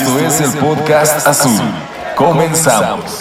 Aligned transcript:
Esto 0.00 0.18
es 0.20 0.40
el 0.40 0.52
podcast 0.60 1.26
azul. 1.26 1.60
Comenzamos. 2.14 3.17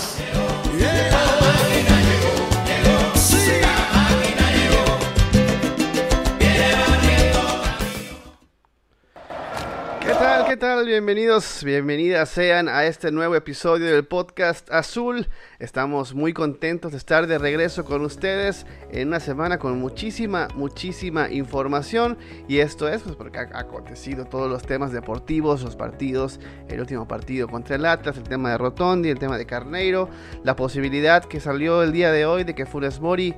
Bienvenidos, 10.98 11.64
bienvenidas 11.64 12.28
sean 12.28 12.68
a 12.68 12.86
este 12.86 13.12
nuevo 13.12 13.36
episodio 13.36 13.86
del 13.86 14.04
podcast 14.04 14.68
Azul. 14.72 15.28
Estamos 15.60 16.16
muy 16.16 16.34
contentos 16.34 16.92
de 16.92 16.98
estar 16.98 17.28
de 17.28 17.38
regreso 17.38 17.86
con 17.86 18.02
ustedes 18.02 18.66
en 18.92 19.10
una 19.10 19.20
semana 19.20 19.60
con 19.60 19.80
muchísima, 19.80 20.48
muchísima 20.56 21.30
información. 21.30 22.18
Y 22.48 22.58
esto 22.58 22.90
es 22.90 23.04
pues, 23.04 23.16
porque 23.16 23.38
ha 23.38 23.60
acontecido 23.60 24.26
todos 24.26 24.50
los 24.50 24.64
temas 24.64 24.92
deportivos, 24.92 25.62
los 25.62 25.76
partidos, 25.76 26.40
el 26.68 26.80
último 26.80 27.08
partido 27.08 27.48
contra 27.48 27.76
el 27.76 27.86
Atlas, 27.86 28.18
el 28.18 28.24
tema 28.24 28.50
de 28.50 28.58
Rotondi, 28.58 29.10
el 29.10 29.20
tema 29.20 29.38
de 29.38 29.46
Carneiro, 29.46 30.10
la 30.44 30.56
posibilidad 30.56 31.24
que 31.24 31.40
salió 31.40 31.84
el 31.84 31.92
día 31.92 32.12
de 32.12 32.26
hoy 32.26 32.44
de 32.44 32.56
que 32.56 32.66
Funes 32.66 33.00
Mori 33.00 33.36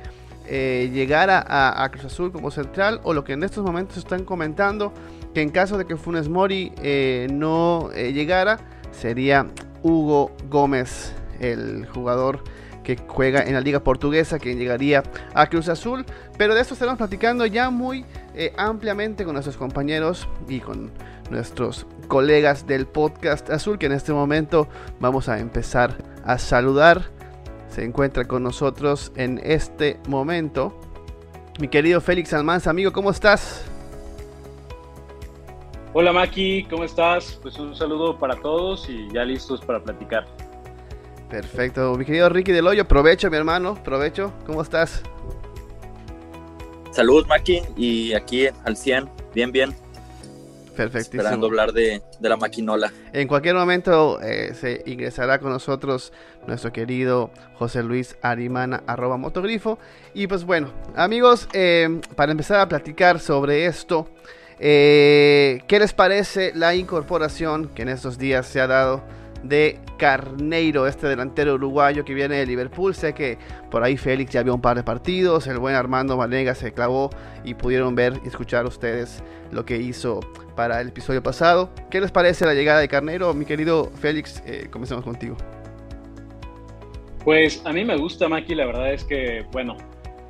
eh, 0.48 0.90
llegara 0.94 1.44
a, 1.46 1.84
a 1.84 1.92
Cruz 1.92 2.06
Azul 2.06 2.32
como 2.32 2.52
central 2.52 3.02
o 3.04 3.14
lo 3.14 3.26
que 3.26 3.34
en 3.34 3.44
estos 3.44 3.66
momentos 3.66 3.98
están 3.98 4.24
comentando 4.24 4.94
que 5.34 5.42
en 5.42 5.50
caso 5.50 5.78
de 5.78 5.86
que 5.86 5.96
Funes 5.96 6.30
Mori 6.30 6.72
eh, 6.82 7.28
no 7.32 7.90
eh, 7.94 8.14
llegara, 8.14 8.60
sería 8.92 9.48
Hugo 9.84 10.32
Gómez, 10.50 11.14
el 11.40 11.86
jugador 11.88 12.44
que 12.84 12.98
juega 13.08 13.44
en 13.44 13.54
la 13.54 13.62
liga 13.62 13.82
portuguesa, 13.82 14.40
que 14.40 14.56
llegaría 14.56 15.04
a 15.34 15.48
Cruz 15.48 15.70
Azul. 15.70 16.06
Pero 16.38 16.56
de 16.56 16.62
esto 16.62 16.74
estaremos 16.74 16.98
platicando 16.98 17.46
ya 17.46 17.70
muy 17.70 18.06
eh, 18.34 18.54
ampliamente 18.58 19.26
con 19.26 19.34
nuestros 19.34 19.58
compañeros 19.58 20.28
y 20.48 20.60
con 20.60 20.92
nuestros 21.30 21.86
colegas 22.08 22.66
del 22.66 22.88
podcast 22.88 23.50
Azul, 23.52 23.78
que 23.78 23.86
en 23.86 23.92
este 23.92 24.12
momento 24.12 24.68
vamos 25.00 25.30
a 25.30 25.40
empezar 25.40 25.98
a 26.26 26.40
saludar. 26.40 27.12
Se 27.70 27.84
encuentra 27.84 28.26
con 28.26 28.42
nosotros 28.42 29.12
en 29.16 29.40
este 29.44 30.00
momento 30.08 30.74
mi 31.60 31.68
querido 31.68 32.00
Félix 32.00 32.34
Almanza, 32.34 32.70
amigo, 32.70 32.94
¿cómo 32.94 33.12
estás? 33.12 33.69
Hola 35.92 36.14
Maki, 36.14 36.66
¿cómo 36.70 36.84
estás? 36.84 37.40
Pues 37.42 37.58
un 37.58 37.76
saludo 37.76 38.16
para 38.16 38.36
todos 38.36 38.88
y 38.88 39.12
ya 39.12 39.26
listos 39.26 39.60
para 39.62 39.82
platicar. 39.82 40.24
Perfecto, 41.32 41.96
mi 41.96 42.06
querido 42.06 42.30
Ricky 42.30 42.52
del 42.52 42.68
Hoyo, 42.68 42.88
provecho 42.88 43.32
mi 43.32 43.38
hermano, 43.38 43.74
provecho, 43.84 44.32
¿cómo 44.46 44.62
estás? 44.62 45.02
Saludos 46.92 47.28
Maki 47.28 47.62
y 47.76 48.14
aquí 48.14 48.46
al 48.66 48.78
100, 48.78 49.10
bien, 49.34 49.52
bien. 49.52 49.76
Perfectísimo. 50.76 51.24
Esperando 51.24 51.48
hablar 51.48 51.74
de, 51.74 52.04
de 52.20 52.30
la 52.30 52.38
maquinola. 52.38 52.94
En 53.12 53.28
cualquier 53.28 53.56
momento 53.56 54.22
eh, 54.22 54.54
se 54.54 54.84
ingresará 54.86 55.40
con 55.40 55.52
nosotros 55.52 56.14
nuestro 56.46 56.72
querido 56.72 57.32
José 57.56 57.82
Luis 57.82 58.16
Arimana, 58.22 58.84
arroba 58.86 59.18
motogrifo. 59.18 59.80
Y 60.14 60.28
pues 60.28 60.46
bueno, 60.46 60.72
amigos, 60.96 61.50
eh, 61.54 62.00
para 62.16 62.32
empezar 62.32 62.60
a 62.60 62.70
platicar 62.70 63.20
sobre 63.20 63.66
esto, 63.66 64.08
eh, 64.60 65.62
¿Qué 65.68 65.80
les 65.80 65.94
parece 65.94 66.52
la 66.54 66.76
incorporación 66.76 67.70
que 67.70 67.84
en 67.84 67.90
estos 67.90 68.18
días 68.18 68.46
se 68.46 68.60
ha 68.60 68.68
dado 68.68 69.04
de 69.44 69.80
Carneiro, 69.98 70.86
este 70.86 71.08
delantero 71.08 71.56
uruguayo 71.56 72.04
que 72.04 72.14
viene 72.14 72.38
de 72.38 72.46
Liverpool? 72.46 72.94
Sé 72.94 73.14
que 73.14 73.38
por 73.72 73.84
ahí 73.84 73.96
Félix 73.96 74.34
ya 74.34 74.44
vio 74.44 74.54
un 74.54 74.62
par 74.62 74.76
de 74.76 74.84
partidos, 74.84 75.48
el 75.48 75.60
buen 75.60 75.76
Armando 75.76 76.18
Valega 76.18 76.56
se 76.56 76.74
clavó 76.74 77.10
y 77.44 77.54
pudieron 77.54 77.96
ver 77.96 78.20
y 78.24 78.28
escuchar 78.28 78.66
ustedes 78.66 79.24
lo 79.52 79.66
que 79.66 79.78
hizo 79.78 80.20
para 80.56 80.82
el 80.82 80.90
episodio 80.90 81.24
pasado. 81.24 81.70
¿Qué 81.90 82.02
les 82.02 82.12
parece 82.12 82.46
la 82.46 82.54
llegada 82.54 82.80
de 82.80 82.88
Carneiro? 82.88 83.34
Mi 83.34 83.46
querido 83.46 83.92
Félix, 84.02 84.44
eh, 84.46 84.68
comencemos 84.70 85.04
contigo. 85.04 85.38
Pues 87.24 87.62
a 87.66 87.72
mí 87.72 87.86
me 87.86 87.98
gusta 87.98 88.28
Maki, 88.28 88.56
la 88.56 88.66
verdad 88.66 88.94
es 88.94 89.04
que, 89.04 89.46
bueno, 89.52 89.78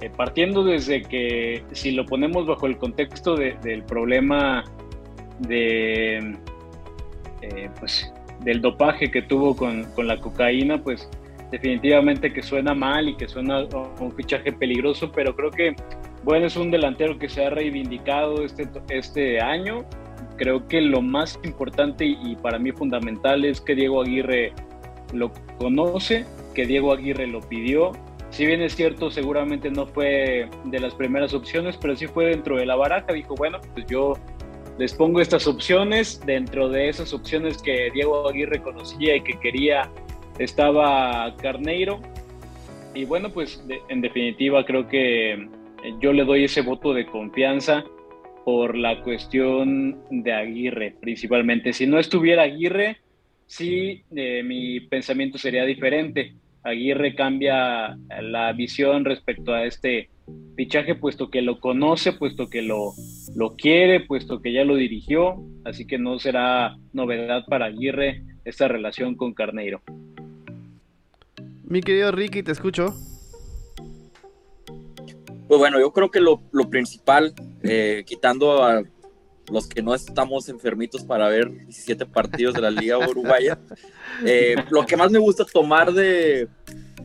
eh, 0.02 0.10
partiendo 0.16 0.64
desde 0.64 1.02
que 1.02 1.64
si 1.74 1.92
lo 1.92 2.06
ponemos 2.06 2.48
bajo 2.48 2.68
el 2.68 2.78
contexto 2.78 3.36
de, 3.36 3.58
del 3.62 3.84
problema 3.84 4.64
de, 5.40 6.38
eh, 7.42 7.70
pues, 7.80 8.12
del 8.42 8.62
dopaje 8.62 9.12
que 9.12 9.22
tuvo 9.22 9.58
con, 9.58 9.84
con, 9.96 10.08
la 10.08 10.18
cocaína, 10.18 10.82
pues 10.82 11.10
definitivamente 11.52 12.32
que 12.32 12.42
suena 12.42 12.74
mal 12.74 13.10
y 13.10 13.16
que 13.16 13.28
suena 13.28 13.66
un 14.00 14.12
fichaje 14.14 14.54
peligroso, 14.54 15.12
pero 15.12 15.36
creo 15.36 15.52
que, 15.52 15.76
bueno, 16.24 16.46
es 16.46 16.56
un 16.56 16.72
delantero 16.72 17.18
que 17.20 17.28
se 17.28 17.46
ha 17.46 17.50
reivindicado 17.50 18.46
este, 18.46 18.70
este 18.90 19.42
año. 19.42 19.86
Creo 20.38 20.66
que 20.68 20.80
lo 20.80 21.02
más 21.02 21.38
importante 21.44 22.06
y 22.06 22.38
para 22.42 22.58
mí 22.58 22.72
fundamental 22.72 23.44
es 23.44 23.60
que 23.60 23.76
Diego 23.76 24.02
Aguirre 24.02 24.54
lo 25.12 25.34
conoce, 25.58 26.26
que 26.54 26.66
Diego 26.66 26.94
Aguirre 26.94 27.28
lo 27.28 27.42
pidió 27.42 27.92
si 28.32 28.46
bien 28.46 28.62
es 28.62 28.76
cierto, 28.76 29.10
seguramente 29.10 29.72
no 29.72 29.88
fue 29.88 30.50
de 30.66 30.80
las 30.80 30.94
primeras 30.94 31.34
opciones, 31.34 31.78
pero 31.78 31.96
sí 31.96 32.08
fue 32.08 32.28
dentro 32.28 32.58
de 32.58 32.66
la 32.66 32.76
baraja. 32.76 33.12
Dijo, 33.12 33.36
bueno, 33.36 33.60
pues 33.74 33.86
yo 33.88 34.14
les 34.78 34.94
pongo 34.94 35.20
estas 35.20 35.48
opciones. 35.48 36.22
Dentro 36.26 36.70
de 36.70 36.90
esas 36.90 37.14
opciones 37.14 37.62
que 37.62 37.90
Diego 37.92 38.28
Aguirre 38.30 38.62
conocía 38.62 39.16
y 39.16 39.22
que 39.22 39.40
quería, 39.40 39.90
estaba 40.38 41.36
Carneiro. 41.38 42.00
Y 42.94 43.06
bueno, 43.06 43.30
pues 43.30 43.66
de, 43.68 43.80
en 43.90 44.02
definitiva 44.02 44.66
creo 44.66 44.88
que 44.88 45.48
yo 46.00 46.14
le 46.14 46.24
doy 46.24 46.44
ese 46.44 46.62
voto 46.62 46.94
de 46.94 47.06
confianza 47.08 47.84
por 48.46 48.78
la 48.78 49.02
cuestión 49.02 49.98
de 50.10 50.34
Aguirre, 50.34 50.96
principalmente. 51.00 51.74
Si 51.74 51.88
no 51.88 52.00
estuviera 52.00 52.44
Aguirre, 52.44 52.98
sí, 53.48 54.04
eh, 54.16 54.44
mi 54.44 54.82
pensamiento 54.82 55.38
sería 55.38 55.66
diferente 55.66 56.36
Aguirre 56.64 57.16
cambia 57.16 57.98
la 58.22 58.54
visión 58.54 59.06
respecto 59.06 59.54
a 59.54 59.66
este 59.66 60.10
fichaje, 60.56 60.96
puesto 60.96 61.30
que 61.30 61.42
lo 61.42 61.60
conoce, 61.60 62.14
puesto 62.14 62.50
que 62.50 62.62
lo, 62.62 62.94
lo 63.36 63.56
quiere, 63.56 64.02
puesto 64.02 64.42
que 64.42 64.52
ya 64.52 64.64
lo 64.64 64.76
dirigió, 64.76 65.36
así 65.64 65.88
que 65.88 65.98
no 65.98 66.20
será 66.20 66.78
novedad 66.94 67.46
para 67.48 67.68
Aguirre 67.68 68.24
esta 68.44 68.68
relación 68.68 69.16
con 69.16 69.34
Carneiro. 69.34 69.82
Mi 71.64 71.82
querido 71.82 72.12
Ricky, 72.12 72.44
te 72.44 72.52
escucho. 72.52 72.88
Pues 75.48 75.60
bueno, 75.60 75.80
yo 75.80 75.92
creo 75.94 76.12
que 76.12 76.20
lo, 76.20 76.42
lo 76.52 76.70
principal, 76.70 77.34
eh, 77.64 78.04
quitando 78.06 78.64
a 78.64 78.84
los 79.52 79.68
que 79.68 79.82
no 79.82 79.94
estamos 79.94 80.50
enfermitos 80.50 81.04
para 81.04 81.28
ver 81.28 81.50
17 81.52 82.06
partidos 82.06 82.54
de 82.56 82.62
la 82.62 82.72
Liga 82.72 82.98
Uruguaya. 82.98 83.60
Eh, 84.26 84.56
lo 84.70 84.86
que 84.86 84.98
más 84.98 85.12
me 85.12 85.20
gusta 85.20 85.46
tomar 85.46 85.94
de 85.94 86.48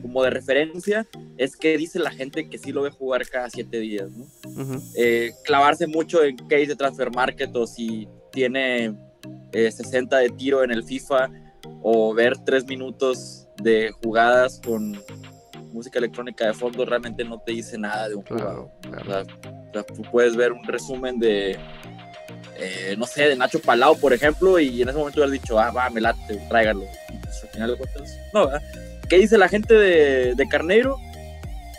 como 0.01 0.21
de 0.23 0.29
referencia 0.29 1.07
es 1.37 1.55
que 1.55 1.77
dice 1.77 1.97
la 1.99 2.11
gente 2.11 2.49
que 2.49 2.57
sí 2.57 2.71
lo 2.71 2.81
ve 2.81 2.91
jugar 2.91 3.27
cada 3.27 3.49
7 3.49 3.79
días, 3.79 4.11
¿no? 4.11 4.25
Uh 4.43 4.57
-huh. 4.57 4.91
eh, 4.95 5.31
clavarse 5.43 5.87
mucho 5.87 6.23
en 6.23 6.35
qué 6.47 6.57
dice 6.57 6.75
Transfer 6.75 7.11
Market 7.11 7.55
o 7.55 7.65
si 7.65 8.07
tiene 8.31 8.95
eh, 9.51 9.71
60 9.71 10.17
de 10.17 10.29
tiro 10.29 10.63
en 10.63 10.71
el 10.71 10.83
FIFA 10.83 11.29
o 11.81 12.13
ver 12.13 12.37
3 12.45 12.65
minutos 12.65 13.47
de 13.63 13.91
jugadas 14.03 14.61
con 14.63 14.99
música 15.71 15.99
electrónica 15.99 16.47
de 16.47 16.53
fondo 16.53 16.85
realmente 16.85 17.23
no 17.23 17.39
te 17.39 17.51
dice 17.51 17.77
nada 17.77 18.09
de 18.09 18.15
un 18.15 18.23
jugador. 18.23 18.69
Claro, 18.81 19.05
claro. 19.05 19.27
O 19.69 19.73
sea, 19.73 19.83
tú 19.83 20.01
puedes 20.11 20.35
ver 20.35 20.51
un 20.51 20.63
resumen 20.63 21.19
de 21.19 21.57
eh, 22.57 22.95
no 22.97 23.05
sé, 23.05 23.23
de 23.23 23.35
Nacho 23.35 23.59
Palau, 23.59 23.97
por 23.97 24.13
ejemplo, 24.13 24.59
y 24.59 24.81
en 24.81 24.89
ese 24.89 24.97
momento 24.97 25.19
hubiera 25.19 25.31
dicho, 25.31 25.59
ah, 25.59 25.71
va, 25.71 25.89
me 25.89 26.01
late, 26.01 26.39
tráigalo. 26.47 26.85
Pues, 27.21 27.43
al 27.43 27.49
final 27.49 27.77
no. 28.33 28.49
¿Qué 29.09 29.17
dice 29.19 29.37
la 29.37 29.49
gente 29.49 29.73
de, 29.73 30.35
de 30.35 30.47
Carneiro? 30.47 30.97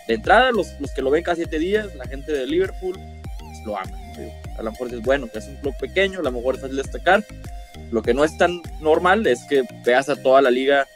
De 0.07 0.15
entrada, 0.15 0.53
los, 0.53 0.69
los, 0.79 0.93
que 0.93 1.03
lo 1.03 1.11
ven 1.11 1.25
cada 1.25 1.37
siete 1.37 1.59
días, 1.59 1.95
la 1.97 2.07
gente 2.07 2.33
de 2.33 2.47
Liverpool, 2.47 2.99
pues, 3.41 3.59
lo 3.65 3.77
aman. 3.77 4.07
A 4.59 4.63
lo 4.63 4.71
mejor 4.71 4.93
es 4.93 5.03
bueno, 5.03 5.29
que 5.29 5.39
es 5.39 5.47
un 5.47 5.57
club 5.57 5.75
pequeño, 5.79 6.21
a 6.21 6.23
lo 6.23 6.33
mejor 6.33 6.55
es 6.55 6.61
fácil 6.61 6.77
destacar. 6.77 7.25
Lo 7.91 8.03
que 8.03 8.15
no 8.15 8.25
es 8.25 8.37
tan 8.39 8.61
normal 8.81 9.27
es 9.27 9.45
que 9.49 9.65
veas 9.85 10.09
a 10.09 10.17
toda 10.17 10.41
la 10.41 10.51
liga 10.51 10.87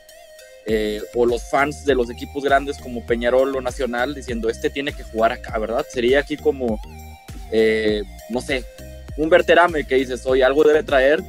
eh, 0.67 1.01
o 1.15 1.27
los 1.27 1.43
fans 1.51 1.85
de 1.85 1.95
los 1.95 2.11
equipos 2.11 2.45
grandes 2.45 2.79
como 2.79 3.05
Peñarol 3.05 3.57
o 3.57 3.61
Nacional 3.61 4.15
diciendo, 4.15 4.49
este 4.49 4.71
tiene 4.71 4.93
que 4.93 5.03
jugar 5.03 5.33
acá, 5.33 5.59
¿verdad? 5.59 5.87
Sería 5.89 6.21
aquí 6.21 6.37
como, 6.37 6.81
eh, 7.51 8.03
no 8.29 8.41
sé, 8.41 8.65
un 9.21 9.29
verterame 9.29 9.85
que 9.87 9.97
dices, 9.97 10.25
oye, 10.25 10.43
algo 10.43 10.65
debe 10.65 10.83
traer. 10.83 11.23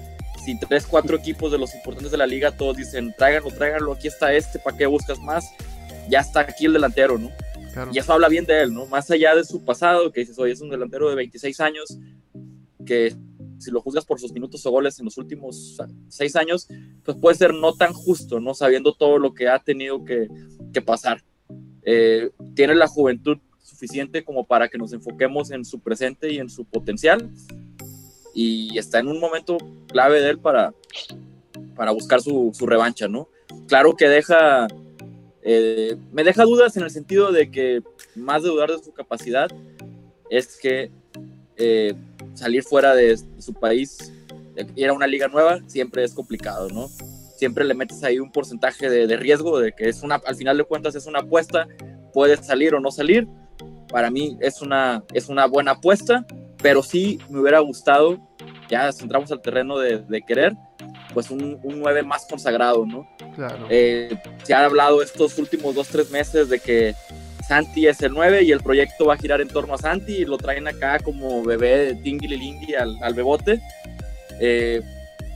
Si 0.45 0.57
tres, 0.57 0.87
cuatro 0.87 1.17
equipos 1.17 1.51
de 1.51 1.57
los 1.57 1.75
importantes 1.75 2.09
de 2.11 2.17
la 2.17 2.25
liga 2.25 2.55
todos 2.55 2.77
dicen, 2.77 3.13
tráiganlo, 3.17 3.51
tráiganlo, 3.51 3.91
aquí 3.91 4.07
está 4.07 4.33
este, 4.33 4.57
¿para 4.59 4.77
qué 4.77 4.85
buscas 4.85 5.19
más? 5.19 5.51
Ya 6.09 6.21
está 6.21 6.39
aquí 6.39 6.65
el 6.65 6.73
delantero, 6.73 7.17
¿no? 7.17 7.29
Claro. 7.73 7.91
Y 7.93 7.99
eso 7.99 8.13
habla 8.13 8.29
bien 8.29 8.45
de 8.45 8.61
él, 8.61 8.73
¿no? 8.73 8.85
Más 8.85 9.11
allá 9.11 9.35
de 9.35 9.43
su 9.43 9.63
pasado, 9.63 10.11
que 10.11 10.21
dices, 10.21 10.39
oye, 10.39 10.53
es 10.53 10.61
un 10.61 10.69
delantero 10.69 11.09
de 11.09 11.15
26 11.15 11.59
años, 11.59 11.97
que 12.85 13.13
si 13.59 13.71
lo 13.71 13.81
juzgas 13.81 14.05
por 14.05 14.19
sus 14.19 14.31
minutos 14.31 14.65
o 14.65 14.71
goles 14.71 14.97
en 14.99 15.05
los 15.05 15.17
últimos 15.17 15.77
seis 16.07 16.35
años, 16.35 16.67
pues 17.03 17.17
puede 17.17 17.35
ser 17.35 17.53
no 17.53 17.73
tan 17.73 17.93
justo, 17.93 18.39
¿no? 18.39 18.53
Sabiendo 18.53 18.93
todo 18.93 19.19
lo 19.19 19.33
que 19.33 19.49
ha 19.49 19.59
tenido 19.59 20.03
que, 20.03 20.27
que 20.73 20.81
pasar. 20.81 21.23
Eh, 21.83 22.31
tiene 22.55 22.73
la 22.73 22.87
juventud 22.87 23.37
suficiente 23.59 24.23
como 24.23 24.47
para 24.47 24.69
que 24.69 24.77
nos 24.77 24.93
enfoquemos 24.93 25.51
en 25.51 25.65
su 25.65 25.79
presente 25.79 26.31
y 26.31 26.39
en 26.39 26.49
su 26.49 26.65
potencial 26.65 27.29
y 28.33 28.77
está 28.77 28.99
en 28.99 29.07
un 29.07 29.19
momento 29.19 29.57
clave 29.87 30.21
de 30.21 30.29
él 30.29 30.39
para, 30.39 30.73
para 31.75 31.91
buscar 31.91 32.21
su, 32.21 32.53
revancha, 32.61 33.07
¿no? 33.07 33.27
Claro 33.67 33.95
que 33.95 34.07
deja, 34.07 34.67
eh, 35.41 35.97
me 36.11 36.23
deja 36.23 36.43
dudas 36.43 36.77
en 36.77 36.83
el 36.83 36.91
sentido 36.91 37.31
de 37.31 37.51
que 37.51 37.81
más 38.15 38.43
de 38.43 38.49
dudar 38.49 38.71
de 38.71 38.83
su 38.83 38.93
capacidad 38.93 39.49
es 40.29 40.57
que 40.57 40.91
eh, 41.57 41.93
salir 42.33 42.63
fuera 42.63 42.95
de 42.95 43.17
su 43.39 43.53
país, 43.53 44.13
ir 44.75 44.89
a 44.89 44.93
una 44.93 45.07
liga 45.07 45.27
nueva, 45.27 45.59
siempre 45.67 46.03
es 46.03 46.13
complicado, 46.13 46.69
¿no? 46.69 46.87
Siempre 47.35 47.65
le 47.65 47.73
metes 47.73 48.03
ahí 48.03 48.19
un 48.19 48.31
porcentaje 48.31 48.89
de, 48.89 49.07
de 49.07 49.17
riesgo, 49.17 49.59
de 49.59 49.73
que 49.73 49.89
es 49.89 50.03
una, 50.03 50.15
al 50.15 50.35
final 50.35 50.57
de 50.57 50.63
cuentas 50.63 50.95
es 50.95 51.07
una 51.07 51.19
apuesta, 51.19 51.67
puedes 52.13 52.45
salir 52.45 52.75
o 52.75 52.79
no 52.79 52.91
salir. 52.91 53.27
Para 53.89 54.09
mí 54.09 54.37
es 54.39 54.61
una, 54.61 55.03
es 55.13 55.27
una 55.27 55.47
buena 55.47 55.71
apuesta, 55.71 56.25
pero 56.61 56.83
sí 56.83 57.19
me 57.29 57.39
hubiera 57.39 57.59
gustado, 57.59 58.19
ya 58.69 58.89
entramos 58.89 59.31
al 59.31 59.41
terreno 59.41 59.77
de, 59.77 59.99
de 59.99 60.21
querer, 60.21 60.53
pues 61.13 61.29
un, 61.29 61.59
un 61.63 61.79
9 61.79 62.03
más 62.03 62.25
consagrado, 62.25 62.85
¿no? 62.85 63.07
Claro. 63.35 63.67
Eh, 63.69 64.15
se 64.43 64.53
ha 64.53 64.65
hablado 64.65 65.01
estos 65.01 65.37
últimos 65.37 65.75
dos, 65.75 65.87
tres 65.87 66.09
meses 66.11 66.49
de 66.49 66.59
que 66.59 66.95
Santi 67.47 67.87
es 67.87 68.01
el 68.01 68.13
9 68.13 68.43
y 68.43 68.51
el 68.51 68.61
proyecto 68.61 69.05
va 69.05 69.15
a 69.15 69.17
girar 69.17 69.41
en 69.41 69.49
torno 69.49 69.73
a 69.73 69.77
Santi 69.77 70.13
y 70.13 70.25
lo 70.25 70.37
traen 70.37 70.67
acá 70.67 70.99
como 70.99 71.43
bebé 71.43 71.95
tingui 71.95 72.73
al, 72.75 72.97
al 73.01 73.13
bebote. 73.13 73.61
Eh, 74.39 74.81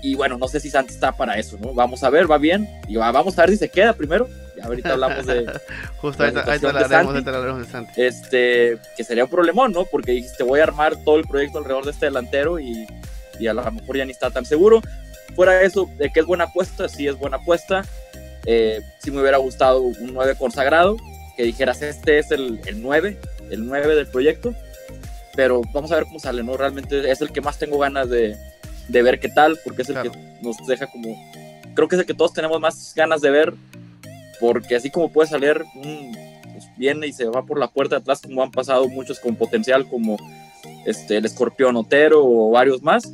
y 0.01 0.16
bueno, 0.16 0.38
no 0.38 0.48
sé 0.48 0.60
si 0.60 0.69
Santi 0.69 0.94
está 0.94 1.12
para 1.12 1.38
eso, 1.38 1.57
¿no? 1.60 1.74
Vamos 1.74 2.04
a 2.04 2.10
ver, 2.10 2.30
va 2.30 2.38
bien. 2.38 2.69
Y 2.88 2.95
va, 2.95 3.12
vamos 3.12 3.38
a 3.38 3.42
ver 3.42 3.51
si 3.51 3.57
se 3.57 3.69
queda 3.69 3.94
primero. 3.94 4.27
Ahorita 4.63 4.93
hablamos 4.93 5.25
de. 5.25 5.45
Justo 5.97 6.23
ahí 6.23 6.31
te 6.31 6.39
hablaremos 6.39 7.59
de 7.59 7.65
Santi. 7.65 8.01
Este, 8.01 8.77
que 8.95 9.03
sería 9.03 9.25
un 9.25 9.29
problemón, 9.29 9.71
¿no? 9.71 9.85
Porque 9.85 10.11
dijiste, 10.11 10.43
voy 10.43 10.59
a 10.59 10.63
armar 10.63 10.95
todo 11.03 11.17
el 11.17 11.25
proyecto 11.25 11.59
alrededor 11.59 11.85
de 11.85 11.91
este 11.91 12.05
delantero 12.05 12.59
y, 12.59 12.87
y 13.39 13.47
a 13.47 13.53
lo 13.53 13.69
mejor 13.71 13.97
ya 13.97 14.05
ni 14.05 14.11
está 14.11 14.29
tan 14.31 14.45
seguro. 14.45 14.81
Fuera 15.35 15.61
eso, 15.61 15.89
de 15.97 16.11
que 16.11 16.21
es 16.21 16.25
buena 16.25 16.45
apuesta, 16.45 16.87
sí 16.87 17.07
es 17.07 17.17
buena 17.17 17.37
apuesta. 17.37 17.83
Eh, 18.45 18.81
sí 18.99 19.11
me 19.11 19.21
hubiera 19.21 19.37
gustado 19.37 19.81
un 19.81 20.13
9 20.13 20.35
consagrado 20.37 20.97
que 21.35 21.43
dijeras, 21.43 21.81
este 21.81 22.19
es 22.19 22.31
el, 22.31 22.59
el 22.65 22.81
9, 22.81 23.17
el 23.49 23.65
9 23.67 23.95
del 23.95 24.07
proyecto, 24.07 24.53
pero 25.35 25.61
vamos 25.73 25.91
a 25.91 25.95
ver 25.95 26.05
cómo 26.05 26.19
sale, 26.19 26.43
¿no? 26.43 26.55
Realmente 26.55 27.09
es 27.09 27.21
el 27.21 27.31
que 27.31 27.41
más 27.41 27.59
tengo 27.59 27.77
ganas 27.77 28.09
de, 28.09 28.37
de 28.87 29.01
ver 29.01 29.19
qué 29.19 29.29
tal, 29.29 29.59
porque 29.63 29.81
es 29.81 29.89
el 29.89 29.95
claro. 29.95 30.11
que 30.11 30.19
nos 30.41 30.57
deja 30.67 30.87
como, 30.87 31.15
creo 31.73 31.87
que 31.87 31.95
es 31.95 31.99
el 32.01 32.05
que 32.05 32.13
todos 32.13 32.33
tenemos 32.33 32.59
más 32.59 32.93
ganas 32.95 33.21
de 33.21 33.29
ver, 33.31 33.53
porque 34.39 34.75
así 34.75 34.89
como 34.89 35.11
puede 35.11 35.29
salir, 35.29 35.63
un, 35.75 36.15
pues 36.51 36.65
viene 36.77 37.07
y 37.07 37.13
se 37.13 37.25
va 37.25 37.45
por 37.45 37.59
la 37.59 37.67
puerta 37.67 37.95
de 37.95 38.01
atrás, 38.01 38.21
como 38.21 38.43
han 38.43 38.51
pasado 38.51 38.87
muchos 38.87 39.19
con 39.19 39.35
potencial, 39.35 39.87
como 39.87 40.17
este, 40.85 41.17
el 41.17 41.25
escorpión 41.25 41.75
Otero 41.75 42.23
o 42.23 42.51
varios 42.51 42.81
más, 42.81 43.11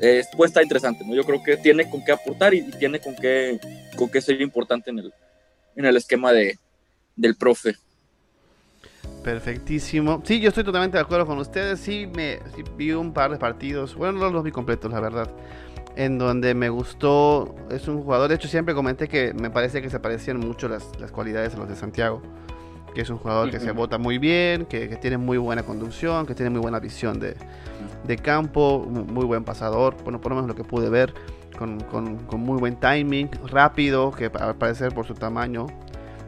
eh, 0.00 0.22
pues 0.36 0.50
está 0.50 0.62
interesante, 0.62 1.04
¿no? 1.06 1.14
Yo 1.14 1.24
creo 1.24 1.42
que 1.42 1.56
tiene 1.56 1.88
con 1.88 2.04
qué 2.04 2.12
aportar 2.12 2.54
y, 2.54 2.58
y 2.58 2.70
tiene 2.72 3.00
con 3.00 3.14
qué, 3.14 3.58
con 3.96 4.08
qué 4.08 4.20
ser 4.20 4.40
importante 4.40 4.90
en 4.90 4.98
el, 4.98 5.12
en 5.76 5.84
el 5.86 5.96
esquema 5.96 6.32
de, 6.32 6.58
del 7.16 7.36
profe. 7.36 7.76
Perfectísimo. 9.22 10.22
Sí, 10.24 10.38
yo 10.38 10.48
estoy 10.48 10.64
totalmente 10.64 10.98
de 10.98 11.02
acuerdo 11.02 11.26
con 11.26 11.38
ustedes. 11.38 11.80
Sí, 11.80 12.06
me 12.14 12.40
sí, 12.54 12.62
vi 12.76 12.92
un 12.92 13.14
par 13.14 13.30
de 13.30 13.38
partidos. 13.38 13.94
Bueno, 13.94 14.18
no 14.18 14.30
los 14.30 14.44
vi 14.44 14.50
completos, 14.50 14.92
la 14.92 15.00
verdad. 15.00 15.30
En 15.96 16.18
donde 16.18 16.54
me 16.54 16.68
gustó. 16.68 17.54
Es 17.70 17.88
un 17.88 18.02
jugador. 18.02 18.28
De 18.28 18.34
hecho, 18.34 18.48
siempre 18.48 18.74
comenté 18.74 19.08
que 19.08 19.32
me 19.34 19.50
parece 19.50 19.80
que 19.80 19.90
se 19.90 20.00
parecían 20.00 20.38
mucho 20.38 20.68
las, 20.68 20.88
las 20.98 21.12
cualidades 21.12 21.54
a 21.54 21.58
los 21.58 21.68
de 21.68 21.76
Santiago. 21.76 22.22
Que 22.94 23.00
es 23.00 23.10
un 23.10 23.18
jugador 23.18 23.50
que 23.50 23.58
se 23.58 23.72
bota 23.72 23.98
muy 23.98 24.18
bien, 24.18 24.66
que, 24.66 24.88
que, 24.88 24.94
tiene 24.96 25.18
muy 25.18 25.36
buena 25.36 25.64
conducción, 25.64 26.26
que 26.26 26.34
tiene 26.36 26.50
muy 26.50 26.60
buena 26.60 26.78
visión 26.78 27.18
de, 27.18 27.34
de, 28.04 28.16
campo, 28.18 28.86
muy 28.88 29.24
buen 29.24 29.42
pasador. 29.42 29.96
Bueno, 30.04 30.20
por 30.20 30.30
lo 30.30 30.36
menos 30.36 30.48
lo 30.48 30.54
que 30.54 30.62
pude 30.62 30.88
ver. 30.88 31.12
Con, 31.58 31.80
con, 31.80 32.18
con 32.26 32.40
muy 32.40 32.58
buen 32.58 32.76
timing, 32.76 33.30
rápido, 33.46 34.10
que 34.10 34.26
al 34.26 34.56
parecer 34.56 34.92
por 34.92 35.06
su 35.06 35.14
tamaño 35.14 35.68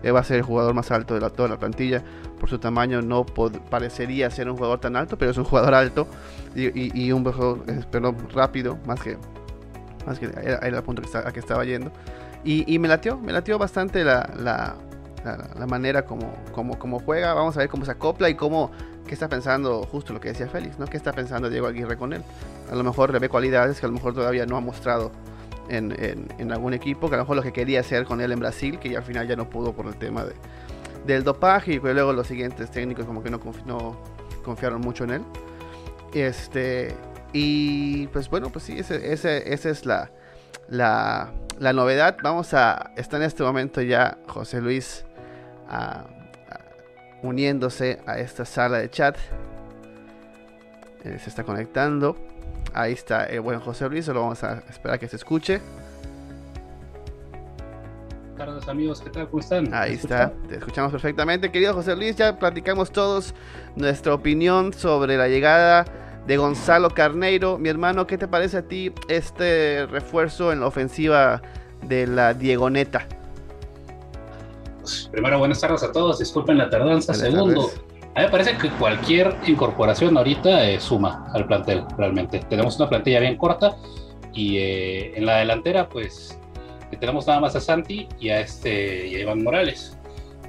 él 0.02 0.14
va 0.14 0.20
a 0.20 0.24
ser 0.24 0.36
el 0.36 0.42
jugador 0.42 0.74
más 0.74 0.90
alto 0.92 1.14
de 1.14 1.20
la, 1.20 1.30
toda 1.30 1.48
la 1.48 1.58
plantilla. 1.58 2.02
Por 2.38 2.48
su 2.48 2.58
tamaño 2.58 3.02
no 3.02 3.24
parecería 3.24 4.30
ser 4.30 4.48
un 4.48 4.56
jugador 4.56 4.78
tan 4.78 4.94
alto, 4.94 5.16
pero 5.18 5.30
es 5.30 5.38
un 5.38 5.44
jugador 5.44 5.74
alto 5.74 6.06
y, 6.54 6.66
y, 6.66 6.90
y 6.94 7.12
un 7.12 7.24
jugador 7.24 7.64
perdón, 7.90 8.16
rápido, 8.32 8.78
más 8.86 9.00
que, 9.00 9.16
más 10.06 10.18
que 10.18 10.26
era, 10.26 10.58
era 10.58 10.78
el 10.78 10.82
punto 10.82 11.02
que 11.02 11.18
a 11.18 11.32
que 11.32 11.40
estaba 11.40 11.64
yendo. 11.64 11.90
Y, 12.44 12.72
y, 12.72 12.78
me 12.78 12.88
latió, 12.88 13.18
me 13.18 13.32
latió 13.32 13.58
bastante 13.58 14.04
la, 14.04 14.30
la, 14.38 14.76
la, 15.24 15.48
la 15.58 15.66
manera 15.66 16.04
como, 16.04 16.32
como, 16.52 16.78
como, 16.78 17.00
juega. 17.00 17.34
Vamos 17.34 17.56
a 17.56 17.60
ver 17.60 17.68
cómo 17.68 17.84
se 17.84 17.90
acopla 17.90 18.28
y 18.28 18.34
cómo, 18.34 18.70
qué 19.06 19.14
está 19.14 19.28
pensando, 19.28 19.82
justo 19.82 20.12
lo 20.12 20.20
que 20.20 20.28
decía 20.28 20.46
Félix, 20.46 20.78
¿no? 20.78 20.86
¿Qué 20.86 20.96
está 20.96 21.12
pensando 21.12 21.50
Diego 21.50 21.66
Aguirre 21.66 21.96
con 21.96 22.12
él? 22.12 22.22
A 22.70 22.74
lo 22.74 22.84
mejor 22.84 23.12
le 23.12 23.18
ve 23.18 23.28
cualidades 23.28 23.80
que 23.80 23.86
a 23.86 23.88
lo 23.88 23.94
mejor 23.94 24.14
todavía 24.14 24.46
no 24.46 24.56
ha 24.56 24.60
mostrado 24.60 25.10
en, 25.68 25.92
en, 25.98 26.28
en, 26.38 26.52
algún 26.52 26.74
equipo, 26.74 27.08
que 27.08 27.14
a 27.14 27.18
lo 27.18 27.24
mejor 27.24 27.36
lo 27.36 27.42
que 27.42 27.52
quería 27.52 27.80
hacer 27.80 28.04
con 28.04 28.20
él 28.20 28.30
en 28.30 28.38
Brasil, 28.38 28.78
que 28.78 28.90
ya 28.90 28.98
al 28.98 29.04
final 29.04 29.26
ya 29.26 29.34
no 29.34 29.50
pudo 29.50 29.72
por 29.72 29.86
el 29.86 29.96
tema 29.96 30.24
de, 30.24 30.34
del 31.06 31.24
dopaje 31.24 31.74
y 31.74 31.78
luego 31.78 32.12
los 32.12 32.26
siguientes 32.26 32.70
técnicos 32.70 33.06
como 33.06 33.22
que 33.22 33.30
no, 33.30 33.40
confi 33.40 33.62
no 33.64 33.96
confiaron 34.44 34.80
mucho 34.80 35.04
en 35.04 35.10
él. 35.10 35.22
Este, 36.12 36.94
y 37.38 38.06
pues 38.06 38.30
bueno, 38.30 38.48
pues 38.50 38.64
sí, 38.64 38.78
esa 38.78 38.94
ese, 38.94 39.52
ese 39.52 39.68
es 39.68 39.84
la, 39.84 40.10
la, 40.70 41.34
la, 41.58 41.74
novedad. 41.74 42.16
Vamos 42.22 42.54
a, 42.54 42.92
está 42.96 43.18
en 43.18 43.24
este 43.24 43.42
momento 43.42 43.82
ya 43.82 44.16
José 44.26 44.62
Luis 44.62 45.04
a, 45.68 45.98
a, 45.98 46.06
uniéndose 47.22 48.00
a 48.06 48.18
esta 48.20 48.46
sala 48.46 48.78
de 48.78 48.88
chat. 48.88 49.18
Eh, 51.04 51.18
se 51.22 51.28
está 51.28 51.44
conectando. 51.44 52.16
Ahí 52.72 52.94
está 52.94 53.26
el 53.26 53.42
buen 53.42 53.60
José 53.60 53.86
Luis, 53.90 54.06
solo 54.06 54.22
vamos 54.22 54.42
a 54.42 54.62
esperar 54.70 54.94
a 54.94 54.98
que 54.98 55.08
se 55.08 55.16
escuche. 55.16 55.60
tardes 58.38 58.66
amigos, 58.66 59.02
¿qué 59.02 59.10
tal? 59.10 59.28
¿Cómo 59.28 59.40
están? 59.40 59.74
Ahí 59.74 59.92
está, 59.92 60.32
te 60.48 60.56
escuchamos 60.56 60.90
perfectamente. 60.90 61.52
Querido 61.52 61.74
José 61.74 61.96
Luis, 61.96 62.16
ya 62.16 62.38
platicamos 62.38 62.90
todos 62.92 63.34
nuestra 63.74 64.14
opinión 64.14 64.72
sobre 64.72 65.18
la 65.18 65.28
llegada 65.28 65.84
de 66.26 66.36
Gonzalo 66.36 66.90
Carneiro. 66.90 67.58
Mi 67.58 67.68
hermano, 67.68 68.06
¿qué 68.06 68.18
te 68.18 68.28
parece 68.28 68.58
a 68.58 68.62
ti 68.62 68.92
este 69.08 69.86
refuerzo 69.86 70.52
en 70.52 70.60
la 70.60 70.66
ofensiva 70.66 71.42
de 71.82 72.06
la 72.06 72.34
Diegoneta? 72.34 73.06
Pues, 74.80 75.08
primero, 75.10 75.38
buenas 75.38 75.60
tardes 75.60 75.82
a 75.82 75.92
todos, 75.92 76.18
disculpen 76.18 76.58
la 76.58 76.70
tardanza. 76.70 77.12
Buenas 77.12 77.32
Segundo, 77.32 77.66
tardes. 77.66 77.80
a 78.14 78.18
mí 78.20 78.24
me 78.26 78.30
parece 78.30 78.56
que 78.56 78.70
cualquier 78.70 79.36
incorporación 79.46 80.16
ahorita 80.16 80.68
eh, 80.68 80.80
suma 80.80 81.30
al 81.32 81.46
plantel, 81.46 81.84
realmente. 81.96 82.40
Tenemos 82.48 82.78
una 82.78 82.88
plantilla 82.88 83.20
bien 83.20 83.36
corta 83.36 83.76
y 84.32 84.58
eh, 84.58 85.16
en 85.18 85.26
la 85.26 85.38
delantera, 85.38 85.88
pues 85.88 86.38
tenemos 87.00 87.26
nada 87.26 87.40
más 87.40 87.56
a 87.56 87.60
Santi 87.60 88.08
y 88.18 88.30
a, 88.30 88.40
este, 88.40 89.06
y 89.08 89.16
a 89.16 89.20
Iván 89.20 89.42
Morales. 89.42 89.98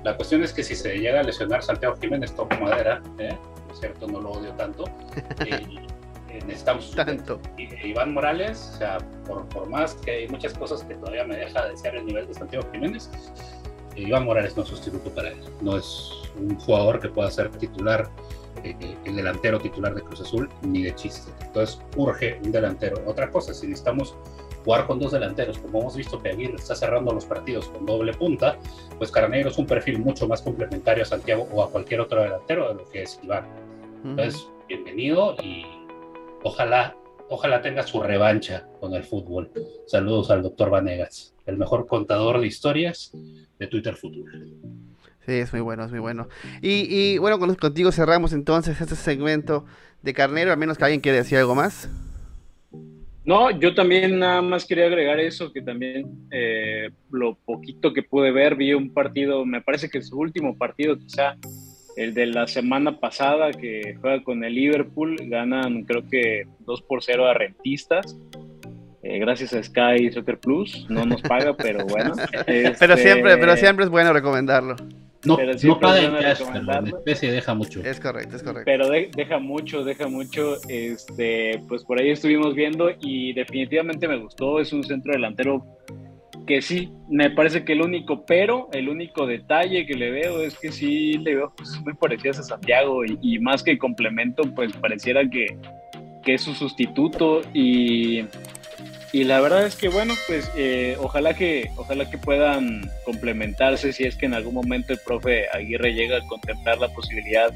La 0.04 0.16
cuestión 0.16 0.44
es 0.44 0.54
que 0.54 0.64
si 0.64 0.76
se 0.76 0.98
llega 0.98 1.20
a 1.20 1.24
lesionar 1.24 1.64
Santiago 1.64 1.96
Jiménez, 2.00 2.34
toco 2.34 2.56
madera, 2.62 3.02
¿eh? 3.18 3.36
Cierto, 3.80 4.08
no 4.08 4.22
lo 4.22 4.32
odio 4.32 4.52
tanto. 4.54 4.86
Eh, 6.30 6.42
necesitamos 6.46 6.92
tanto. 6.92 7.40
Y, 7.58 7.74
Iván 7.88 8.14
Morales, 8.14 8.72
o 8.74 8.78
sea, 8.80 8.98
por, 9.26 9.48
por, 9.48 9.70
más 9.70 9.94
que 9.96 10.12
hay 10.12 10.28
muchas 10.28 10.54
cosas 10.56 10.84
que 10.84 10.96
todavía 10.96 11.24
me 11.24 11.38
deja 11.38 11.64
de 11.64 11.72
desear 11.72 11.96
el 11.96 12.06
nivel 12.06 12.28
de 12.28 12.34
Santiago 12.34 12.68
Jiménez, 12.74 13.10
eh, 13.96 14.02
Iván 14.02 14.26
Morales 14.26 14.56
no 14.56 14.64
es 14.64 14.70
sustituto 14.70 15.10
para 15.12 15.30
él. 15.30 15.38
No 15.62 15.78
es 15.78 16.12
un 16.40 16.58
jugador 16.60 17.00
que 17.00 17.10
pueda 17.10 17.32
ser 17.32 17.50
titular, 17.52 18.10
eh, 18.64 18.76
el 19.06 19.16
delantero 19.16 19.60
titular 19.60 19.96
de 19.96 20.02
Cruz 20.02 20.22
Azul, 20.22 20.50
ni 20.62 20.84
de 20.84 20.94
chiste. 20.96 21.32
Entonces, 21.42 21.80
urge 21.96 22.40
un 22.44 22.52
delantero. 22.52 23.02
Otra 23.06 23.32
cosa, 23.32 23.54
si 23.54 23.68
necesitamos 23.68 24.16
jugar 24.64 24.86
con 24.86 25.00
dos 25.00 25.14
delanteros, 25.14 25.58
como 25.60 25.80
hemos 25.80 25.96
visto 25.96 26.22
que 26.22 26.30
Aguirre 26.30 26.56
está 26.56 26.76
cerrando 26.76 27.14
los 27.14 27.26
partidos 27.26 27.70
con 27.70 27.86
doble 27.86 28.14
punta, 28.14 28.58
pues 28.98 29.12
Carneiro 29.12 29.50
es 29.50 29.58
un 29.58 29.66
perfil 29.66 30.00
mucho 30.00 30.28
más 30.28 30.42
complementario 30.42 31.04
a 31.04 31.06
Santiago 31.06 31.48
o 31.54 31.64
a 31.64 31.72
cualquier 31.72 32.02
otro 32.02 32.22
delantero 32.22 32.68
de 32.68 32.74
lo 32.76 32.90
que 32.90 33.04
es 33.04 33.18
Iván. 33.24 33.46
Entonces, 34.10 34.48
bienvenido 34.70 35.36
y 35.44 35.66
ojalá, 36.44 36.96
ojalá 37.30 37.62
tenga 37.62 37.84
su 37.84 38.02
revancha 38.02 38.66
con 38.80 38.94
el 38.94 39.04
fútbol. 39.04 39.52
Saludos 39.86 40.32
al 40.32 40.44
doctor 40.44 40.70
Vanegas, 40.70 41.36
el 41.46 41.58
mejor 41.58 41.88
contador 41.88 42.40
de 42.40 42.48
historias 42.48 43.12
de 43.60 43.68
Twitter 43.68 43.96
Futuro. 43.96 44.32
Sí, 45.26 45.34
es 45.34 45.52
muy 45.52 45.62
bueno, 45.62 45.84
es 45.84 45.92
muy 45.92 46.00
bueno. 46.00 46.30
Y, 46.62 46.88
y 46.90 47.18
bueno, 47.18 47.38
con, 47.38 47.54
contigo 47.56 47.92
cerramos 47.92 48.32
entonces 48.32 48.80
este 48.80 48.96
segmento 48.96 49.66
de 50.02 50.14
Carnero, 50.14 50.54
a 50.54 50.56
menos 50.56 50.78
que 50.78 50.86
alguien 50.86 51.02
quiera 51.02 51.18
decir 51.18 51.38
algo 51.38 51.54
más. 51.54 51.90
No, 53.26 53.52
yo 53.52 53.76
también 53.76 54.20
nada 54.20 54.42
más 54.42 54.64
quería 54.64 54.86
agregar 54.86 55.20
eso, 55.20 55.52
que 55.52 55.62
también 55.62 56.30
eh, 56.32 56.92
lo 57.12 57.36
poquito 57.36 57.92
que 57.92 58.02
pude 58.02 58.32
ver, 58.32 58.56
vi 58.56 58.74
un 58.74 58.94
partido, 58.94 59.46
me 59.46 59.62
parece 59.62 59.90
que 59.90 60.02
su 60.02 60.18
último 60.18 60.58
partido 60.58 60.98
quizá, 60.98 61.36
el 61.98 62.14
de 62.14 62.28
la 62.28 62.48
semana 62.48 63.00
pasada 63.00 63.52
que 63.52 63.96
juega 64.00 64.24
con 64.24 64.44
el 64.44 64.54
Liverpool, 64.56 65.18
ganan 65.26 65.84
creo 65.84 66.08
que 66.10 66.44
2 66.60 66.82
por 66.84 67.04
0 67.04 67.26
a 67.28 67.34
Rentistas. 67.34 68.16
Eh, 69.04 69.20
gracias 69.20 69.54
a 69.54 69.64
Sky 69.64 70.12
Soccer 70.12 70.38
Plus, 70.40 70.86
no 70.90 71.06
nos 71.06 71.22
paga, 71.22 71.54
pero 71.58 71.86
bueno. 71.86 72.14
Este... 72.32 72.74
Pero, 72.80 72.98
siempre, 72.98 73.38
pero 73.38 73.56
siempre 73.58 73.86
es 73.86 73.92
bueno 73.92 74.12
recomendarlo. 74.14 74.76
No, 75.26 75.36
no 75.38 75.54
siempre 75.58 75.82
paga 75.82 75.98
es 75.98 76.04
en 76.06 76.12
bueno 76.12 76.28
cash, 76.28 76.38
pero 76.38 76.50
en 76.50 76.56
recomendarlo. 76.56 76.98
especie 77.00 77.32
deja 77.32 77.54
mucho. 77.54 77.82
Es 77.84 78.00
correcto, 78.00 78.36
es 78.36 78.44
correcto. 78.44 78.64
Pero 78.66 78.90
de- 78.90 79.10
deja 79.16 79.40
mucho, 79.40 79.84
deja 79.84 80.08
mucho. 80.08 80.56
Este, 80.70 81.62
pues 81.68 81.84
por 81.84 82.00
ahí 82.00 82.12
estuvimos 82.12 82.54
viendo 82.54 82.90
y 83.02 83.34
definitivamente 83.34 84.08
me 84.08 84.18
gustó. 84.18 84.60
Es 84.60 84.72
un 84.74 84.84
centro 84.84 85.14
delantero 85.14 85.66
que 86.48 86.62
sí, 86.64 86.92
me 87.10 87.30
parece 87.30 87.64
que 87.64 87.74
el 87.74 87.82
único 87.82 88.26
pero, 88.26 88.70
el 88.72 88.90
único 88.90 89.28
detalle 89.28 89.86
que 89.86 89.94
le 89.94 90.10
veo 90.10 90.42
es 90.42 90.58
que 90.58 90.72
sí 90.72 91.14
le 91.20 91.36
veo 91.36 91.54
pues, 91.56 91.80
muy 91.82 91.94
parecidas 91.94 92.40
a 92.40 92.44
Santiago 92.44 93.06
y, 93.06 93.38
más 93.40 93.62
que 93.62 93.78
complemento, 93.78 94.44
pues 94.56 94.74
pareciera 94.74 95.30
que, 95.30 95.56
que 96.24 96.34
es 96.34 96.42
su 96.42 96.56
sustituto 96.56 97.42
y, 97.54 98.24
y 99.14 99.24
la 99.26 99.40
verdad 99.42 99.66
es 99.66 99.76
que 99.76 99.90
bueno, 99.90 100.16
pues 100.26 100.50
eh, 100.56 100.98
ojalá 101.00 101.34
que 101.36 101.70
ojalá 101.76 102.10
que 102.10 102.18
puedan 102.18 102.90
complementarse 103.06 103.94
si 103.94 104.06
es 104.06 104.16
que 104.16 104.26
en 104.26 104.34
algún 104.34 104.56
momento 104.56 104.94
el 104.94 105.00
profe 105.06 105.46
Aguirre 105.54 105.94
llega 105.94 106.18
a 106.18 106.28
contemplar 106.28 106.80
la 106.80 106.88
posibilidad 106.90 107.54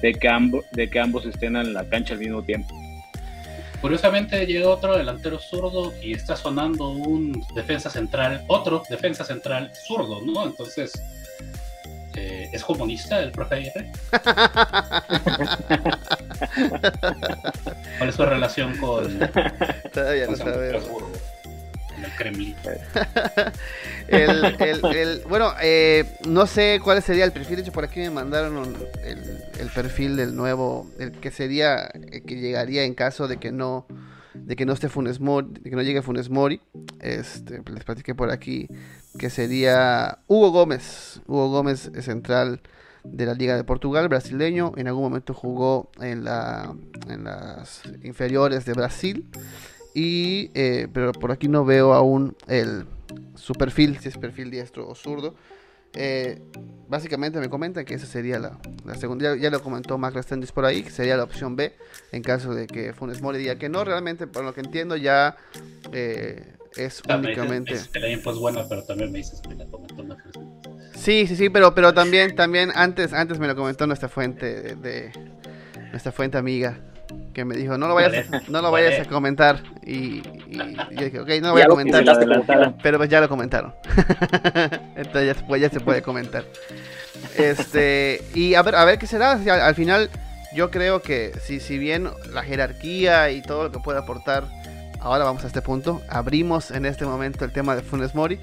de 0.00 0.14
que, 0.14 0.28
ambos 0.28 0.64
de 0.72 0.88
que 0.88 1.00
ambos 1.00 1.26
estén 1.26 1.56
en 1.56 1.74
la 1.74 1.84
cancha 1.88 2.14
al 2.14 2.20
mismo 2.20 2.42
tiempo. 2.42 2.74
Curiosamente 3.80 4.44
llega 4.46 4.68
otro 4.68 4.96
delantero 4.96 5.38
zurdo 5.38 5.92
y 6.02 6.12
está 6.12 6.36
sonando 6.36 6.90
un 6.90 7.44
defensa 7.54 7.88
central, 7.90 8.44
otro 8.48 8.82
defensa 8.88 9.24
central 9.24 9.70
zurdo, 9.86 10.20
¿no? 10.22 10.44
Entonces, 10.44 10.92
eh, 12.16 12.48
¿es 12.52 12.64
comunista 12.64 13.20
el 13.20 13.30
profe 13.30 13.54
Aguirre? 13.54 13.92
¿Cuál 17.98 18.08
es 18.08 18.14
su 18.14 18.24
relación 18.24 18.76
con, 18.78 19.18
Todavía 19.92 20.26
no 20.26 20.36
sabemos. 20.36 20.84
El 22.04 22.12
Kremlin. 22.16 22.54
Bueno, 25.28 25.52
eh, 25.62 26.04
no 26.26 26.46
sé 26.46 26.80
cuál 26.82 27.02
sería 27.02 27.24
el 27.24 27.32
perfil. 27.32 27.56
De 27.56 27.62
hecho, 27.62 27.72
por 27.72 27.84
aquí 27.84 28.00
me 28.00 28.10
mandaron 28.10 28.56
un- 28.56 28.76
el, 29.04 29.68
perfil 29.74 30.16
del 30.16 30.34
nuevo, 30.34 30.90
el 30.98 31.12
que 31.12 31.30
sería, 31.30 31.86
el 31.86 32.22
que 32.24 32.36
llegaría 32.36 32.84
en 32.84 32.94
caso 32.94 33.28
de 33.28 33.36
que 33.36 33.52
no, 33.52 33.86
de 34.34 34.56
que 34.56 34.64
no 34.66 34.72
esté 34.72 34.88
Funes 34.88 35.20
Mori, 35.20 35.48
de 35.60 35.70
que 35.70 35.76
no 35.76 35.82
llegue 35.82 36.02
Funes 36.02 36.30
Mori. 36.30 36.60
Este, 37.00 37.60
les 37.70 37.84
platiqué 37.84 38.14
por 38.14 38.30
aquí 38.30 38.68
que 39.18 39.30
sería 39.30 40.18
Hugo 40.26 40.50
Gómez. 40.50 41.20
Hugo 41.26 41.50
Gómez 41.50 41.90
central 42.00 42.60
de 43.04 43.26
la 43.26 43.34
Liga 43.34 43.56
de 43.56 43.64
Portugal, 43.64 44.08
brasileño. 44.08 44.72
En 44.76 44.88
algún 44.88 45.02
momento 45.04 45.34
jugó 45.34 45.90
en, 46.00 46.24
la, 46.24 46.74
en 47.08 47.24
las 47.24 47.82
inferiores 48.02 48.64
de 48.64 48.72
Brasil. 48.72 49.28
Y, 50.00 50.52
eh, 50.54 50.86
pero 50.92 51.10
por 51.10 51.32
aquí 51.32 51.48
no 51.48 51.64
veo 51.64 51.92
aún 51.92 52.36
el, 52.46 52.86
su 53.34 53.52
perfil, 53.54 53.98
si 53.98 54.08
es 54.08 54.16
perfil 54.16 54.48
diestro 54.48 54.88
o 54.88 54.94
zurdo. 54.94 55.34
Eh, 55.94 56.40
básicamente 56.88 57.40
me 57.40 57.48
comentan 57.50 57.84
que 57.84 57.94
esa 57.94 58.06
sería 58.06 58.38
la, 58.38 58.60
la 58.84 58.94
segunda. 58.94 59.34
Ya, 59.34 59.42
ya 59.42 59.50
lo 59.50 59.60
comentó 59.60 59.98
Mac 59.98 60.16
Stendis 60.22 60.52
por 60.52 60.64
ahí, 60.66 60.84
que 60.84 60.90
sería 60.90 61.16
la 61.16 61.24
opción 61.24 61.56
B 61.56 61.74
en 62.12 62.22
caso 62.22 62.54
de 62.54 62.68
que 62.68 62.92
Funes 62.92 63.20
Mori 63.22 63.38
diga 63.38 63.56
que 63.56 63.68
no. 63.68 63.82
Realmente, 63.82 64.28
por 64.28 64.44
lo 64.44 64.54
que 64.54 64.60
entiendo, 64.60 64.94
ya 64.96 65.36
eh, 65.90 66.54
es 66.76 67.02
Ah, 67.08 67.16
únicamente. 67.16 67.74
es 67.74 68.36
buena, 68.38 68.68
pero 68.68 68.84
también 68.84 69.10
me 69.10 69.18
dices 69.18 69.40
que 69.40 69.56
la 69.56 69.66
comentó 69.66 70.04
Mac 70.04 70.18
Stendis. 70.30 71.02
Sí, 71.02 71.26
sí, 71.26 71.34
sí, 71.34 71.48
pero, 71.50 71.74
pero 71.74 71.92
también, 71.92 72.36
también 72.36 72.70
antes, 72.72 73.12
antes 73.12 73.40
me 73.40 73.48
lo 73.48 73.56
comentó 73.56 73.84
nuestra 73.88 74.08
fuente 74.08 74.62
de, 74.62 74.74
de- 74.76 75.12
nuestra 75.90 76.12
fuente 76.12 76.38
amiga 76.38 76.78
que 77.32 77.44
me 77.44 77.54
dijo 77.56 77.78
no 77.78 77.88
lo 77.88 77.94
vayas, 77.94 78.32
a, 78.32 78.42
no 78.48 78.62
lo 78.62 78.70
vayas 78.70 79.06
a 79.06 79.08
comentar 79.08 79.62
y, 79.84 80.22
y 80.48 80.76
yo 80.90 81.04
dije 81.04 81.20
ok 81.20 81.28
no 81.40 81.48
lo 81.48 81.52
voy 81.52 81.60
Ya 81.60 81.64
a 81.64 81.68
lo 81.68 81.74
comentar 81.74 82.74
pero 82.82 82.98
pues 82.98 83.10
ya 83.10 83.20
lo 83.20 83.28
comentaron. 83.28 83.74
Entonces 84.96 85.26
ya 85.26 85.34
se 85.34 85.42
puede, 85.44 85.60
ya 85.62 85.70
se 85.70 85.80
puede 85.80 86.02
comentar. 86.02 86.44
Este 87.36 88.22
y 88.34 88.54
a 88.54 88.62
ver 88.62 88.74
a 88.74 88.84
ver 88.84 88.98
qué 88.98 89.06
será. 89.06 89.32
Al, 89.32 89.48
al 89.48 89.74
final 89.74 90.10
yo 90.54 90.70
creo 90.70 91.02
que 91.02 91.32
si 91.42 91.60
si 91.60 91.78
bien 91.78 92.08
la 92.32 92.42
jerarquía 92.42 93.30
y 93.30 93.42
todo 93.42 93.64
lo 93.64 93.72
que 93.72 93.78
puede 93.78 93.98
aportar 93.98 94.44
ahora 95.00 95.24
vamos 95.24 95.44
a 95.44 95.46
este 95.46 95.62
punto. 95.62 96.02
Abrimos 96.08 96.70
en 96.70 96.86
este 96.86 97.04
momento 97.04 97.44
el 97.44 97.52
tema 97.52 97.76
de 97.76 97.82
Funes 97.82 98.14
Mori. 98.14 98.38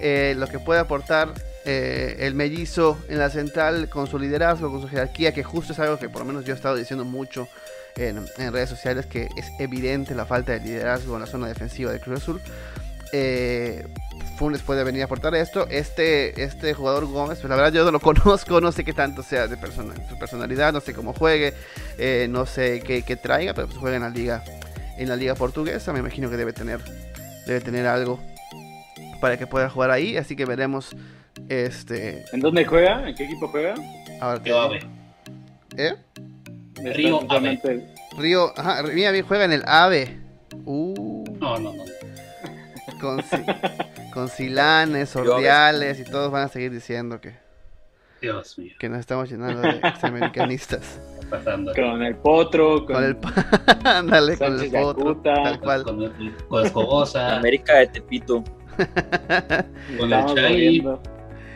Eh, 0.00 0.34
lo 0.38 0.46
que 0.46 0.58
puede 0.58 0.80
aportar 0.80 1.34
eh, 1.66 2.16
el 2.20 2.34
mellizo 2.34 2.98
en 3.08 3.18
la 3.18 3.28
central 3.28 3.88
con 3.88 4.06
su 4.06 4.18
liderazgo, 4.18 4.70
con 4.70 4.80
su 4.80 4.88
jerarquía, 4.88 5.32
que 5.34 5.44
justo 5.44 5.72
es 5.72 5.78
algo 5.78 5.98
que 5.98 6.08
por 6.08 6.20
lo 6.20 6.26
menos 6.26 6.44
yo 6.44 6.54
he 6.54 6.56
estado 6.56 6.76
diciendo 6.76 7.04
mucho 7.04 7.48
en, 8.08 8.24
en 8.38 8.52
redes 8.52 8.68
sociales, 8.68 9.06
que 9.06 9.28
es 9.36 9.50
evidente 9.58 10.14
la 10.14 10.24
falta 10.24 10.52
de 10.52 10.60
liderazgo 10.60 11.14
en 11.14 11.20
la 11.20 11.26
zona 11.26 11.48
defensiva 11.48 11.92
de 11.92 12.00
Cruz 12.00 12.22
Azul. 12.22 12.40
Eh, 13.12 13.86
Funes 14.36 14.62
puede 14.62 14.84
venir 14.84 15.02
a 15.02 15.04
aportar 15.04 15.34
esto. 15.34 15.66
Este, 15.68 16.42
este 16.42 16.72
jugador 16.72 17.06
Gómez, 17.06 17.38
pues 17.40 17.50
la 17.50 17.56
verdad 17.56 17.72
yo 17.72 17.84
no 17.84 17.90
lo 17.90 18.00
conozco, 18.00 18.60
no 18.60 18.72
sé 18.72 18.84
qué 18.84 18.92
tanto 18.92 19.22
sea 19.22 19.46
de 19.46 19.56
persona, 19.56 19.94
su 20.08 20.18
personalidad, 20.18 20.72
no 20.72 20.80
sé 20.80 20.94
cómo 20.94 21.12
juegue, 21.12 21.52
eh, 21.98 22.26
no 22.30 22.46
sé 22.46 22.80
qué, 22.80 23.02
qué 23.02 23.16
traiga, 23.16 23.52
pero 23.52 23.66
pues 23.66 23.78
juega 23.78 23.96
en 23.96 24.02
la 24.02 24.10
liga, 24.10 24.42
en 24.96 25.08
la 25.08 25.16
liga 25.16 25.34
portuguesa, 25.34 25.92
me 25.92 25.98
imagino 25.98 26.30
que 26.30 26.36
debe 26.36 26.52
tener, 26.52 26.80
debe 27.46 27.60
tener 27.60 27.86
algo 27.86 28.18
para 29.20 29.36
que 29.36 29.46
pueda 29.46 29.68
jugar 29.68 29.90
ahí, 29.90 30.16
así 30.16 30.34
que 30.36 30.46
veremos 30.46 30.96
este 31.48 32.24
¿En 32.32 32.40
dónde 32.40 32.64
juega? 32.64 33.08
¿En 33.08 33.14
qué 33.14 33.24
equipo 33.24 33.48
juega? 33.48 33.74
ahora 34.20 34.38
ver, 34.38 34.86
¿Eh? 35.76 35.94
Río 36.84 37.18
justamente- 37.18 37.86
Río, 38.18 38.52
ajá, 38.56 38.82
mira, 38.82 39.10
bien 39.10 39.24
juega 39.26 39.44
en 39.44 39.52
el 39.52 39.62
AVE. 39.66 40.18
Uh, 40.64 41.24
no, 41.38 41.58
no, 41.58 41.72
no. 41.72 41.84
con, 43.00 43.22
Si- 43.22 44.10
con 44.12 44.28
Silanes. 44.28 45.14
Ordiales 45.16 46.00
y 46.00 46.04
todos 46.04 46.30
van 46.32 46.42
a 46.44 46.48
seguir 46.48 46.70
diciendo 46.72 47.20
que, 47.20 47.34
Dios 48.20 48.58
mío, 48.58 48.74
que 48.78 48.88
nos 48.88 48.98
estamos 49.00 49.30
llenando 49.30 49.60
de 49.62 49.78
examericanistas. 49.88 50.98
¿qué 51.12 51.20
está 51.24 51.30
pasando? 51.38 51.72
Con 51.74 52.02
el 52.02 52.16
Potro, 52.16 52.84
con, 52.84 52.94
Con 52.96 53.04
el 53.04 53.16
ándale, 53.84 54.36
con 54.36 54.60
el 54.60 54.70
potro, 54.70 55.04
Yacuta. 55.14 55.34
tal 55.34 55.60
cual. 55.60 55.82
Con, 55.84 56.02
el- 56.02 56.36
con 56.48 56.66
Escobosa, 56.66 57.36
América 57.36 57.74
de 57.78 57.86
Tepito. 57.86 58.42
con 59.98 60.12
el 60.12 60.22
volviendo. 60.24 61.00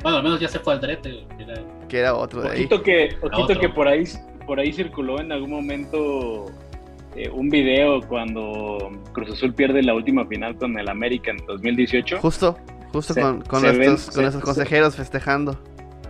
Bueno, 0.02 0.18
al 0.18 0.22
menos 0.22 0.38
ya 0.40 0.48
se 0.48 0.58
fue 0.58 0.74
al 0.74 0.80
drete. 0.80 1.26
era- 1.38 1.62
Que 1.88 1.98
era 1.98 2.14
otro 2.14 2.42
de 2.42 2.50
ahí. 2.50 2.56
Ojito 2.60 2.82
que, 2.82 3.16
ojito 3.22 3.42
otro. 3.42 3.60
que 3.60 3.68
por 3.70 3.88
ahí 3.88 4.04
por 4.46 4.60
ahí 4.60 4.72
circuló 4.72 5.20
en 5.20 5.32
algún 5.32 5.50
momento 5.50 6.46
eh, 7.16 7.28
un 7.30 7.48
video 7.48 8.00
cuando 8.02 8.90
Cruz 9.12 9.30
Azul 9.32 9.54
pierde 9.54 9.82
la 9.82 9.94
última 9.94 10.26
final 10.26 10.56
con 10.56 10.78
el 10.78 10.88
América 10.88 11.30
en 11.30 11.38
2018. 11.46 12.18
Justo, 12.20 12.58
justo 12.92 13.14
Se- 13.14 13.20
con, 13.20 13.42
con 13.42 13.60
se 13.60 13.66
ven- 13.68 13.76
nuestros, 13.76 14.04
con 14.06 14.14
se- 14.14 14.20
nuestros 14.22 14.40
se- 14.42 14.46
consejeros 14.46 14.96
festejando. 14.96 15.58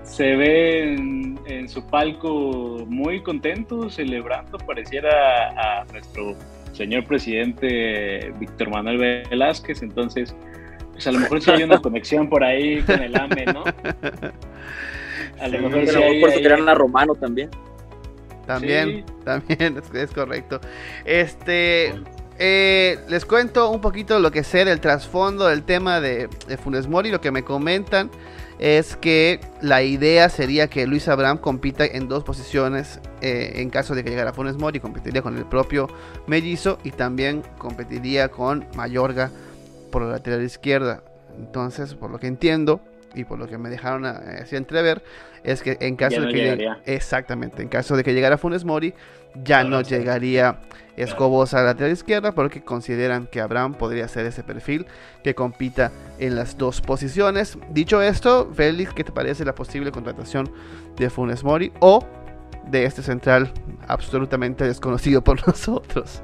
Se 0.03 0.37
ve 0.37 0.95
en, 0.95 1.39
en 1.47 1.69
su 1.69 1.85
palco 1.89 2.85
muy 2.89 3.23
contento, 3.23 3.89
celebrando, 3.91 4.59
pareciera 4.59 5.81
a 5.81 5.85
nuestro 5.93 6.35
señor 6.73 7.05
presidente 7.07 8.33
Víctor 8.39 8.71
Manuel 8.71 8.99
Velázquez. 9.31 9.83
Entonces, 9.83 10.35
pues 10.93 11.07
a 11.07 11.13
lo 11.13 11.21
mejor 11.21 11.41
sí 11.41 11.51
hay 11.51 11.63
una 11.63 11.79
conexión 11.83 12.29
por 12.29 12.45
ahí 12.45 12.81
con 12.83 13.03
el 13.03 13.17
AME, 13.17 13.47
¿no? 13.47 13.65
A 15.41 15.49
lo 15.49 15.59
Sí. 15.59 15.65
mejor 15.65 15.87
sí 15.89 15.97
hay, 15.97 16.19
eso 16.23 16.27
hay- 16.29 16.43
querían 16.43 16.69
a 16.69 16.75
Romano 16.75 17.15
también. 17.15 17.51
También, 18.47 19.05
Sí. 19.07 19.15
también, 19.25 19.77
es, 19.79 19.95
es 19.95 20.11
correcto. 20.11 20.61
Este, 21.05 21.95
eh, 22.39 22.99
les 23.09 23.25
cuento 23.25 23.71
un 23.71 23.81
poquito 23.81 24.19
lo 24.19 24.31
que 24.31 24.43
sé 24.43 24.65
del 24.65 24.81
trasfondo 24.81 25.47
del 25.47 25.63
tema 25.63 26.01
de, 26.01 26.29
de 26.49 26.57
Funes 26.57 26.89
Mori. 26.89 27.11
Lo 27.11 27.21
que 27.21 27.31
me 27.31 27.45
comentan 27.45 28.11
es 28.59 28.97
que 28.97 29.41
la 29.61 29.83
idea 29.83 30.29
sería 30.29 30.69
que 30.69 30.87
Luis 30.87 31.09
Abraham 31.09 31.39
compita 31.39 31.85
en 31.85 32.09
dos 32.09 32.25
posiciones 32.25 33.01
eh, 33.21 33.55
en 33.57 33.71
caso 33.71 33.95
de 33.95 34.05
que 34.05 34.11
llegara 34.11 34.33
Funes 34.33 34.57
Mori. 34.57 34.81
Competiría 34.81 35.23
con 35.23 35.37
el 35.37 35.45
propio 35.45 35.89
Mellizo 36.27 36.79
y 36.85 36.91
también 36.91 37.43
competiría 37.59 38.29
con 38.29 38.67
Mayorga 38.75 39.31
por 39.91 40.03
la 40.03 40.09
lateral 40.09 40.43
izquierda. 40.43 41.03
Entonces, 41.39 41.95
por 41.95 42.11
lo 42.11 42.19
que 42.19 42.27
entiendo 42.27 42.81
y 43.15 43.25
por 43.25 43.39
lo 43.39 43.47
que 43.47 43.59
me 43.59 43.69
dejaron 43.71 44.05
eh, 44.07 44.41
así 44.43 44.57
entrever, 44.57 45.03
es 45.43 45.63
que 45.63 45.77
en 45.81 45.97
caso 45.97 46.21
de 46.23 46.29
que 46.29 46.37
llegaría. 46.39 46.81
exactamente, 46.85 47.63
en 47.63 47.69
caso 47.69 47.97
de 47.97 48.05
que 48.05 48.15
llegara 48.15 48.39
Funes 48.39 48.65
Mori, 48.65 48.95
ya 49.35 49.63
No, 49.63 49.71
no, 49.71 49.79
no 49.79 49.85
sé. 49.85 49.99
llegaría 49.99 50.61
Escobosa 50.97 51.59
a 51.59 51.63
la 51.63 51.67
lateral 51.69 51.91
izquierda, 51.93 52.33
porque 52.33 52.63
consideran 52.63 53.27
que 53.27 53.41
Abraham 53.41 53.75
podría 53.75 54.07
ser 54.07 54.27
ese 54.27 54.45
perfil 54.45 54.87
que 55.25 55.35
compita 55.35 55.91
en 56.19 56.37
las 56.37 56.57
dos 56.57 56.81
posiciones. 56.81 57.59
Dicho 57.71 58.01
esto, 58.01 58.51
Félix, 58.55 58.95
¿qué 58.95 59.03
te 59.03 59.11
parece 59.11 59.45
la 59.45 59.57
posible 59.57 59.91
contratación 59.91 60.53
de 60.97 61.11
Funes 61.11 61.43
Mori 61.43 61.73
o 61.81 62.05
de 62.71 62.85
este 62.85 63.03
central 63.03 63.53
absolutamente 63.89 64.65
desconocido 64.65 65.25
por 65.25 65.45
nosotros? 65.49 66.23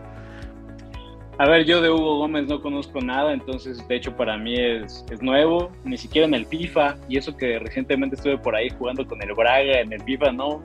A 1.40 1.46
ver, 1.48 1.64
yo 1.64 1.80
de 1.80 1.88
Hugo 1.88 2.18
Gómez 2.18 2.46
no 2.48 2.60
conozco 2.60 3.00
nada, 3.00 3.32
entonces 3.32 3.86
de 3.88 3.96
hecho 3.96 4.14
para 4.14 4.36
mí 4.36 4.56
es, 4.56 5.06
es 5.10 5.22
nuevo, 5.22 5.72
ni 5.84 5.96
siquiera 5.96 6.26
en 6.28 6.34
el 6.34 6.44
FIFA, 6.44 6.96
y 7.08 7.16
eso 7.16 7.34
que 7.34 7.58
recientemente 7.58 8.16
estuve 8.16 8.36
por 8.36 8.54
ahí 8.54 8.68
jugando 8.78 9.06
con 9.06 9.22
el 9.22 9.32
Braga 9.32 9.80
en 9.80 9.90
el 9.90 10.02
FIFA, 10.02 10.32
no, 10.32 10.60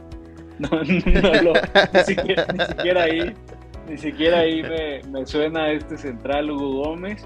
lo- 0.59 1.53
ni, 1.93 2.03
siquiera, 2.03 2.45
ni 2.53 2.65
siquiera 2.65 3.03
ahí, 3.03 3.33
ni 3.89 3.97
siquiera 3.97 4.39
ahí 4.39 4.63
me, 4.63 5.01
me 5.11 5.25
suena 5.25 5.71
este 5.71 5.97
central 5.97 6.51
Hugo 6.51 6.83
Gómez. 6.83 7.25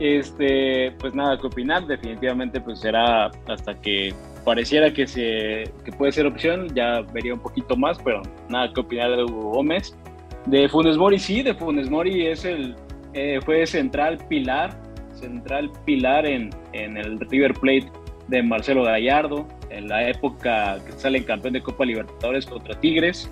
Este, 0.00 0.90
pues 0.98 1.14
nada 1.14 1.38
que 1.38 1.46
opinar, 1.46 1.86
definitivamente 1.86 2.60
pues 2.60 2.80
será 2.80 3.30
hasta 3.46 3.80
que 3.80 4.12
pareciera 4.44 4.92
que, 4.92 5.06
se, 5.06 5.70
que 5.84 5.92
puede 5.96 6.12
ser 6.12 6.26
opción, 6.26 6.68
ya 6.74 7.00
vería 7.12 7.32
un 7.32 7.40
poquito 7.40 7.76
más, 7.76 7.96
pero 8.04 8.20
nada 8.48 8.70
que 8.74 8.80
opinar 8.80 9.10
de 9.16 9.24
Hugo 9.24 9.52
Gómez. 9.52 9.96
De 10.46 10.68
Funes 10.68 10.96
Mori, 10.96 11.18
sí, 11.18 11.42
de 11.42 11.54
Funes 11.54 11.88
Mori 11.90 12.26
es 12.26 12.44
el, 12.44 12.74
eh, 13.14 13.40
fue 13.44 13.66
central 13.66 14.18
pilar, 14.28 14.78
central 15.14 15.70
pilar 15.84 16.26
en, 16.26 16.50
en 16.72 16.96
el 16.96 17.18
River 17.20 17.54
Plate 17.54 17.90
de 18.28 18.42
Marcelo 18.42 18.84
Gallardo, 18.84 19.46
en 19.70 19.88
la 19.88 20.08
época 20.08 20.78
que 20.84 20.92
sale 20.92 21.24
campeón 21.24 21.54
de 21.54 21.62
Copa 21.62 21.84
Libertadores 21.84 22.46
contra 22.46 22.78
Tigres. 22.78 23.30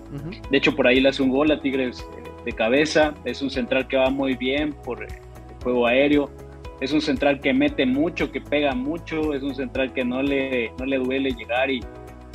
De 0.51 0.59
hecho, 0.59 0.75
por 0.75 0.87
ahí 0.87 1.01
le 1.01 1.09
hace 1.09 1.23
un 1.23 1.31
gol 1.31 1.51
a 1.51 1.61
Tigres 1.61 2.01
eh, 2.01 2.23
de 2.45 2.53
cabeza. 2.53 3.15
Es 3.25 3.43
un 3.43 3.51
central 3.51 3.87
que 3.89 3.97
va 3.97 4.11
muy 4.11 4.35
bien 4.35 4.73
por 4.85 5.03
el 5.03 5.11
juego 5.63 5.87
aéreo. 5.87 6.31
Es 6.81 6.93
un 6.93 7.01
central 7.01 7.41
que 7.41 7.53
mete 7.53 7.87
mucho, 7.87 8.33
que 8.33 8.41
pega 8.41 8.75
mucho. 8.75 9.35
Es 9.35 9.43
un 9.43 9.55
central 9.55 9.93
que 9.93 10.05
no 10.05 10.23
le, 10.23 10.73
no 10.79 10.85
le 10.85 10.99
duele 10.99 11.31
llegar 11.31 11.71
y, 11.71 11.81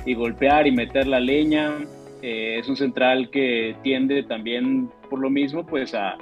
y 0.06 0.14
golpear 0.14 0.68
y 0.68 0.72
meter 0.72 1.06
la 1.08 1.20
leña. 1.20 1.74
Eh, 2.22 2.58
es 2.60 2.68
un 2.68 2.76
central 2.76 3.30
que 3.30 3.76
tiende 3.84 4.24
también, 4.24 4.90
por 5.10 5.20
lo 5.20 5.30
mismo, 5.30 5.66
pues 5.66 5.94
a, 5.94 6.18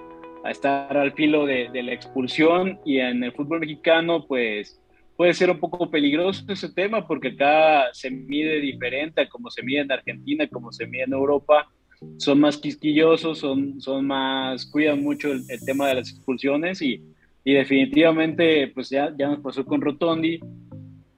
estar 0.50 0.96
al 0.96 1.14
filo 1.14 1.46
de, 1.46 1.70
la 1.74 1.94
expulsión. 1.94 2.80
Y 2.86 3.00
en 3.00 3.24
el 3.24 3.32
fútbol 3.32 3.62
mexicano, 3.62 4.26
pues 4.28 4.80
puede 5.16 5.34
ser 5.34 5.50
un 5.50 5.60
poco 5.60 5.90
peligroso 5.90 6.44
ese 6.50 6.72
tema 6.74 7.08
porque 7.08 7.30
acá 7.30 7.86
se 7.94 8.12
mide 8.12 8.60
diferente 8.60 9.22
a 9.22 9.30
como 9.30 9.50
se 9.50 9.64
mide 9.64 9.80
en 9.80 9.92
Argentina, 9.92 10.48
como 10.48 10.72
se 10.72 10.86
mide 10.86 11.04
en 11.04 11.14
Europa. 11.14 11.72
Son 12.18 12.40
más 12.40 12.58
quisquillosos, 12.58 13.40
son, 13.40 13.80
son 13.80 14.06
más, 14.06 14.66
cuidan 14.66 15.02
mucho 15.02 15.32
el, 15.32 15.46
tema 15.66 15.88
de 15.88 15.96
las 15.96 16.12
expulsiones 16.12 16.82
y, 16.82 17.02
y, 17.44 17.54
definitivamente 17.54 18.68
pues 18.68 18.90
ya, 18.90 19.14
ya 19.18 19.30
nos 19.30 19.40
pasó 19.40 19.66
con 19.66 19.82
Rotondi. 19.82 20.40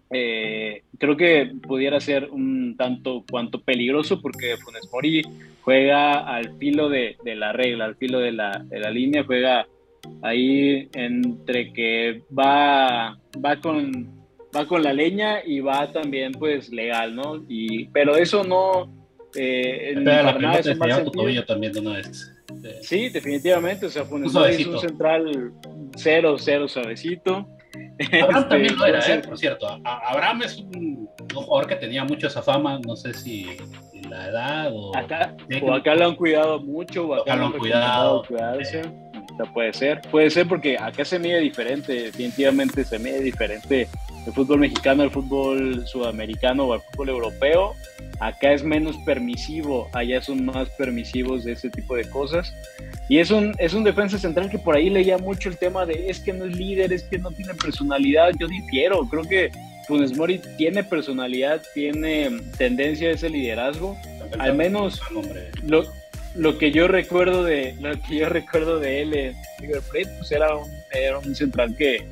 Eh, 0.10 0.84
creo 0.98 1.18
que 1.18 1.52
pudiera 1.68 2.00
ser 2.00 2.30
un 2.32 2.76
tanto 2.78 3.26
cuanto 3.30 3.62
peligroso 3.62 4.22
porque 4.22 4.56
Funes 4.58 4.90
Mori 4.92 5.22
juega 5.62 6.20
al 6.20 6.58
filo 6.58 6.88
de, 6.88 7.18
de 7.24 7.36
la 7.36 7.52
regla, 7.52 7.86
al 7.86 7.96
filo 7.96 8.20
de 8.20 8.32
la, 8.32 8.64
de 8.70 8.80
la 8.80 8.90
línea, 8.90 9.26
juega 9.26 9.68
ahí 10.22 10.88
entre 10.94 11.74
que 11.74 12.22
va, 12.38 13.18
va 13.44 13.56
con 13.62 14.16
va 14.56 14.66
con 14.66 14.82
la 14.82 14.94
leña 14.94 15.44
y 15.46 15.60
va 15.60 15.92
también 15.92 16.32
pues 16.32 16.70
legal, 16.70 17.16
¿no? 17.16 17.44
Y, 17.50 17.86
pero 17.90 18.16
eso 18.16 18.44
no 18.44 18.90
eh, 19.36 19.94
la 19.98 20.34
pelota 20.34 20.60
es 20.60 21.04
tu 21.04 21.12
tobillo 21.12 21.46
también 21.46 21.74
de 21.74 21.80
una 21.82 21.94
vez. 21.98 22.34
Sí, 22.82 23.10
definitivamente, 23.10 23.86
o 23.86 23.90
sea, 23.90 24.06
fue 24.06 24.20
un, 24.20 24.26
un 24.26 24.80
central 24.80 25.52
cero, 25.96 26.38
cero 26.40 26.68
suavecito. 26.68 27.48
Abraham 28.00 28.38
este, 28.38 28.50
también 28.50 28.78
lo 28.78 28.86
era, 28.86 29.00
¿eh? 29.00 29.22
por 29.26 29.38
cierto. 29.38 29.68
Abraham 29.84 30.42
es 30.44 30.58
un, 30.58 31.08
jugador 31.34 31.68
que 31.68 31.76
tenía 31.76 32.04
mucho 32.04 32.28
esa 32.28 32.42
fama, 32.42 32.80
no 32.86 32.96
sé 32.96 33.14
si 33.14 33.58
la 34.10 34.30
edad 34.30 34.72
o... 34.74 34.96
Acá, 34.96 35.36
o 35.62 35.74
acá 35.74 35.96
lo 35.96 36.06
han 36.06 36.16
cuidado 36.16 36.60
mucho, 36.60 37.08
o 37.08 37.16
acá, 37.16 37.36
lo 37.36 37.48
han 37.48 37.54
cuidado. 37.54 38.24
Cuidarse 38.28 38.82
puede 39.46 39.74
ser, 39.74 40.02
puede 40.10 40.30
ser 40.30 40.48
porque 40.48 40.78
acá 40.80 41.06
se 41.06 41.20
mide 41.20 41.40
diferente, 41.40 41.94
definitivamente 41.94 42.84
se 42.84 42.98
mide 43.00 43.22
diferente 43.22 43.88
el 44.28 44.34
fútbol 44.34 44.60
mexicano 44.60 45.04
el 45.04 45.10
fútbol 45.10 45.88
sudamericano 45.88 46.66
o 46.66 46.76
el 46.76 46.82
fútbol 46.82 47.10
europeo. 47.10 47.76
Acá 48.20 48.52
es 48.52 48.64
menos 48.64 48.98
permisivo, 49.06 49.90
allá 49.94 50.22
son 50.22 50.46
más 50.46 50.70
permisivos 50.72 51.46
de 51.46 51.54
ese 51.54 51.70
tipo 51.70 51.96
de 51.96 52.10
cosas. 52.10 52.54
Y 53.08 53.20
es 53.20 53.32
un, 53.32 53.54
es 53.58 53.74
un 53.74 53.86
defensa 53.86 54.18
central 54.18 54.50
que 54.50 54.60
por 54.60 54.76
ahí 54.76 54.90
leía 54.90 55.18
mucho 55.18 55.48
el 55.48 55.58
tema 55.58 55.86
de 55.86 56.10
es 56.10 56.20
que 56.20 56.34
no 56.34 56.46
es 56.46 56.58
líder, 56.58 56.92
es 56.92 57.04
que 57.04 57.18
no 57.20 57.32
tiene 57.32 57.54
personalidad. 57.54 58.32
Yo 58.38 58.48
difiero, 58.48 59.08
creo 59.08 59.24
que 59.24 59.50
Funes 59.88 60.18
Mori 60.18 60.42
tiene 60.58 60.84
personalidad, 60.84 61.62
tiene 61.74 62.30
tendencia 62.58 63.08
a 63.08 63.12
ese 63.12 63.30
liderazgo. 63.30 63.96
Al 64.40 64.56
menos 64.56 65.00
lo, 65.63 65.86
lo 66.36 66.58
que 66.58 66.72
yo 66.72 66.90
recuerdo 66.90 67.46
de 67.46 67.76
lo 67.80 67.92
que 68.02 68.18
yo 68.18 68.28
recuerdo 68.28 68.80
de 68.80 69.02
él 69.04 69.13
en 69.13 69.36
River 69.60 69.82
Plate 69.90 70.10
pues 70.18 70.32
era 70.34 70.54
un, 70.56 70.70
era 70.92 71.20
un 71.20 71.34
central 71.34 71.76
que, 71.78 72.06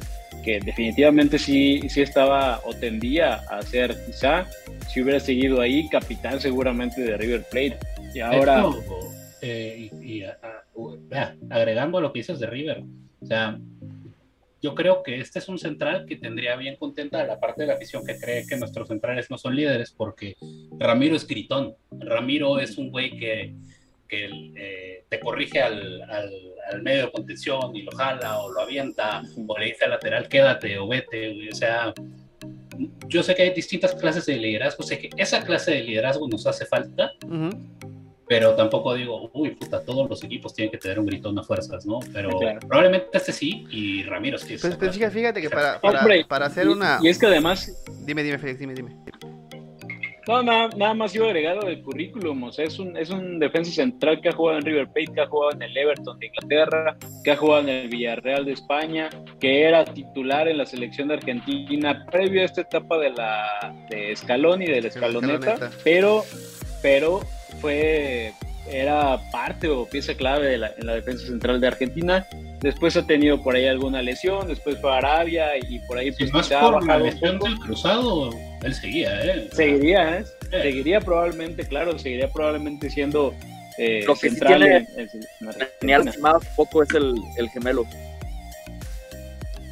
definitivamente 0.63 1.39
sí, 1.39 1.81
sí 1.89 2.01
estaba 2.01 2.61
o 2.63 2.73
tendía 2.73 3.35
a 3.49 3.61
ser 3.61 3.95
quizá 4.05 4.45
si 4.87 5.01
hubiera 5.01 5.19
seguido 5.19 5.61
ahí 5.61 5.87
capitán 5.89 6.39
seguramente 6.39 7.01
de 7.01 7.17
River 7.17 7.45
Plate. 7.49 7.79
Y 8.13 8.19
ahora 8.19 8.65
eh, 9.41 9.89
y, 10.01 10.23
agregando 11.49 11.97
a 11.97 12.01
lo 12.01 12.13
que 12.13 12.19
dices 12.19 12.39
de 12.39 12.47
River 12.47 12.83
o 13.21 13.25
sea 13.25 13.59
yo 14.61 14.73
creo 14.73 15.03
que 15.03 15.19
este 15.19 15.39
es 15.39 15.47
un 15.47 15.59
central 15.59 16.05
que 16.07 16.15
tendría 16.15 16.55
bien 16.55 16.75
contenta 16.77 17.23
la 17.25 17.39
parte 17.39 17.61
de 17.61 17.67
la 17.67 17.75
afición 17.75 18.03
que 18.05 18.17
cree 18.17 18.47
que 18.47 18.57
nuestros 18.57 18.87
centrales 18.87 19.29
no 19.29 19.37
son 19.37 19.55
líderes 19.55 19.91
porque 19.91 20.35
Ramiro 20.79 21.15
es 21.15 21.27
gritón. 21.27 21.75
Ramiro 21.91 22.59
es 22.59 22.77
un 22.79 22.89
güey 22.89 23.15
que 23.15 23.53
que 24.07 24.29
eh, 24.55 25.03
te 25.09 25.19
corrige 25.19 25.61
al, 25.61 26.01
medio 26.81 27.05
de 27.05 27.11
contención 27.11 27.75
y 27.75 27.83
lo 27.83 27.91
jala 27.91 28.39
o 28.39 28.51
lo 28.51 28.61
avienta 28.61 29.21
o 29.47 29.57
le 29.57 29.65
dice 29.65 29.85
al 29.85 29.91
lateral 29.91 30.27
quédate 30.27 30.77
o 30.77 30.87
vete, 30.87 31.49
o 31.51 31.55
sea, 31.55 31.93
yo 33.07 33.23
sé 33.23 33.35
que 33.35 33.43
hay 33.43 33.49
distintas 33.51 33.93
clases 33.95 34.25
de 34.25 34.37
liderazgo, 34.37 34.83
sé 34.83 34.99
que 34.99 35.09
esa 35.17 35.43
clase 35.43 35.71
de 35.71 35.83
liderazgo 35.83 36.27
nos 36.27 36.45
hace 36.47 36.65
falta, 36.65 37.11
pero 38.27 38.55
tampoco 38.55 38.93
digo, 38.95 39.29
uy, 39.33 39.51
puta, 39.51 39.83
todos 39.83 40.09
los 40.09 40.23
equipos 40.23 40.53
tienen 40.53 40.71
que 40.71 40.77
tener 40.77 40.99
un 40.99 41.05
gritón 41.05 41.37
a 41.37 41.43
fuerzas, 41.43 41.85
¿no? 41.85 41.99
Pero 42.11 42.39
probablemente 42.67 43.09
este 43.13 43.31
sí 43.31 43.65
y 43.69 44.03
Ramiro 44.03 44.37
sí. 44.37 44.57
Pues, 44.59 44.75
pues 44.75 44.95
fíjate 44.95 45.41
que 45.41 45.49
para, 45.49 45.79
para, 46.27 46.45
hacer 46.47 46.67
una... 46.67 46.99
Y 47.01 47.09
es 47.09 47.19
que 47.19 47.27
además... 47.27 47.71
Dime, 48.03 48.23
dime, 48.23 48.39
Félix, 48.39 48.59
dime, 48.59 48.73
dime. 48.73 48.95
No, 50.27 50.41
nada, 50.41 50.69
nada 50.75 50.93
más 50.93 51.13
iba 51.15 51.27
agregado 51.27 51.67
del 51.67 51.81
currículum. 51.83 52.43
O 52.43 52.51
sea, 52.51 52.65
es 52.65 52.79
un, 52.79 52.97
es 52.97 53.09
un 53.09 53.39
defensa 53.39 53.71
central 53.71 54.21
que 54.21 54.29
ha 54.29 54.31
jugado 54.31 54.57
en 54.57 54.65
River 54.65 54.87
Plate, 54.87 55.13
que 55.13 55.21
ha 55.21 55.27
jugado 55.27 55.51
en 55.53 55.61
el 55.61 55.77
Everton 55.77 56.17
de 56.19 56.27
Inglaterra, 56.27 56.97
que 57.23 57.31
ha 57.31 57.37
jugado 57.37 57.61
en 57.61 57.69
el 57.69 57.87
Villarreal 57.89 58.45
de 58.45 58.53
España, 58.53 59.09
que 59.39 59.63
era 59.63 59.85
titular 59.85 60.47
en 60.47 60.57
la 60.57 60.65
selección 60.65 61.09
de 61.09 61.15
Argentina 61.15 62.05
previo 62.11 62.41
a 62.41 62.45
esta 62.45 62.61
etapa 62.61 62.97
de 62.97 63.11
la 63.11 63.47
de 63.89 64.15
Scaloni, 64.15 64.65
de 64.65 64.81
la 64.81 64.87
Escaloneta, 64.87 65.69
pero, 65.83 66.23
pero 66.81 67.19
fue 67.61 68.33
era 68.71 69.19
parte 69.31 69.67
o 69.67 69.85
pieza 69.85 70.15
clave 70.15 70.47
de 70.47 70.55
en 70.55 70.85
la 70.87 70.95
defensa 70.95 71.25
central 71.27 71.61
de 71.61 71.67
Argentina. 71.67 72.25
Después 72.61 72.97
ha 72.97 73.05
tenido 73.05 73.41
por 73.43 73.55
ahí 73.55 73.67
alguna 73.67 74.01
lesión, 74.01 74.47
después 74.47 74.79
fue 74.81 74.91
a 74.91 74.97
Arabia 74.97 75.51
y 75.57 75.79
por 75.87 75.99
ahí 75.99 76.11
pues, 76.11 76.33
más 76.33 76.49
por 76.49 76.85
la 76.85 76.97
lesión 76.97 77.37
del 77.37 77.59
cruzado, 77.59 78.31
él 78.65 78.73
seguía, 78.73 79.23
¿eh? 79.23 79.49
Seguiría, 79.51 80.17
¿eh? 80.19 80.25
Seguiría 80.49 80.99
probablemente, 80.99 81.65
claro, 81.67 81.97
seguiría 81.99 82.29
probablemente 82.29 82.89
siendo 82.89 83.33
eh, 83.77 84.03
Lo 84.07 84.15
que 84.15 84.29
central 84.29 84.87
tiene, 85.79 86.09
un 86.11 86.39
poco 86.55 86.83
es 86.83 86.89
el, 86.91 87.15
el 87.37 87.49
gemelo. 87.49 87.85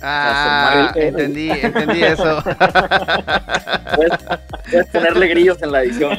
Ah, 0.02 0.92
entendí, 0.96 1.50
entendí 1.50 2.04
eso. 2.04 2.44
Puedes, 3.96 4.12
puedes, 4.70 4.88
ponerle 4.88 5.28
grillos 5.28 5.62
en 5.62 5.72
la 5.72 5.84
edición. 5.84 6.18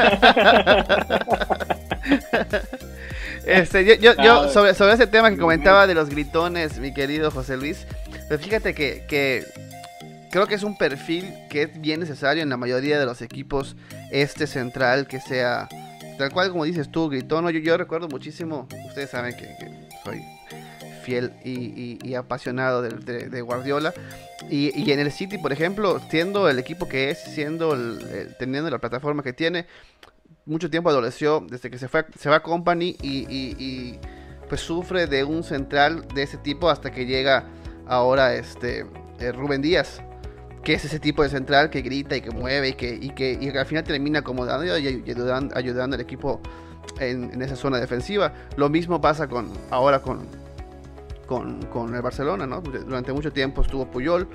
Este, 3.47 3.85
yo, 3.85 3.95
yo, 3.97 4.15
yo 4.23 4.49
sobre, 4.49 4.75
sobre, 4.75 4.95
ese 4.95 5.07
tema 5.07 5.31
que 5.31 5.37
comentaba 5.37 5.87
de 5.87 5.95
los 5.95 6.09
gritones, 6.09 6.79
mi 6.79 6.95
querido 6.95 7.31
José 7.31 7.59
Luis, 7.59 7.87
pues 8.29 8.41
fíjate 8.41 8.75
que, 8.75 9.05
que 9.07 9.45
creo 10.35 10.49
que 10.49 10.57
es 10.57 10.65
un 10.65 10.77
perfil 10.77 11.33
que 11.49 11.63
es 11.63 11.81
bien 11.81 12.01
necesario 12.01 12.43
en 12.43 12.49
la 12.49 12.57
mayoría 12.57 12.99
de 12.99 13.07
los 13.07 13.23
equipos 13.23 13.77
este 14.11 14.49
central 14.49 15.07
que 15.07 15.21
sea 15.21 15.69
tal 16.19 16.33
cual 16.33 16.51
como 16.51 16.65
dices 16.65 16.91
tú, 16.91 17.09
gritón. 17.09 17.49
Yo, 17.51 17.77
recuerdo 17.77 18.09
muchísimo, 18.09 18.67
ustedes 18.89 19.11
saben 19.11 19.37
que, 19.37 19.47
soy 20.03 20.21
fiel 21.05 21.35
y, 21.45 22.15
apasionado 22.15 22.83
de, 22.83 23.41
Guardiola. 23.43 23.95
Y, 24.51 24.91
en 24.91 24.99
el 24.99 25.13
City, 25.13 25.39
por 25.39 25.53
ejemplo, 25.53 26.01
siendo 26.11 26.49
el 26.49 26.59
equipo 26.59 26.89
que 26.89 27.11
es, 27.11 27.19
siendo 27.21 27.79
teniendo 28.37 28.69
la 28.71 28.79
plataforma 28.79 29.23
que 29.23 29.35
tiene, 29.35 29.67
mucho 30.47 30.69
tiempo 30.69 30.91
adoleció 30.91 31.47
desde 31.49 31.71
que 31.71 31.79
se 31.79 31.87
fue 31.87 32.07
se 32.19 32.29
va 32.29 32.37
a 32.37 32.43
Company 32.43 32.97
y, 33.01 34.01
pues 34.49 34.63
sufre 34.63 35.07
de 35.07 35.23
un 35.23 35.45
central 35.45 36.09
de 36.13 36.25
ese 36.25 36.39
tipo 36.39 36.71
hasta 36.71 36.91
que 36.91 37.07
llega 37.07 37.45
ahora 37.87 38.35
este 38.35 38.85
eh, 39.21 39.31
Rubén 39.31 39.63
Díaz 39.63 40.03
que 40.65 40.75
es 40.75 40.85
ese 40.85 40.99
tipo 40.99 41.23
de 41.23 41.29
central 41.29 41.71
que 41.71 41.83
grita 41.83 42.17
y 42.17 42.23
que 42.23 42.31
mueve 42.31 42.71
y 42.71 42.73
que, 42.73 42.99
y 43.01 43.11
que, 43.11 43.39
y 43.41 43.57
al 43.57 43.67
final 43.67 43.85
termina 43.85 44.21
acomodando 44.21 44.65
y 44.65 44.87
ayudando, 44.87 45.55
ayudando 45.57 45.95
al 45.95 46.01
equipo 46.01 46.41
en, 46.99 47.41
esa 47.43 47.55
zona 47.55 47.79
defensiva. 47.79 48.33
Lo 48.57 48.69
mismo 48.69 49.01
pasa 49.01 49.29
con 49.29 49.53
ahora 49.71 50.01
con, 50.01 50.27
con, 51.27 51.95
el 51.95 52.03
Barcelona, 52.03 52.47
¿no? 52.47 52.61
Durante 52.61 53.13
mucho 53.13 53.31
tiempo 53.31 53.63
estuvo 53.63 53.91
Puyol, 53.91 54.27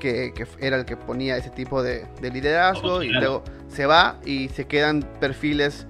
que, 0.00 0.32
era 0.60 0.76
el 0.76 0.84
que 0.84 0.96
ponía 0.96 1.36
ese 1.36 1.50
tipo 1.50 1.82
de, 1.82 2.06
liderazgo 2.22 3.02
y 3.02 3.10
luego 3.10 3.44
se 3.68 3.86
va 3.86 4.18
y 4.24 4.48
se 4.48 4.66
quedan 4.66 5.02
perfiles, 5.20 5.86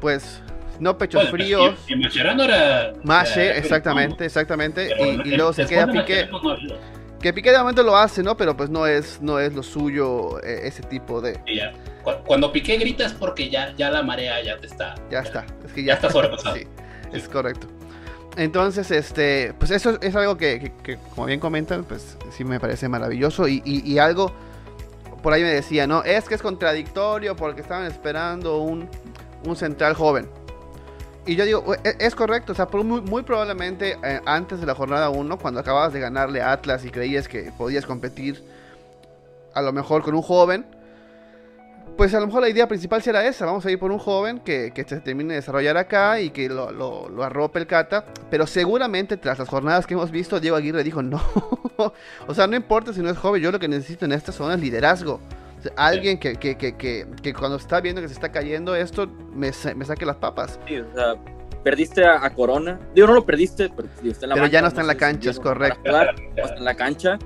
pues, 0.00 0.42
no 0.78 0.98
pechos 0.98 1.30
fríos. 1.30 1.74
Y, 1.88 1.96
Mascherano 1.96 2.42
era... 2.42 2.92
Mache, 3.02 3.56
exactamente, 3.56 4.26
exactamente. 4.26 4.90
y, 5.24 5.36
luego 5.36 5.54
se 5.54 5.64
queda 5.64 5.86
Piqué. 5.86 6.28
Que 7.26 7.32
Piqué 7.32 7.50
de 7.50 7.58
momento 7.58 7.82
lo 7.82 7.96
hace, 7.96 8.22
¿no? 8.22 8.36
Pero 8.36 8.56
pues 8.56 8.70
no 8.70 8.86
es, 8.86 9.20
no 9.20 9.40
es 9.40 9.52
lo 9.52 9.64
suyo 9.64 10.38
eh, 10.44 10.60
ese 10.62 10.84
tipo 10.84 11.20
de... 11.20 11.40
Ya. 11.52 11.72
Cuando 12.24 12.52
Piqué 12.52 12.76
grita 12.76 13.04
es 13.04 13.14
porque 13.14 13.50
ya, 13.50 13.74
ya 13.76 13.90
la 13.90 14.04
marea 14.04 14.40
ya 14.44 14.56
te 14.58 14.68
está. 14.68 14.94
Ya 15.10 15.22
está, 15.22 15.44
es 15.66 15.72
que 15.72 15.82
Ya 15.82 15.88
ya, 15.88 15.94
está 15.94 16.10
sobrepasado. 16.12 16.54
Sí, 16.54 16.68
es 17.12 17.28
correcto. 17.28 17.66
Entonces, 18.36 18.92
este, 18.92 19.52
pues 19.58 19.72
eso 19.72 19.98
es 20.00 20.14
algo 20.14 20.36
que, 20.36 20.60
que- 20.60 20.72
que, 20.84 20.98
como 21.16 21.26
bien 21.26 21.40
comentan, 21.40 21.82
pues 21.82 22.16
sí 22.30 22.44
me 22.44 22.60
parece 22.60 22.88
maravilloso 22.88 23.48
y, 23.48 23.60
y- 23.64 23.80
y 23.84 23.98
algo, 23.98 24.30
por 25.20 25.32
ahí 25.32 25.42
me 25.42 25.50
decía, 25.52 25.88
¿no? 25.88 26.04
Es 26.04 26.28
que 26.28 26.36
es 26.36 26.42
contradictorio 26.42 27.34
porque 27.34 27.60
estaban 27.60 27.86
esperando 27.86 28.58
un, 28.58 28.88
un 29.44 29.56
central 29.56 29.94
joven. 29.94 30.28
Y 31.26 31.34
yo 31.34 31.44
digo, 31.44 31.74
"E- 31.74 31.96
es 31.98 32.14
correcto, 32.14 32.52
o 32.52 32.54
sea, 32.54 32.66
muy, 32.72 33.00
muy 33.00 33.22
probablemente 33.22 33.98
eh, 34.02 34.20
antes 34.26 34.60
de 34.60 34.66
la 34.66 34.74
jornada 34.74 35.10
1, 35.10 35.38
cuando 35.38 35.60
acababas 35.60 35.92
de 35.92 36.00
ganarle 36.00 36.40
Atlas 36.40 36.84
y 36.84 36.90
creías 36.90 37.26
que 37.28 37.50
podías 37.58 37.84
competir 37.84 38.42
a 39.52 39.60
lo 39.62 39.72
mejor 39.72 40.02
con 40.02 40.14
un 40.14 40.22
joven, 40.22 40.66
pues 41.96 42.12
a 42.14 42.20
lo 42.20 42.26
mejor 42.26 42.42
la 42.42 42.48
idea 42.48 42.68
principal 42.68 43.02
será 43.02 43.26
esa, 43.26 43.46
vamos 43.46 43.64
a 43.64 43.70
ir 43.70 43.78
por 43.78 43.90
un 43.90 43.98
joven 43.98 44.38
que, 44.40 44.70
que 44.74 44.84
se 44.84 45.00
termine 45.00 45.30
de 45.30 45.40
desarrollar 45.40 45.76
acá 45.78 46.20
y 46.20 46.30
que 46.30 46.48
lo, 46.48 46.70
lo, 46.70 47.08
lo 47.08 47.24
arrope 47.24 47.58
el 47.58 47.66
Cata, 47.66 48.04
pero 48.30 48.46
seguramente 48.46 49.16
tras 49.16 49.38
las 49.38 49.48
jornadas 49.48 49.86
que 49.86 49.94
hemos 49.94 50.10
visto, 50.10 50.38
Diego 50.38 50.56
Aguirre 50.56 50.84
dijo, 50.84 51.02
no, 51.02 51.20
o 52.26 52.34
sea, 52.34 52.46
no 52.46 52.54
importa 52.54 52.92
si 52.92 53.00
no 53.00 53.08
es 53.10 53.16
joven, 53.18 53.42
yo 53.42 53.50
lo 53.50 53.58
que 53.58 53.66
necesito 53.68 54.04
en 54.04 54.12
esta 54.12 54.30
zona 54.30 54.54
es 54.54 54.60
liderazgo. 54.60 55.20
Alguien 55.76 56.18
que, 56.18 56.34
que, 56.36 56.56
que, 56.56 56.76
que, 56.76 57.06
que 57.22 57.34
cuando 57.34 57.56
está 57.56 57.80
viendo 57.80 58.00
que 58.00 58.08
se 58.08 58.14
está 58.14 58.30
cayendo 58.32 58.74
esto, 58.74 59.06
me, 59.32 59.50
me 59.74 59.84
saque 59.84 60.06
las 60.06 60.16
papas. 60.16 60.58
Sí, 60.68 60.76
o 60.78 60.92
sea, 60.94 61.14
perdiste 61.62 62.04
a, 62.04 62.24
a 62.24 62.30
Corona. 62.30 62.78
Digo, 62.94 63.06
no 63.08 63.14
lo 63.14 63.24
perdiste, 63.26 63.70
pero, 63.74 63.88
está 64.10 64.26
en 64.26 64.30
la 64.30 64.34
Pero 64.36 64.44
banca, 64.44 64.52
ya 64.52 64.62
no 64.62 64.68
está 64.68 64.80
en 64.82 64.86
la 64.86 64.94
cancha, 64.96 65.30
es 65.30 65.40
correcto. 65.40 65.80
jugar, 65.84 66.14
no 66.36 66.42
está 66.44 66.56
en 66.56 66.64
la 66.64 66.74
cancha 66.74 67.18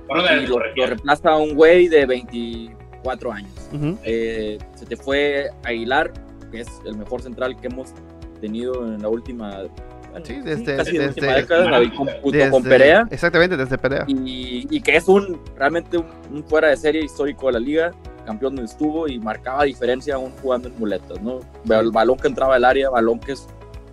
y 0.42 0.46
lo, 0.46 0.59
lo 0.74 0.87
reemplaza 0.87 1.31
a 1.31 1.37
un 1.37 1.55
güey 1.55 1.88
de 1.88 2.07
24 2.07 3.33
años. 3.33 3.53
Ujú. 3.72 3.98
Eh, 4.05 4.59
se 4.74 4.87
te 4.87 4.96
fue 4.96 5.48
Aguilar, 5.64 6.12
que 6.50 6.61
es 6.61 6.68
el 6.85 6.96
mejor 6.96 7.22
central 7.22 7.57
que 7.61 7.66
hemos 7.68 7.92
tenido 8.40 8.87
en 8.87 9.03
la 9.03 9.09
última. 9.09 9.62
bueno, 10.11 10.24
Sí, 10.26 10.40
desde- 10.42 10.76
casi 10.76 10.92
desde- 10.98 11.09
última 11.09 11.35
década, 11.35 11.83
y 11.83 11.90
con- 11.90 12.09
junto 12.09 12.31
Desde- 12.38 12.50
con 12.50 12.62
Perea. 12.64 13.07
Exactamente, 13.11 13.57
desde 13.57 13.79
Perea. 13.79 14.05
Y, 14.09 14.66
y 14.70 14.81
que 14.81 14.96
es 14.96 15.07
un 15.09 15.40
realmente 15.57 15.98
un, 15.98 16.07
un 16.33 16.44
fuera 16.44 16.68
de 16.68 16.76
serie 16.76 17.05
histórico 17.05 17.46
de 17.46 17.53
la 17.53 17.59
liga, 17.61 17.90
campeón 18.31 18.55
donde 18.55 18.71
estuvo 18.71 19.09
y 19.09 19.19
marcaba 19.19 19.64
diferencia 19.64 20.14
aún 20.14 20.33
jugando 20.40 20.69
en 20.69 20.79
muletas, 20.79 21.21
¿no? 21.21 21.40
El 21.69 21.90
balón 21.90 22.16
que 22.16 22.29
entraba 22.29 22.55
al 22.55 22.64
área, 22.64 22.88
balón 22.88 23.19
que 23.19 23.35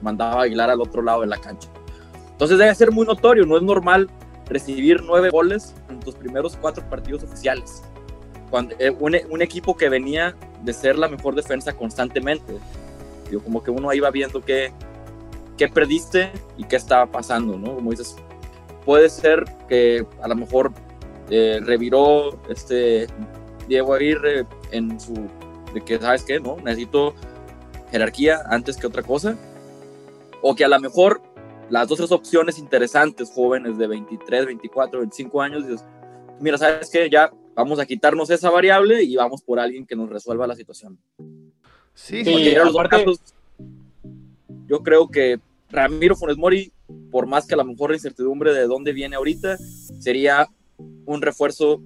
mandaba 0.02 0.42
a 0.42 0.44
Aguilar 0.44 0.70
al 0.70 0.80
otro 0.80 1.02
lado 1.02 1.22
de 1.22 1.28
la 1.28 1.38
cancha. 1.38 1.70
Entonces 2.32 2.60
debe 2.60 2.74
ser 2.76 2.92
muy 2.92 3.06
notorio, 3.06 3.46
no 3.46 3.58
es 3.58 3.64
normal 3.64 4.10
recibir 4.48 5.02
nueve 5.04 5.32
goles 5.32 5.74
en 5.90 6.00
tus 6.00 6.14
primeros 6.14 6.56
cuatro 6.56 6.88
partidos 6.88 7.24
oficiales. 7.24 7.82
Cuando, 8.52 8.76
eh, 8.78 8.96
un, 9.00 9.18
un 9.30 9.42
equipo 9.42 9.76
que 9.76 9.90
venía 9.90 10.36
de 10.64 10.74
ser 10.74 10.98
la 10.98 11.08
mejor 11.08 11.34
defensa 11.34 11.74
constantemente. 11.74 12.58
Digo, 13.30 13.42
como 13.44 13.64
que 13.64 13.72
uno 13.72 13.90
va 14.02 14.12
viendo 14.12 14.42
qué, 14.42 14.72
qué 15.58 15.68
perdiste 15.68 16.32
y 16.58 16.64
qué 16.64 16.76
estaba 16.76 17.08
pasando, 17.08 17.58
¿no? 17.58 17.76
Como 17.76 17.90
dices, 17.92 18.16
puede 18.86 19.10
ser 19.10 19.46
que 19.68 20.06
a 20.22 20.28
lo 20.28 20.36
mejor 20.36 20.72
eh, 21.30 21.60
reviró 21.62 22.40
este 22.50 23.08
Diego 23.68 23.94
Aguirre 23.94 24.46
en 24.72 25.00
su 25.00 25.14
de 25.74 25.82
que 25.84 26.00
sabes 26.00 26.24
qué, 26.24 26.40
no 26.40 26.58
necesito 26.58 27.14
jerarquía 27.92 28.42
antes 28.50 28.78
que 28.78 28.88
otra 28.88 29.04
cosa. 29.04 29.38
O 30.42 30.56
que 30.56 30.64
a 30.66 30.68
lo 30.68 30.80
mejor 30.80 31.22
las 31.70 31.88
dos 31.88 31.98
tres 31.98 32.12
opciones 32.12 32.58
interesantes 32.60 33.32
jóvenes 33.32 33.78
de 33.78 33.88
23, 33.88 34.46
24, 34.46 35.00
25 35.00 35.42
años 35.42 35.68
dices, 35.68 35.84
mira, 36.40 36.58
sabes 36.58 36.90
qué, 36.90 37.10
ya 37.10 37.32
vamos 37.56 37.80
a 37.80 37.86
quitarnos 37.86 38.30
esa 38.30 38.50
variable 38.50 39.04
y 39.04 39.16
vamos 39.16 39.42
por 39.42 39.60
alguien 39.60 39.86
que 39.86 39.96
nos 39.96 40.10
resuelva 40.10 40.48
la 40.48 40.56
situación. 40.56 40.98
Sí, 41.94 42.24
Sí, 42.24 42.56
aparte- 42.56 42.98
casos, 42.98 43.20
yo 44.68 44.84
creo 44.84 45.08
que 45.10 45.40
Ramiro 45.70 46.16
Funes 46.16 46.38
Mori, 46.38 46.72
por 47.12 47.26
más 47.26 47.48
que 47.48 47.56
a 47.56 47.58
lo 47.58 47.66
mejor 47.66 47.90
la 47.90 47.98
incertidumbre 47.98 48.54
de 48.54 48.68
dónde 48.68 48.94
viene 48.94 49.16
ahorita, 49.16 49.58
sería 50.00 50.48
un 51.06 51.22
refuerzo 51.22 51.82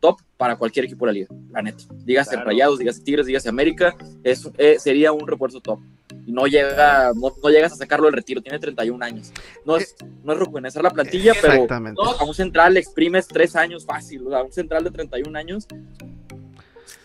top 0.00 0.20
para 0.36 0.56
cualquier 0.56 0.84
equipo 0.84 1.06
de 1.06 1.12
la 1.12 1.14
liga, 1.14 1.28
la 1.50 1.62
neta. 1.62 1.84
Dígase 2.04 2.30
Claro. 2.30 2.46
Rayados, 2.46 2.78
dígase 2.78 3.02
Tigres, 3.02 3.26
dígase 3.26 3.48
América, 3.48 3.96
es, 4.22 4.48
eh, 4.58 4.76
sería 4.78 5.12
un 5.12 5.26
refuerzo 5.26 5.60
top. 5.60 5.80
Y 6.26 6.32
no, 6.32 6.46
llega, 6.46 7.12
no, 7.14 7.32
no 7.42 7.50
llegas 7.50 7.72
a 7.72 7.76
sacarlo 7.76 8.06
del 8.06 8.14
retiro, 8.14 8.42
tiene 8.42 8.58
31 8.58 9.02
años. 9.04 9.32
No 9.64 9.76
es, 9.76 9.96
no 10.22 10.32
es 10.32 10.38
rejuvenecer 10.38 10.82
la 10.82 10.90
plantilla, 10.90 11.32
pero 11.40 11.66
a 12.18 12.24
un 12.24 12.34
central 12.34 12.74
le 12.74 12.80
exprimes 12.80 13.26
tres 13.26 13.56
años 13.56 13.84
fácil, 13.84 14.26
o 14.26 14.30
sea, 14.30 14.42
un 14.42 14.52
central 14.52 14.84
de 14.84 14.90
31 14.90 15.38
años 15.38 15.66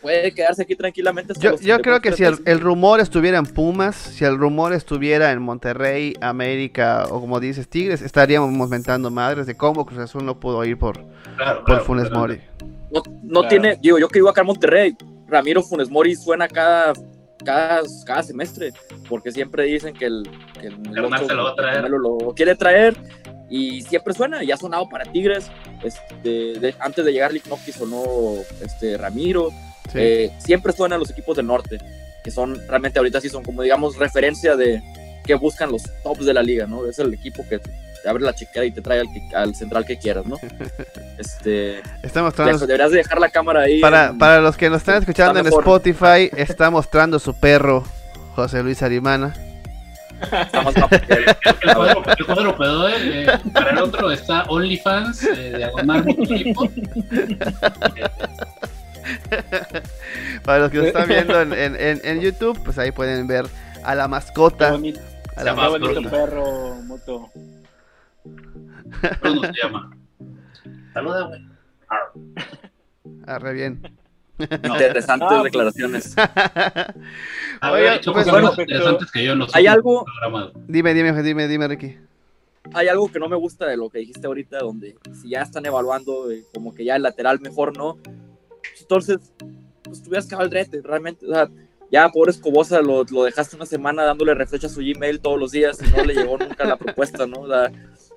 puede 0.03 0.33
quedarse 0.33 0.61
aquí 0.61 0.75
tranquilamente. 0.75 1.31
hasta 1.31 1.43
Yo, 1.43 1.51
los 1.51 1.61
yo 1.61 1.81
creo 1.81 2.01
que 2.01 2.11
si 2.11 2.23
el, 2.23 2.35
34, 2.35 2.51
el 2.53 2.59
rumor 2.59 2.99
estuviera 2.99 3.37
en 3.37 3.45
Pumas, 3.45 3.95
si 3.95 4.25
el 4.25 4.37
rumor 4.37 4.73
estuviera 4.73 5.31
en 5.31 5.41
Monterrey, 5.41 6.13
América 6.21 7.05
o 7.09 7.21
como 7.21 7.39
dices 7.39 7.67
Tigres, 7.67 8.01
estaríamos 8.01 8.69
mentando 8.69 9.09
madres 9.09 9.47
de 9.47 9.55
cómo 9.55 9.85
Cruz 9.85 9.99
Azul 9.99 10.25
no 10.25 10.39
pudo 10.39 10.63
ir 10.65 10.77
por, 10.77 10.99
Claro, 11.37 11.59
por 11.59 11.65
claro, 11.65 11.85
Funes 11.85 12.09
claro. 12.09 12.19
Mori. 12.19 12.41
No, 12.93 13.01
no 13.23 13.39
Claro. 13.41 13.47
tiene, 13.49 13.77
digo, 13.81 13.97
yo 13.99 14.07
que 14.07 14.19
vivo 14.19 14.29
acá 14.29 14.41
en 14.41 14.47
Monterrey, 14.47 14.95
Ramiro 15.27 15.63
Funes 15.63 15.89
Mori 15.89 16.15
suena 16.15 16.47
cada, 16.47 16.93
cada, 17.43 17.81
cada 18.05 18.23
semestre, 18.23 18.71
porque 19.09 19.31
siempre 19.31 19.63
dicen 19.63 19.93
que 19.93 20.05
el, 20.05 20.23
que 20.59 20.67
el 20.67 20.97
Alonso 20.97 21.27
se 21.27 21.33
lo 21.33 21.43
va 21.45 21.49
a 21.51 21.55
traer. 21.55 21.89
Lo 21.89 22.17
quiere 22.35 22.55
traer 22.55 22.95
y 23.49 23.81
siempre 23.81 24.13
suena, 24.13 24.43
y 24.43 24.51
ha 24.51 24.57
sonado 24.57 24.87
para 24.89 25.05
Tigres, 25.11 25.49
este, 25.83 26.59
de- 26.59 26.75
antes 26.79 27.03
de 27.03 27.11
llegar 27.11 27.33
Lichnowsky 27.33 27.71
sonó 27.71 28.35
este, 28.61 28.97
Ramiro, 28.97 29.49
Sí. 29.91 29.97
eh, 29.99 30.31
siempre 30.39 30.71
suenan 30.71 30.99
los 30.99 31.09
equipos 31.11 31.35
del 31.35 31.47
norte, 31.47 31.77
que 32.23 32.31
son 32.31 32.55
realmente 32.67 32.99
ahorita 32.99 33.19
sí 33.19 33.27
son 33.29 33.43
como 33.43 33.61
digamos 33.63 33.97
referencia 33.97 34.55
de 34.55 34.81
que 35.25 35.35
buscan 35.35 35.71
los 35.71 35.83
tops 36.03 36.25
de 36.25 36.33
la 36.33 36.41
liga, 36.41 36.65
¿no? 36.67 36.85
Es 36.85 36.99
el 36.99 37.13
equipo 37.13 37.43
que 37.49 37.59
abre 38.07 38.23
la 38.23 38.33
chequera 38.35 38.65
y 38.65 38.71
te 38.71 38.81
trae 38.81 38.99
al, 39.01 39.07
que- 39.11 39.35
al 39.35 39.55
central 39.55 39.85
que 39.85 39.97
quieras, 39.97 40.25
¿no? 40.25 40.37
Este, 41.17 41.81
Está 42.01 42.21
mostrando, 42.23 42.57
deberías 42.65 42.91
de 42.91 42.97
dejar 42.97 43.19
la 43.19 43.29
cámara 43.29 43.61
ahí. 43.61 43.79
para, 43.79 44.07
en- 44.07 44.17
para 44.17 44.41
los 44.41 44.57
que 44.57 44.69
nos 44.69 44.79
están 44.79 44.97
escuchando 44.97 45.39
en 45.39 45.45
Está 45.45 45.57
mejor. 45.57 45.81
Spotify, 45.81 46.29
está 46.35 46.69
mostrando 46.69 47.19
su 47.19 47.33
perro, 47.39 47.83
José 48.35 48.63
Luis 48.63 48.81
Arimana. 48.81 49.33
está 50.21 50.61
más 50.63 50.73
que. 50.73 51.13
El 51.63 51.75
cuadro, 51.75 52.03
el 52.17 52.25
cuadro 52.25 52.57
pedo, 52.57 52.89
eh, 52.89 53.27
para 53.53 53.71
el 53.71 53.77
otro 53.79 54.09
está 54.11 54.43
OnlyFans, 54.43 55.23
eh, 55.25 55.53
diagonal 55.57 56.05
Mototipo. 56.05 56.69
Para 60.45 60.59
los 60.59 60.71
que 60.71 60.77
nos 60.77 60.87
están 60.87 61.07
viendo 61.07 61.41
en, 61.41 61.53
en- 61.53 61.75
en- 61.79 62.01
en 62.03 62.21
YouTube, 62.21 62.59
pues 62.63 62.77
ahí 62.77 62.91
pueden 62.91 63.27
ver 63.27 63.45
a 63.83 63.95
la 63.95 64.03
Qué 64.03 64.09
mascota. 64.09 64.71
bonito, 64.71 64.99
A 65.35 65.43
la 65.43 65.51
qué 65.55 65.57
llama 65.61 65.67
bonito 65.69 66.09
perro, 66.09 66.75
Moto. 66.85 67.29
Bruno 69.21 69.41
se 69.41 69.53
llama. 69.61 69.97
Saluda, 70.93 71.27
güey. 71.27 71.41
Arre 73.25 73.53
bien. 73.53 73.81
Interesantes 74.39 75.29
Ah, 75.31 75.41
declaraciones. 75.43 76.15
Pues, 77.61 78.29
bueno, 78.29 78.49
más 78.49 78.59
interesantes 78.59 79.11
que 79.11 79.23
yo 79.23 79.35
no 79.35 79.47
hay 79.53 79.67
algo-. 79.67 80.05
Dime, 80.67 80.93
dime, 80.93 81.23
dime, 81.23 81.47
dime, 81.47 81.67
Ricky. 81.67 81.97
Hay 82.73 82.87
algo 82.87 83.11
que 83.11 83.19
no 83.19 83.29
me 83.29 83.35
gusta 83.35 83.67
de 83.67 83.77
lo 83.77 83.89
que 83.89 83.99
dijiste 83.99 84.25
ahorita, 84.25 84.59
donde 84.59 84.95
si 85.21 85.29
ya 85.29 85.41
están 85.41 85.65
evaluando 85.65 86.31
eh, 86.31 86.43
como 86.53 86.73
que 86.73 86.85
ya 86.85 86.95
el 86.95 87.03
lateral 87.03 87.39
mejor 87.41 87.77
no, 87.77 87.97
pues 87.97 88.81
entonces 88.81 89.19
pues 89.83 90.01
tuvieras 90.01 90.27
que 90.27 90.35
drete, 90.35 90.81
realmente. 90.81 91.25
O 91.25 91.33
sea, 91.33 91.49
ya 91.91 92.09
pobre 92.09 92.31
Escobosa 92.31 92.81
lo, 92.81 93.03
lo 93.03 93.23
dejaste 93.23 93.55
una 93.55 93.65
semana 93.65 94.03
dándole 94.03 94.33
refresh 94.33 94.65
a 94.65 94.69
su 94.69 94.79
Gmail 94.79 95.19
todos 95.19 95.39
los 95.39 95.51
días 95.51 95.77
y 95.81 95.95
no 95.95 96.03
le 96.03 96.15
llegó 96.15 96.37
nunca 96.37 96.65
la 96.65 96.77
propuesta, 96.77 97.27
¿no? 97.27 97.45
La, 97.45 97.71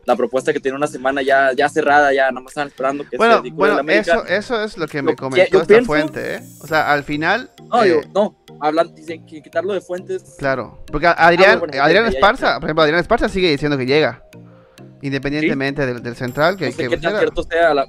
la 0.06 0.16
propuesta 0.16 0.52
que 0.52 0.60
tiene 0.60 0.76
una 0.76 0.86
semana 0.86 1.20
ya, 1.20 1.52
ya 1.52 1.68
cerrada, 1.68 2.12
ya 2.14 2.28
nada 2.30 2.40
más 2.40 2.52
están 2.52 2.68
esperando 2.68 3.04
que 3.08 3.16
Bueno, 3.16 3.42
se 3.42 3.50
bueno, 3.50 3.78
América. 3.78 4.14
eso, 4.14 4.26
eso 4.26 4.62
es 4.64 4.78
lo 4.78 4.86
que 4.86 5.02
me 5.02 5.14
comentó 5.16 5.50
yo 5.52 5.58
esta 5.62 5.66
pienso- 5.74 5.86
fuente, 5.86 6.36
¿eh? 6.36 6.40
O 6.60 6.66
sea, 6.66 6.92
al 6.92 7.02
final, 7.04 7.50
No, 7.68 7.82
eh, 7.82 7.88
digo, 7.88 8.00
no, 8.14 8.36
hablan, 8.60 8.94
dicen 8.94 9.26
que 9.26 9.42
quitarlo 9.42 9.72
de 9.74 9.80
fuentes. 9.80 10.36
claro. 10.38 10.78
Porque 10.90 11.08
Adrián, 11.08 11.56
Ah, 11.56 11.58
bueno, 11.58 11.82
Adrián 11.82 12.06
Esparza, 12.06 12.46
ya. 12.54 12.54
por 12.60 12.64
ejemplo, 12.68 12.82
Adrián 12.84 13.00
Esparza 13.00 13.28
sigue 13.28 13.50
diciendo 13.50 13.76
que 13.76 13.84
llega. 13.86 14.22
Independientemente 15.02 15.84
del, 15.86 16.02
del 16.02 16.16
central, 16.16 16.56
que, 16.56 16.66
no 16.66 16.72
sé 16.72 16.82
que 16.84 16.88
qué 16.88 16.96
tan 16.98 17.18
cierto 17.18 17.42
sea 17.42 17.74
la- 17.74 17.86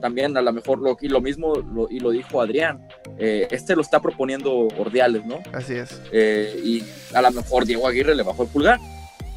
también 0.00 0.36
a 0.36 0.40
lo 0.42 0.52
mejor 0.52 0.78
lo, 0.78 0.96
y 1.00 1.08
lo 1.08 1.20
mismo 1.20 1.54
lo, 1.56 1.88
y 1.90 1.98
lo 1.98 2.10
dijo 2.10 2.40
Adrián 2.40 2.86
eh, 3.18 3.48
este 3.50 3.74
lo 3.74 3.82
está 3.82 4.00
proponiendo 4.00 4.68
Ordiales 4.78 5.26
no 5.26 5.40
Así 5.52 5.74
es. 5.74 6.00
Eh, 6.12 6.60
y 6.64 6.84
a 7.14 7.20
lo 7.20 7.32
mejor 7.32 7.66
Diego 7.66 7.88
Aguirre 7.88 8.14
le 8.14 8.22
bajó 8.22 8.44
el 8.44 8.48
pulgar 8.48 8.78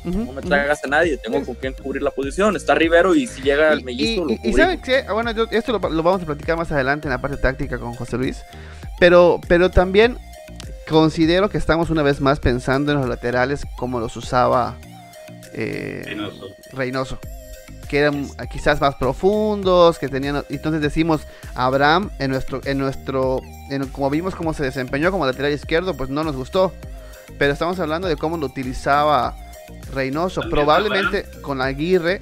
No 0.04 0.32
me 0.32 0.42
traigas 0.42 0.84
a 0.84 0.88
nadie 0.88 1.18
tengo 1.18 1.44
con 1.46 1.56
quién 1.56 1.74
cubrir 1.74 2.02
la 2.02 2.12
posición 2.12 2.56
está 2.56 2.74
Rivero 2.76 3.14
y 3.16 3.28
si 3.28 3.42
llega 3.42 3.72
el 3.74 3.82
Y- 3.82 3.84
mellizo 3.84 4.12
y, 4.12 4.26
lo 4.26 4.30
y- 4.30 4.34
y 4.34 4.38
cubrimos. 4.38 4.60
¿saben 4.60 4.82
qué? 4.82 5.06
Ah, 5.08 5.14
Bueno, 5.14 5.32
yo- 5.32 5.46
esto 5.52 5.72
lo, 5.78 5.90
lo 5.90 6.04
vamos 6.04 6.22
a 6.24 6.26
platicar 6.26 6.58
más 6.58 6.72
adelante 6.72 7.08
en 7.08 7.12
la 7.12 7.22
parte 7.22 7.38
táctica 7.38 7.78
con 7.78 7.94
José 7.94 8.18
Luis. 8.18 8.44
Pero, 9.00 9.40
pero 9.48 9.70
también 9.72 10.18
considero 10.90 11.50
que 11.50 11.58
estamos 11.58 11.90
una 11.90 12.04
vez 12.04 12.20
más 12.22 12.40
pensando 12.40 12.92
en 12.92 13.00
los 13.00 13.08
laterales 13.10 13.64
como 13.78 14.00
los 14.00 14.16
usaba 14.18 14.76
eh, 15.54 16.02
Reynoso. 16.06 16.48
Reynoso. 16.74 17.20
que 17.90 18.00
eran 18.00 18.26
quizás 18.52 18.80
más 18.80 18.96
profundos, 18.96 20.00
que 20.00 20.08
tenían, 20.08 20.44
entonces 20.50 20.82
decimos 20.82 21.22
Abraham 21.56 22.10
en 22.20 22.32
nuestro, 22.32 22.62
en 22.64 22.78
nuestro, 22.78 23.42
como 23.92 24.10
vimos 24.10 24.34
cómo 24.34 24.54
se 24.54 24.64
desempeñó 24.64 25.12
como 25.12 25.26
lateral 25.26 25.52
izquierdo, 25.52 25.96
pues 25.98 26.10
no 26.10 26.24
nos 26.24 26.36
gustó, 26.38 26.72
pero 27.38 27.52
estamos 27.52 27.80
hablando 27.82 28.08
de 28.08 28.16
cómo 28.16 28.38
lo 28.38 28.46
utilizaba 28.46 29.36
Reynoso, 29.94 30.42
probablemente 30.50 31.26
con 31.42 31.62
Aguirre, 31.62 32.22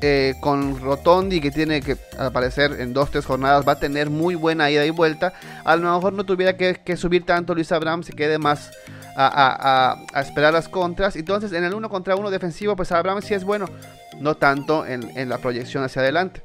eh, 0.00 0.34
con 0.40 0.80
Rotondi 0.80 1.40
que 1.40 1.50
tiene 1.50 1.80
que 1.80 1.96
aparecer 2.18 2.80
en 2.80 2.92
dos, 2.92 3.10
tres 3.10 3.26
jornadas, 3.26 3.66
va 3.66 3.72
a 3.72 3.78
tener 3.78 4.10
muy 4.10 4.34
buena 4.34 4.70
ida 4.70 4.86
y 4.86 4.90
vuelta, 4.90 5.32
a 5.64 5.76
lo 5.76 5.92
mejor 5.92 6.12
no 6.12 6.24
tuviera 6.24 6.56
que, 6.56 6.80
que 6.84 6.96
subir 6.96 7.24
tanto 7.24 7.54
Luis 7.54 7.70
Abraham, 7.72 8.02
se 8.02 8.12
quede 8.12 8.38
más 8.38 8.70
a, 9.16 9.96
esperar 10.16 10.52
las 10.52 10.68
contras. 10.68 11.16
Entonces, 11.16 11.52
en 11.52 11.64
el 11.64 11.74
uno 11.74 11.88
contra 11.88 12.16
uno 12.16 12.30
defensivo, 12.30 12.76
pues 12.76 12.92
Abraham 12.92 13.20
sí 13.22 13.34
es 13.34 13.44
bueno, 13.44 13.66
no 14.20 14.36
tanto 14.36 14.86
en, 14.86 15.16
en 15.18 15.28
la 15.28 15.38
proyección 15.38 15.84
hacia 15.84 16.02
adelante. 16.02 16.42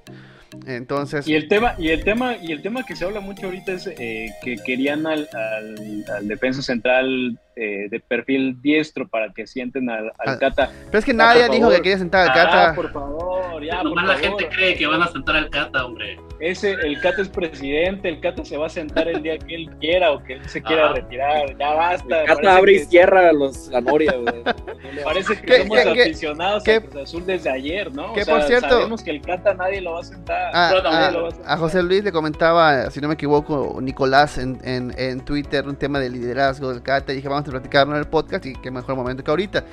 Entonces. 0.68 1.28
Y 1.28 1.36
el 1.36 1.48
tema, 1.48 1.76
y 1.78 1.90
el 1.90 2.04
tema, 2.04 2.38
y 2.38 2.52
el 2.52 2.62
tema 2.62 2.84
que 2.84 2.96
se 2.96 3.06
habla 3.06 3.20
mucho 3.20 3.48
ahorita 3.48 3.74
es 3.74 3.88
eh, 3.88 4.34
que 4.42 4.56
querían 4.58 5.06
al, 5.06 5.28
al, 5.34 6.28
defensa 6.28 6.62
central 6.62 7.38
eh, 7.58 7.88
de 7.90 8.02
perfil 8.02 8.62
diestro 8.62 9.08
para 9.08 9.32
que 9.32 9.48
sienten 9.48 9.90
al, 9.90 10.08
al 10.18 10.36
ah, 10.36 10.38
Cata. 10.38 10.72
Pero 10.88 11.00
es 11.00 11.06
que 11.06 11.14
nadie 11.14 11.48
dijo 11.50 11.70
que 11.70 11.78
quería 11.78 11.98
sentar 11.98 12.28
al 12.28 12.36
Cata. 12.36 12.70
Ah, 12.72 12.76
por 12.76 12.92
favor, 12.92 13.64
ya. 13.64 13.82
Por 13.82 14.04
la 14.04 14.18
gente 14.18 14.50
cree 14.50 14.76
que 14.76 14.86
van 14.86 15.02
a 15.02 15.08
sentar 15.08 15.38
al 15.38 15.50
Cata, 15.50 15.86
hombre. 15.86 16.20
Ese, 16.42 16.74
el 16.74 17.00
Cata 17.00 17.22
es 17.22 17.30
presidente, 17.30 18.10
el 18.10 18.20
Cata 18.20 18.44
se 18.44 18.58
va 18.58 18.66
a 18.66 18.70
sentar 18.70 19.08
el 19.08 19.24
día 19.24 19.38
que 19.38 19.56
él 19.56 19.70
quiera 19.80 20.12
o 20.12 20.22
que 20.22 20.34
él 20.34 20.50
se 20.50 20.62
quiera 20.62 20.92
retirar. 20.92 21.58
Ya 21.58 21.74
basta. 21.74 22.22
El 22.22 22.28
Cata 22.28 22.58
abre 22.58 22.74
y 22.74 22.80
cierra 22.80 23.32
los, 23.32 23.70
la 23.70 23.80
noria, 23.80 24.14
Parece 25.06 25.40
que 25.40 25.60
somos 25.60 25.78
aficionados 25.78 26.68
a 26.68 26.82
Cruz 26.82 27.04
Azul 27.04 27.26
desde 27.26 27.50
ayer, 27.50 27.90
¿no? 27.94 28.12
Que 28.14 28.26
por 28.26 28.42
cierto. 28.44 28.68
Sabemos 28.68 29.02
que 29.02 29.12
el 29.12 29.22
Cata 29.22 29.54
nadie 29.54 29.80
lo 29.80 29.94
va 29.94 30.02
a 30.02 30.04
sentar. 30.04 30.52
Ah, 30.54 31.30
a, 31.46 31.58
José 31.58 31.82
Luis 31.84 32.04
le 32.04 32.12
comentaba, 32.12 32.92
si 32.92 33.00
no 33.00 33.08
me 33.08 33.14
equivoco, 33.14 33.80
Nicolás 33.82 34.38
en, 34.38 34.60
en, 34.66 34.94
en 34.98 35.24
Twitter, 35.24 35.66
un 35.66 35.78
tema 35.78 36.00
de 36.00 36.10
liderazgo 36.10 36.74
del 36.74 36.84
Cata. 36.84 37.14
Y 37.14 37.18
dije, 37.18 37.30
vamos 37.30 37.45
a 37.50 37.54
platicarlo 37.54 37.94
en 37.94 38.00
el 38.00 38.08
podcast 38.08 38.46
y 38.46 38.54
qué 38.54 38.72
mejor 38.72 38.96
momento 38.96 39.24
que 39.24 39.32
ahorita. 39.32 39.66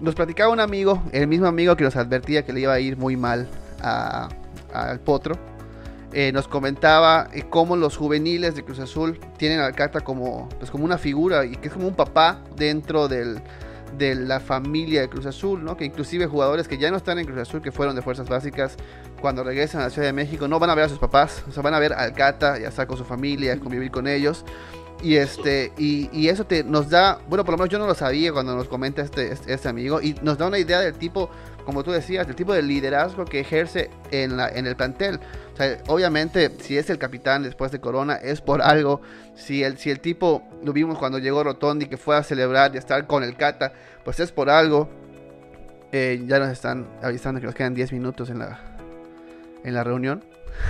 Nos 0.00 0.14
platicaba 0.14 0.52
un 0.52 0.60
amigo, 0.60 1.02
el 1.12 1.26
mismo 1.26 1.46
amigo 1.46 1.76
que 1.76 1.84
nos 1.84 1.96
advertía 1.96 2.44
que 2.44 2.52
le 2.52 2.60
iba 2.60 2.72
a 2.72 2.80
ir 2.80 2.96
muy 2.96 3.16
mal 3.16 3.48
al 3.82 5.00
Potro. 5.00 5.36
Eh, 6.12 6.32
nos 6.32 6.48
comentaba 6.48 7.28
eh, 7.32 7.44
cómo 7.48 7.76
los 7.76 7.96
juveniles 7.96 8.56
de 8.56 8.64
Cruz 8.64 8.80
Azul 8.80 9.20
tienen 9.36 9.60
al 9.60 9.76
Cata 9.76 10.00
como, 10.00 10.48
pues, 10.58 10.70
como 10.70 10.84
una 10.84 10.98
figura 10.98 11.44
y 11.44 11.52
que 11.52 11.68
es 11.68 11.74
como 11.74 11.86
un 11.86 11.94
papá 11.94 12.42
dentro 12.56 13.06
del, 13.06 13.40
de 13.96 14.14
la 14.14 14.40
familia 14.40 15.02
de 15.02 15.08
Cruz 15.08 15.26
Azul, 15.26 15.64
¿no? 15.64 15.76
Que 15.76 15.84
inclusive 15.84 16.26
jugadores 16.26 16.66
que 16.66 16.78
ya 16.78 16.90
no 16.90 16.96
están 16.96 17.18
en 17.18 17.26
Cruz 17.26 17.38
Azul, 17.38 17.62
que 17.62 17.70
fueron 17.70 17.94
de 17.94 18.02
fuerzas 18.02 18.28
básicas, 18.28 18.76
cuando 19.20 19.44
regresan 19.44 19.82
a 19.82 19.84
la 19.84 19.90
Ciudad 19.90 20.08
de 20.08 20.12
México, 20.12 20.48
no 20.48 20.58
van 20.58 20.70
a 20.70 20.74
ver 20.74 20.84
a 20.84 20.88
sus 20.88 20.98
papás, 20.98 21.44
o 21.48 21.52
sea, 21.52 21.62
van 21.62 21.74
a 21.74 21.78
ver 21.78 21.92
al 21.92 22.12
Cata, 22.12 22.58
ya 22.58 22.68
está 22.68 22.86
con 22.86 22.96
su 22.96 23.04
familia, 23.04 23.58
convivir 23.60 23.90
con 23.90 24.08
ellos. 24.08 24.44
Y 25.02 25.16
este, 25.16 25.72
y, 25.78 26.28
eso 26.28 26.44
te 26.44 26.62
nos 26.62 26.90
da, 26.90 27.20
bueno, 27.26 27.44
por 27.44 27.52
lo 27.52 27.58
menos 27.58 27.70
yo 27.70 27.78
no 27.78 27.86
lo 27.86 27.94
sabía 27.94 28.32
cuando 28.32 28.54
nos 28.54 28.68
comenta 28.68 29.00
este, 29.00 29.32
este, 29.32 29.54
este, 29.54 29.68
amigo, 29.68 30.00
y 30.02 30.14
nos 30.22 30.36
da 30.36 30.46
una 30.46 30.58
idea 30.58 30.80
del 30.80 30.94
tipo, 30.94 31.30
como 31.64 31.82
tú 31.82 31.90
decías, 31.90 32.26
del 32.26 32.36
tipo 32.36 32.52
de 32.52 32.62
liderazgo 32.62 33.24
que 33.24 33.40
ejerce 33.40 33.88
en, 34.10 34.36
la, 34.36 34.48
en 34.48 34.66
el 34.66 34.76
plantel. 34.76 35.18
O 35.54 35.56
sea, 35.56 35.78
obviamente, 35.88 36.50
si 36.60 36.76
es 36.76 36.90
el 36.90 36.98
capitán 36.98 37.42
después 37.42 37.72
de 37.72 37.80
Corona, 37.80 38.16
es 38.16 38.42
por 38.42 38.60
algo. 38.60 39.00
Si 39.34 39.64
el, 39.64 39.78
si 39.78 39.90
el 39.90 40.00
tipo, 40.00 40.42
lo 40.62 40.74
vimos 40.74 40.98
cuando 40.98 41.18
llegó 41.18 41.42
Rotondi, 41.42 41.86
que 41.86 41.96
fue 41.96 42.16
a 42.16 42.22
celebrar 42.22 42.72
y 42.74 42.76
a 42.76 42.80
estar 42.80 43.06
con 43.06 43.24
el 43.24 43.36
Cata, 43.36 43.72
pues 44.04 44.20
es 44.20 44.32
por 44.32 44.50
algo. 44.50 44.90
Eh, 45.92 46.22
ya 46.26 46.38
nos 46.38 46.50
están 46.50 46.86
avisando 47.02 47.40
que 47.40 47.46
nos 47.46 47.54
quedan 47.54 47.74
10 47.74 47.92
minutos 47.92 48.28
en 48.28 48.40
la, 48.40 48.60
en 49.64 49.72
la 49.72 49.82
reunión. 49.82 50.22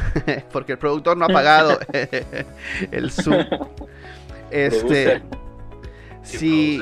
porque 0.53 0.73
el 0.73 0.79
productor 0.79 1.16
no 1.16 1.25
ha 1.25 1.29
pagado 1.29 1.79
el 2.90 3.11
Zoom. 3.11 3.45
Este, 4.51 5.23
si, 6.23 6.81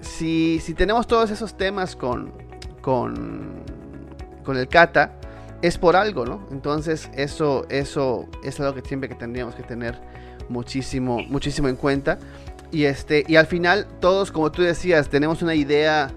si, 0.00 0.60
si, 0.60 0.74
tenemos 0.74 1.06
todos 1.06 1.30
esos 1.30 1.56
temas 1.56 1.96
con, 1.96 2.32
con, 2.80 3.62
con 4.44 4.56
el 4.56 4.68
kata, 4.68 5.18
es 5.62 5.78
por 5.78 5.96
algo, 5.96 6.24
¿no? 6.24 6.46
Entonces 6.50 7.10
eso, 7.14 7.66
eso 7.68 8.28
es 8.44 8.60
algo 8.60 8.74
que 8.74 8.86
siempre 8.86 9.08
que 9.08 9.14
tendríamos 9.14 9.54
que 9.54 9.62
tener 9.62 9.98
muchísimo, 10.48 11.18
muchísimo 11.28 11.68
en 11.68 11.76
cuenta. 11.76 12.18
Y, 12.70 12.84
este, 12.84 13.24
y 13.26 13.36
al 13.36 13.46
final 13.46 13.86
todos, 14.00 14.32
como 14.32 14.50
tú 14.52 14.62
decías, 14.62 15.08
tenemos 15.08 15.42
una 15.42 15.54
idea, 15.54 16.12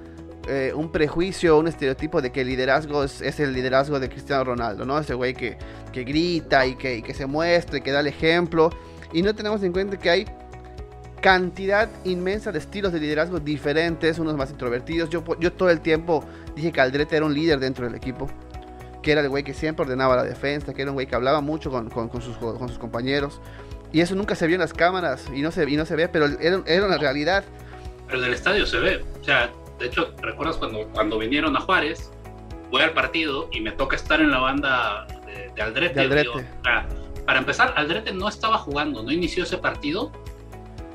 eh, 0.48 0.74
un 0.76 0.92
prejuicio, 0.92 1.58
un 1.58 1.68
estereotipo 1.68 2.22
de 2.22 2.32
que 2.32 2.42
el 2.42 2.48
liderazgo 2.48 3.04
es, 3.04 3.40
el 3.40 3.54
liderazgo 3.54 4.00
de 4.00 4.10
Cristiano 4.10 4.44
Ronaldo, 4.44 4.86
¿no? 4.86 4.98
Ese 5.00 5.14
güey 5.14 5.34
que, 5.34 5.58
que 5.92 6.04
grita 6.04 6.66
y 6.66 6.76
que, 6.76 6.98
y 6.98 7.02
que 7.02 7.14
se 7.14 7.26
muestra 7.26 7.78
y 7.78 7.82
que 7.82 7.92
da 7.92 8.02
el 8.02 8.08
ejemplo. 8.08 8.70
Y 9.14 9.22
no 9.22 9.34
tenemos 9.34 9.64
en 9.64 9.72
cuenta 9.72 9.98
que 9.98 10.10
hay 10.10 10.26
cantidad 11.22 11.90
inmensa 12.06 12.52
de 12.52 12.60
estilos 12.60 12.94
de 12.94 13.00
liderazgo 13.00 13.40
diferentes, 13.40 14.20
unos 14.20 14.36
más 14.36 14.52
introvertidos. 14.52 15.10
Yo, 15.10 15.24
yo 15.40 15.54
todo 15.54 15.70
el 15.70 15.82
tiempo 15.82 16.24
dije 16.56 16.72
que 16.72 16.82
Aldrete 16.82 17.18
era 17.18 17.26
un 17.26 17.34
líder 17.34 17.60
dentro 17.60 17.86
del 17.86 17.96
equipo, 17.96 18.30
que 19.02 19.12
era 19.12 19.22
el 19.22 19.30
güey 19.30 19.44
que 19.44 19.54
siempre 19.54 19.84
ordenaba 19.84 20.16
la 20.16 20.24
defensa, 20.24 20.74
que 20.74 20.82
era 20.82 20.92
un 20.92 20.96
güey 20.96 21.08
que 21.08 21.16
hablaba 21.16 21.42
mucho 21.42 21.72
con, 21.72 21.90
sus, 22.22 22.38
con 22.38 22.68
sus 22.68 22.78
compañeros. 22.78 23.42
Y 23.92 24.02
eso 24.02 24.16
nunca 24.16 24.36
se 24.36 24.46
vio 24.48 24.56
en 24.56 24.62
las 24.62 24.74
cámaras 24.74 25.26
y 25.34 25.42
no 25.42 25.52
se, 25.52 25.70
y 25.70 25.76
no 25.76 25.86
se 25.86 25.96
ve, 25.96 26.08
pero 26.08 26.26
era, 26.26 26.62
era 26.66 26.86
una 26.86 26.98
realidad. 26.98 27.44
Pero 28.08 28.20
en 28.20 28.26
el 28.26 28.34
estadio 28.34 28.66
se 28.66 28.80
ve. 28.80 29.04
O 29.20 29.24
sea, 29.24 29.50
de 29.80 29.88
hecho, 29.88 30.14
¿recuerdas 30.22 30.58
cuando, 30.58 30.88
cuando 30.90 31.18
vinieron 31.18 31.56
a 31.56 31.62
Juárez? 31.62 32.12
Voy 32.70 32.82
al 32.82 32.92
partido 32.92 33.50
y 33.52 33.62
me 33.62 33.72
toca 33.72 33.96
estar 33.96 34.22
en 34.22 34.30
la 34.30 34.40
banda 34.40 35.08
de, 35.26 35.62
Aldrete. 35.62 36.08
para 37.26 37.40
empezar, 37.40 37.74
Aldrete 37.76 38.14
no 38.14 38.30
estaba 38.30 38.60
jugando, 38.60 39.02
no 39.02 39.12
inició 39.12 39.44
ese 39.44 39.58
partido 39.58 40.12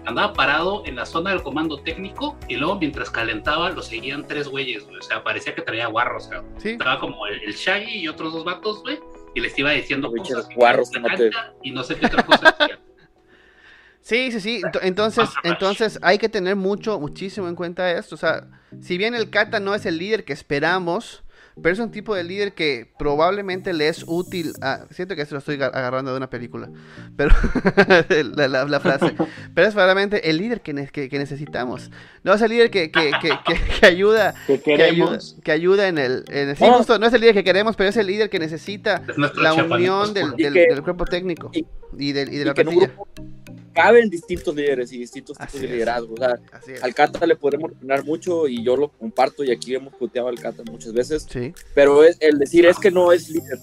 andaba 0.06 0.32
parado 0.32 0.82
en 0.86 0.96
la 0.96 1.06
zona 1.06 1.30
del 1.30 1.42
comando 1.42 1.78
técnico 1.78 2.36
y 2.48 2.56
luego 2.56 2.76
mientras 2.78 3.10
calentaba 3.10 3.70
lo 3.70 3.82
seguían 3.82 4.26
tres 4.26 4.48
güeyes, 4.48 4.84
O 4.84 5.02
sea, 5.02 5.22
parecía 5.22 5.54
que 5.54 5.62
traía 5.62 5.86
guarro, 5.86 6.18
o 6.18 6.20
sea, 6.20 6.42
estaba 6.62 7.00
como 7.00 7.26
el, 7.26 7.54
Shaggy 7.54 7.98
y 7.98 8.08
otros 8.08 8.32
dos 8.32 8.44
vatos, 8.44 8.82
güey, 8.82 9.00
y 9.34 9.40
les 9.40 9.58
iba 9.58 9.70
diciendo 9.72 10.12
cosas 10.12 10.48
guarros 10.54 10.90
y 11.62 11.70
no 11.70 11.82
sé 11.82 11.96
qué 11.96 12.06
otra 12.06 12.24
cosa 12.24 12.56
Sí, 14.04 14.30
sí, 14.32 14.40
sí. 14.40 14.62
Entonces, 14.82 15.30
entonces 15.44 15.98
hay 16.02 16.18
que 16.18 16.28
tener 16.28 16.56
mucho, 16.56 17.00
muchísimo 17.00 17.48
en 17.48 17.54
cuenta 17.54 17.90
esto. 17.90 18.16
O 18.16 18.18
sea, 18.18 18.46
si 18.82 18.98
bien 18.98 19.14
el 19.14 19.30
Kata 19.30 19.60
no 19.60 19.74
es 19.74 19.86
el 19.86 19.96
líder 19.96 20.26
que 20.26 20.34
esperamos, 20.34 21.23
pero 21.62 21.72
es 21.72 21.78
un 21.78 21.90
tipo 21.90 22.14
de 22.14 22.24
líder 22.24 22.52
que 22.52 22.92
probablemente 22.98 23.72
le 23.72 23.88
es 23.88 24.04
útil. 24.06 24.52
siento 24.90 25.14
que 25.14 25.24
se 25.24 25.32
lo 25.32 25.38
estoy 25.38 25.62
agarrando 25.62 26.10
de 26.10 26.16
una 26.16 26.28
película, 26.28 26.68
pero 27.16 27.30
la, 28.36 28.80
frase. 28.80 29.14
Pero 29.54 29.68
es 29.68 29.74
probablemente 29.74 30.28
el 30.28 30.38
líder 30.38 30.62
que, 30.62 30.74
que, 30.90 31.18
necesitamos. 31.18 31.90
No 32.24 32.34
es 32.34 32.42
el 32.42 32.50
líder 32.50 32.70
que, 32.70 32.90
que, 32.90 33.12
que 33.80 33.86
ayuda, 33.86 34.34
que, 34.64 34.82
ayuda, 34.82 35.18
que 35.44 35.52
ayuda 35.52 35.88
en 35.88 35.98
el. 35.98 36.24
En 36.28 36.56
sí, 36.56 36.64
justo, 36.76 36.98
no 36.98 37.06
es 37.06 37.12
el 37.12 37.20
líder 37.20 37.34
que 37.34 37.44
queremos, 37.44 37.76
pero 37.76 37.90
es 37.90 37.96
el 37.96 38.06
líder 38.06 38.30
que 38.30 38.38
necesita 38.38 39.02
la 39.36 39.54
unión 39.54 40.12
del, 40.12 40.34
del, 40.36 40.82
cuerpo 40.82 41.04
técnico 41.04 41.52
y, 41.96 42.12
de, 42.12 42.22
y 42.22 42.38
de 42.38 42.44
la 42.44 42.54
plantilla 42.54 42.90
caben 43.74 44.08
distintos 44.08 44.54
líderes 44.54 44.92
y 44.92 44.98
distintos 44.98 45.36
tipos 45.36 45.60
de 45.60 45.68
liderazgo. 45.68 46.14
O 46.14 46.16
sea, 46.16 46.38
al 46.80 46.94
Cata 46.94 47.26
le 47.26 47.36
podemos 47.36 47.72
opinar 47.72 48.04
mucho 48.04 48.48
y 48.48 48.64
yo 48.64 48.76
lo 48.76 48.88
comparto 48.88 49.44
y 49.44 49.50
aquí 49.50 49.74
hemos 49.74 49.94
puteado 49.94 50.28
al 50.28 50.38
Cata 50.38 50.62
muchas 50.70 50.92
veces. 50.92 51.26
Sí. 51.30 51.52
Pero 51.74 52.02
es, 52.04 52.16
el 52.20 52.38
decir 52.38 52.64
es 52.64 52.78
que 52.78 52.90
no 52.90 53.12
es 53.12 53.28
líder. 53.28 53.58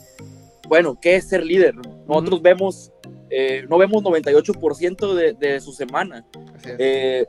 Bueno, 0.68 1.00
¿qué 1.02 1.16
es 1.16 1.28
ser 1.28 1.44
líder? 1.44 1.76
Nosotros 2.08 2.42
vemos, 2.42 2.92
eh, 3.30 3.66
no 3.68 3.78
vemos 3.78 4.04
98% 4.04 5.14
de, 5.16 5.34
de, 5.34 5.60
su 5.60 5.74
semana. 5.74 6.26
Eh, 6.78 7.26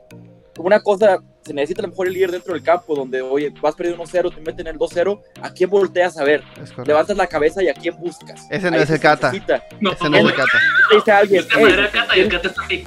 una 0.57 0.81
cosa, 0.81 1.19
se 1.43 1.53
necesita 1.53 1.81
a 1.81 1.83
lo 1.83 1.89
mejor 1.89 2.07
el 2.07 2.13
líder 2.13 2.31
dentro 2.31 2.53
del 2.53 2.63
campo, 2.63 2.95
donde, 2.95 3.21
oye, 3.21 3.53
vas 3.61 3.75
perdiendo 3.75 4.03
1-0, 4.03 4.35
te 4.35 4.41
meten 4.41 4.67
el 4.67 4.77
2-0, 4.77 5.19
¿a 5.41 5.51
quién 5.51 5.69
volteas 5.69 6.17
a 6.17 6.23
ver? 6.23 6.43
Levantas 6.85 7.17
la 7.17 7.27
cabeza 7.27 7.63
y 7.63 7.69
a 7.69 7.73
quién 7.73 7.97
buscas. 7.97 8.45
Ese 8.49 8.69
no 8.69 8.77
es 8.77 8.89
el 8.89 8.99
Cata. 8.99 9.31
No, 9.79 9.91
Ese 9.91 10.09
no, 10.09 10.17
es 10.17 10.25
el 10.25 10.35
Cata. 10.35 10.59
Te 10.89 10.95
dice 10.95 11.11
alguien. 11.11 11.45
Hey, 11.55 11.65
el 11.65 11.91
Cata 11.91 12.17
y 12.17 12.19
el 12.21 12.29
Cata 12.29 12.47
está 12.47 12.61
así. 12.63 12.83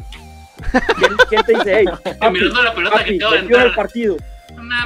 ¿Quién, 1.29 1.43
te 1.45 1.53
dice, 1.53 1.77
hey, 1.77 1.87
mirando 2.33 2.63
la 2.63 2.75
pelota 2.75 3.05
que 3.05 3.17
acaba 3.17 3.33
de 3.33 3.39
entrar. 3.41 3.67
el 3.67 3.75
partido. 3.75 4.17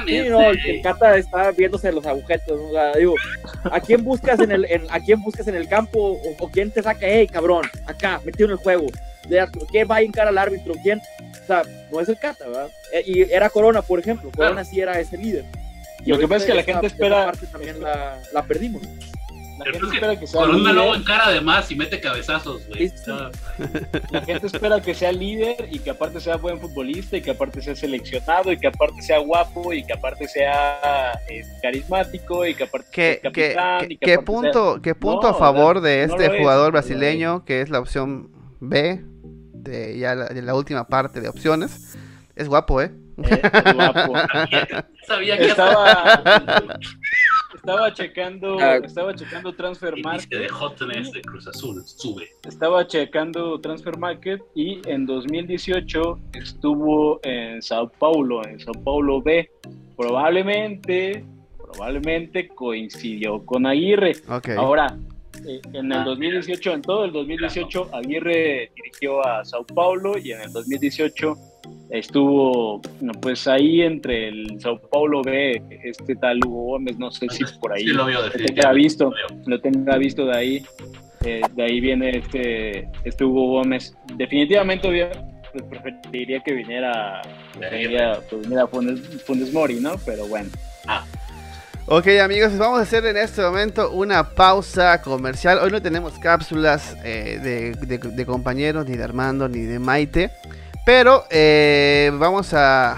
Sí, 0.07 0.29
no, 0.29 0.41
el 0.41 0.81
Cata 0.81 1.17
está 1.17 1.51
viéndose 1.51 1.91
los 1.91 2.05
agujetos. 2.05 2.59
¿no? 2.59 2.67
O 2.67 2.71
sea, 2.71 2.93
digo, 2.93 3.15
¿a 3.63 3.79
quién 3.79 4.03
buscas 4.03 4.39
en 4.39 4.51
el, 4.51 4.65
en, 4.65 4.85
a 4.89 4.99
quién 4.99 5.21
buscas 5.21 5.47
en 5.47 5.55
el 5.55 5.67
campo? 5.67 5.99
O, 5.99 6.35
o, 6.39 6.49
quién 6.49 6.71
te 6.71 6.81
saca, 6.81 7.05
hey, 7.07 7.27
cabrón, 7.27 7.65
acá, 7.85 8.19
metido 8.25 8.47
en 8.47 8.51
el 8.53 8.57
juego? 8.57 8.87
¿Quién 9.71 9.87
va 9.89 9.97
a 9.97 10.03
hincar 10.03 10.27
al 10.27 10.37
árbitro? 10.37 10.73
¿Quién? 10.83 10.99
O 10.99 11.47
sea, 11.47 11.63
no 11.91 11.99
es 11.99 12.09
el 12.09 12.17
Cata, 12.17 12.47
¿verdad? 12.47 12.69
Eh, 12.93 13.03
y 13.05 13.21
era 13.31 13.49
Corona, 13.49 13.81
por 13.81 13.99
ejemplo. 13.99 14.31
Corona 14.35 14.63
sí 14.65 14.79
era 14.79 14.99
ese 14.99 15.17
líder. 15.17 15.45
Y 16.03 16.09
Lo 16.09 16.17
que 16.17 16.27
pasa 16.27 16.45
es 16.45 16.45
que 16.45 16.55
la 16.55 16.63
gente 16.63 16.87
espera. 16.87 17.25
Parte 17.25 17.45
también 17.47 17.79
la, 17.79 18.19
la 18.33 18.43
perdimos. 18.43 18.81
La 19.65 19.71
gente 19.71 19.95
espera 19.95 20.19
que 20.19 20.27
sea 20.27 20.41
Con 20.41 20.49
un 20.55 20.63
líder. 20.63 20.95
en 20.95 21.03
cara 21.03 21.23
además 21.27 21.71
y 21.71 21.75
mete 21.75 21.99
cabezazos, 21.99 22.67
güey. 22.67 22.89
Sí. 22.89 22.95
Ah, 23.11 23.29
La 24.11 24.21
gente 24.21 24.47
espera 24.47 24.81
que 24.81 24.93
sea 24.93 25.11
líder 25.11 25.67
y 25.71 25.79
que 25.79 25.89
aparte 25.91 26.19
sea 26.19 26.37
buen 26.37 26.59
futbolista 26.59 27.17
y 27.17 27.21
que 27.21 27.31
aparte 27.31 27.61
sea 27.61 27.75
seleccionado 27.75 28.51
y 28.51 28.57
que 28.57 28.67
aparte 28.67 29.01
sea 29.01 29.19
guapo 29.19 29.73
y 29.73 29.83
que 29.85 29.93
aparte 29.93 30.27
sea 30.27 31.11
eh, 31.29 31.43
carismático 31.61 32.45
y 32.45 32.53
que 32.55 32.63
aparte 32.63 32.87
¿Qué, 32.91 33.19
sea 33.21 33.31
capitán 33.31 33.79
qué- 33.87 33.93
y 33.93 33.97
que 33.97 34.05
qué 34.05 34.13
aparte 34.13 34.25
punto, 34.25 34.81
qué 34.81 34.95
punto 34.95 35.21
No, 35.23 35.27
a 35.29 35.33
favor 35.39 35.81
sea, 35.81 35.89
de 35.89 36.07
no 36.07 36.13
este 36.13 36.25
es, 36.27 36.39
jugador 36.41 36.61
no 36.65 36.65
lo 36.67 36.71
brasileño, 36.73 37.45
que 37.45 37.61
es 37.61 37.69
la 37.69 37.79
opción 37.79 38.29
B, 38.59 39.01
de 39.53 39.97
ya 39.99 40.15
la, 40.15 40.25
de 40.27 40.41
la 40.41 40.55
última 40.55 40.87
parte 40.87 41.21
de 41.21 41.29
opciones? 41.29 41.95
Es 42.35 42.47
guapo, 42.47 42.81
¿eh? 42.81 42.91
sea, 43.23 43.35
eh, 43.37 43.41
es 43.65 43.73
guapo. 43.73 44.13
sabía 45.07 45.37
que 45.37 45.47
Estaba, 45.49 46.23
estaba 47.61 47.93
checando, 47.93 48.59
Ah. 48.59 48.77
estaba 48.77 49.13
checando 49.15 49.53
Transfer 49.53 49.93
Market, 50.03 50.29
de 50.39 50.49
hotness 50.49 51.11
de 51.11 51.21
Cruz 51.21 51.47
Azul. 51.47 51.81
Sube. 51.85 52.27
estaba 52.47 52.85
checando 52.87 53.59
Transfer 53.61 53.97
Market 53.97 54.41
y 54.55 54.81
en 54.89 55.05
2018 55.05 56.19
estuvo 56.33 57.19
en 57.23 57.61
Sao 57.61 57.89
Paulo, 57.89 58.45
en 58.45 58.59
Sao 58.59 58.73
Paulo 58.83 59.21
B. 59.21 59.49
Probablemente, 59.95 61.23
probablemente 61.57 62.47
coincidió 62.49 63.45
con 63.45 63.65
Aguirre. 63.65 64.13
Ok. 64.27 64.49
Ahora, 64.57 64.97
en 65.45 65.91
el 65.91 66.03
2018, 66.03 66.73
en 66.73 66.81
todo 66.81 67.05
el 67.05 67.11
2018, 67.11 67.89
Aguirre 67.93 68.71
dirigió 68.75 69.25
a 69.25 69.43
Sao 69.45 69.65
Paulo 69.65 70.17
y 70.17 70.31
en 70.31 70.41
el 70.41 70.51
2018 70.51 71.35
estuvo 71.89 72.81
pues 73.21 73.47
ahí 73.47 73.81
entre 73.81 74.29
el 74.29 74.59
Sao 74.59 74.79
Paulo 74.79 75.21
B, 75.21 75.61
este 75.83 76.15
tal 76.15 76.39
Hugo 76.45 76.63
Gómez, 76.71 76.97
no 76.97 77.11
sé 77.11 77.27
si 77.29 77.43
por 77.59 77.73
ahí 77.73 77.83
Sí, 77.83 77.91
lo 77.91 78.05
veo 78.05 78.21
lo 78.21 78.31
tenga 78.31 78.71
visto, 78.71 79.13
lo 79.45 79.59
tenga 79.59 79.97
visto 79.97 80.25
de 80.25 80.37
ahí, 80.37 80.65
eh, 81.25 81.41
de 81.53 81.63
ahí 81.63 81.79
viene 81.79 82.17
este, 82.17 82.87
este 83.03 83.23
Hugo 83.23 83.47
Gómez. 83.47 83.95
Definitivamente 84.15 84.87
pues, 85.51 85.63
preferiría 85.63 86.41
que 86.41 86.53
viniera, 86.53 87.21
que 87.59 88.35
viniera 88.37 88.67
Funes, 88.67 89.23
Funes 89.25 89.53
Mori, 89.53 89.79
¿no? 89.79 89.95
Pero 90.05 90.27
bueno. 90.27 90.49
Ok 91.93 92.07
amigos, 92.23 92.57
vamos 92.57 92.79
a 92.79 92.83
hacer 92.83 93.05
en 93.05 93.17
este 93.17 93.41
momento 93.41 93.91
una 93.91 94.29
pausa 94.29 95.01
comercial. 95.01 95.59
Hoy 95.61 95.71
no 95.71 95.81
tenemos 95.81 96.17
cápsulas 96.19 96.95
eh, 97.03 97.37
de, 97.43 97.71
de- 97.97 97.97
de 98.11 98.25
compañeros, 98.25 98.87
ni 98.87 98.95
de 98.95 99.03
Armando, 99.03 99.49
ni 99.49 99.59
de 99.63 99.77
Maite. 99.77 100.31
Pero 100.85 101.25
eh, 101.29 102.09
vamos 102.13 102.53
a... 102.53 102.97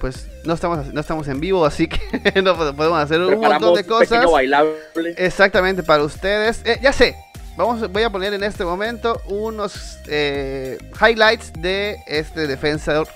Pues 0.00 0.26
no 0.44 0.54
estamos, 0.54 0.86
no 0.94 1.00
estamos 1.00 1.28
en 1.28 1.40
vivo, 1.40 1.66
así 1.66 1.88
que 1.88 2.00
no 2.42 2.56
pod- 2.56 2.74
podemos 2.74 2.98
hacer 3.00 3.20
un 3.20 3.38
montón 3.38 3.74
de 3.74 3.84
cosas. 3.84 4.24
bailable. 4.30 4.72
Exactamente 5.18 5.82
para 5.82 6.02
ustedes. 6.02 6.62
Eh, 6.64 6.78
ya 6.82 6.92
sé, 6.94 7.14
vamos, 7.58 7.86
voy 7.92 8.02
a 8.02 8.08
poner 8.10 8.32
en 8.32 8.44
este 8.44 8.64
momento 8.64 9.20
unos 9.26 9.98
eh, 10.08 10.78
highlights 10.98 11.52
de 11.60 11.98
este 12.06 12.46
defensor, 12.46 13.06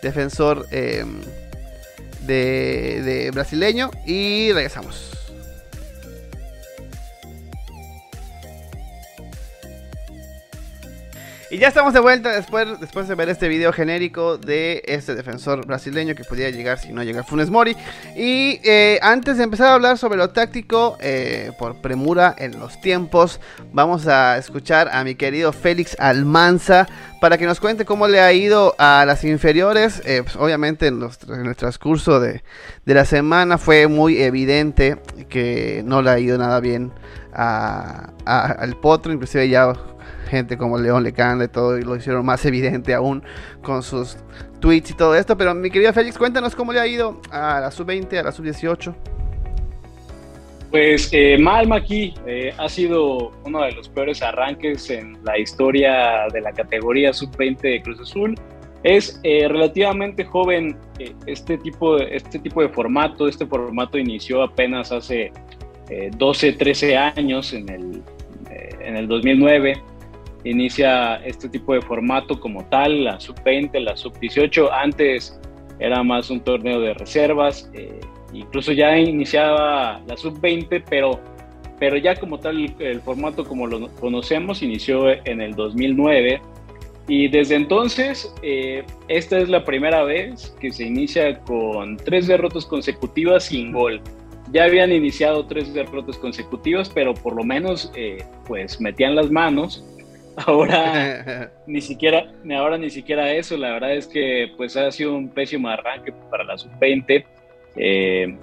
defensor 0.00 0.64
eh, 0.70 1.04
de, 2.22 3.02
de 3.02 3.30
brasileño 3.30 3.90
y 4.04 4.52
regresamos. 4.52 5.19
Y 11.52 11.58
ya 11.58 11.66
estamos 11.66 11.92
de 11.92 11.98
vuelta 11.98 12.30
después, 12.30 12.78
después 12.78 13.08
de 13.08 13.16
ver 13.16 13.28
este 13.28 13.48
video 13.48 13.72
genérico 13.72 14.38
de 14.38 14.84
este 14.86 15.16
defensor 15.16 15.66
brasileño 15.66 16.14
que 16.14 16.22
podía 16.22 16.48
llegar 16.50 16.78
si 16.78 16.92
no 16.92 17.02
llega 17.02 17.24
Funes 17.24 17.50
Mori. 17.50 17.76
Y 18.14 18.60
eh, 18.62 19.00
antes 19.02 19.36
de 19.36 19.42
empezar 19.42 19.66
a 19.66 19.74
hablar 19.74 19.98
sobre 19.98 20.16
lo 20.16 20.30
táctico, 20.30 20.96
eh, 21.00 21.50
por 21.58 21.80
premura 21.80 22.36
en 22.38 22.60
los 22.60 22.80
tiempos, 22.80 23.40
vamos 23.72 24.06
a 24.06 24.38
escuchar 24.38 24.90
a 24.92 25.02
mi 25.02 25.16
querido 25.16 25.52
Félix 25.52 25.96
Almanza 25.98 26.86
para 27.20 27.36
que 27.36 27.46
nos 27.46 27.58
cuente 27.58 27.84
cómo 27.84 28.06
le 28.06 28.20
ha 28.20 28.32
ido 28.32 28.76
a 28.78 29.02
las 29.04 29.24
inferiores. 29.24 30.02
Eh, 30.06 30.20
pues, 30.22 30.36
obviamente 30.36 30.86
en, 30.86 31.02
el 31.02 31.56
transcurso 31.56 32.20
de, 32.20 32.44
de 32.84 32.94
la 32.94 33.04
semana 33.04 33.58
fue 33.58 33.88
muy 33.88 34.22
evidente 34.22 34.98
que 35.28 35.82
no 35.84 36.00
le 36.00 36.10
ha 36.10 36.18
ido 36.20 36.38
nada 36.38 36.60
bien 36.60 36.92
a- 37.32 38.10
a- 38.24 38.46
al 38.52 38.76
potro, 38.76 39.12
inclusive 39.12 39.48
ya 39.48 39.72
gente 40.28 40.56
como 40.56 40.78
León 40.78 41.02
Lecanda 41.02 41.44
y 41.44 41.48
todo, 41.48 41.78
y 41.78 41.82
lo 41.82 41.96
hicieron 41.96 42.24
más 42.24 42.44
evidente 42.46 42.94
aún 42.94 43.22
con 43.62 43.82
sus 43.82 44.16
tweets 44.60 44.90
y 44.90 44.94
todo 44.94 45.14
esto. 45.14 45.36
Pero 45.36 45.54
mi 45.54 45.70
querido 45.70 45.92
Félix, 45.92 46.18
cuéntanos 46.18 46.54
cómo 46.54 46.72
le 46.72 46.80
ha 46.80 46.86
ido 46.86 47.20
a 47.30 47.60
la 47.60 47.70
sub-20, 47.70 48.18
a 48.18 48.22
la 48.24 48.32
sub-18. 48.32 48.94
Pues 50.70 51.08
eh, 51.12 51.36
mal 51.36 51.66
Maki 51.66 52.14
eh, 52.26 52.54
ha 52.56 52.68
sido 52.68 53.32
uno 53.44 53.62
de 53.62 53.72
los 53.72 53.88
peores 53.88 54.22
arranques 54.22 54.88
en 54.90 55.18
la 55.24 55.36
historia 55.36 56.28
de 56.32 56.40
la 56.40 56.52
categoría 56.52 57.12
sub-20 57.12 57.60
de 57.60 57.82
Cruz 57.82 58.00
Azul. 58.00 58.36
Es 58.82 59.20
eh, 59.24 59.46
relativamente 59.46 60.24
joven 60.24 60.76
eh, 60.98 61.12
este, 61.26 61.58
tipo 61.58 61.98
de, 61.98 62.16
este 62.16 62.38
tipo 62.38 62.62
de 62.62 62.70
formato. 62.70 63.28
Este 63.28 63.46
formato 63.46 63.98
inició 63.98 64.42
apenas 64.42 64.90
hace 64.90 65.32
eh, 65.90 66.10
12, 66.16 66.52
13 66.54 66.96
años, 66.96 67.52
en 67.52 67.68
el, 67.68 68.02
en 68.80 68.96
el 68.96 69.06
2009. 69.06 69.82
Inicia 70.44 71.16
este 71.16 71.48
tipo 71.48 71.74
de 71.74 71.82
formato 71.82 72.40
como 72.40 72.64
tal, 72.66 73.04
la 73.04 73.20
sub-20, 73.20 73.78
la 73.80 73.96
sub-18. 73.96 74.68
Antes 74.72 75.38
era 75.78 76.02
más 76.02 76.30
un 76.30 76.40
torneo 76.40 76.80
de 76.80 76.94
reservas. 76.94 77.70
eh, 77.74 78.00
incluso 78.32 78.72
ya 78.72 78.96
iniciaba 78.96 80.00
la 80.06 80.16
sub-20, 80.16 80.84
pero, 80.88 81.20
pero 81.78 81.96
ya 81.96 82.14
como 82.16 82.38
tal 82.38 82.56
el, 82.56 82.74
el 82.78 83.00
formato 83.00 83.44
como 83.44 83.66
lo 83.66 83.88
conocemos 83.96 84.62
inició 84.62 85.10
en 85.10 85.40
el 85.40 85.54
2009 85.54 86.40
y 87.10 87.26
desde 87.26 87.56
entonces 87.56 88.32
eh, 88.40 88.84
esta 89.08 89.38
es 89.38 89.48
la 89.48 89.64
primera 89.64 90.04
vez 90.04 90.54
que 90.60 90.70
se 90.70 90.84
inicia 90.84 91.40
con 91.40 91.96
tres 91.96 92.28
derrotas 92.28 92.64
consecutivas 92.64 93.46
sin 93.46 93.72
gol. 93.72 94.00
Ya 94.52 94.62
habían 94.62 94.92
iniciado 94.92 95.44
tres 95.46 95.74
derrotas 95.74 96.16
consecutivas, 96.18 96.88
pero 96.88 97.12
por 97.12 97.34
lo 97.34 97.42
menos 97.42 97.90
eh, 97.96 98.24
pues 98.46 98.80
metían 98.80 99.16
las 99.16 99.28
manos. 99.28 99.84
Ahora 100.36 101.50
ni 101.66 101.80
siquiera, 101.80 102.32
ahora 102.56 102.78
ni 102.78 102.90
siquiera 102.90 103.32
eso. 103.32 103.56
La 103.56 103.72
verdad 103.72 103.94
es 103.94 104.06
que 104.06 104.52
pues 104.56 104.76
ha 104.76 104.90
sido 104.90 105.14
un 105.14 105.28
pésimo 105.28 105.68
arranque 105.68 106.12
para 106.30 106.44
la 106.44 106.56
sub-20. 106.58 107.24
Eh, 107.76 108.36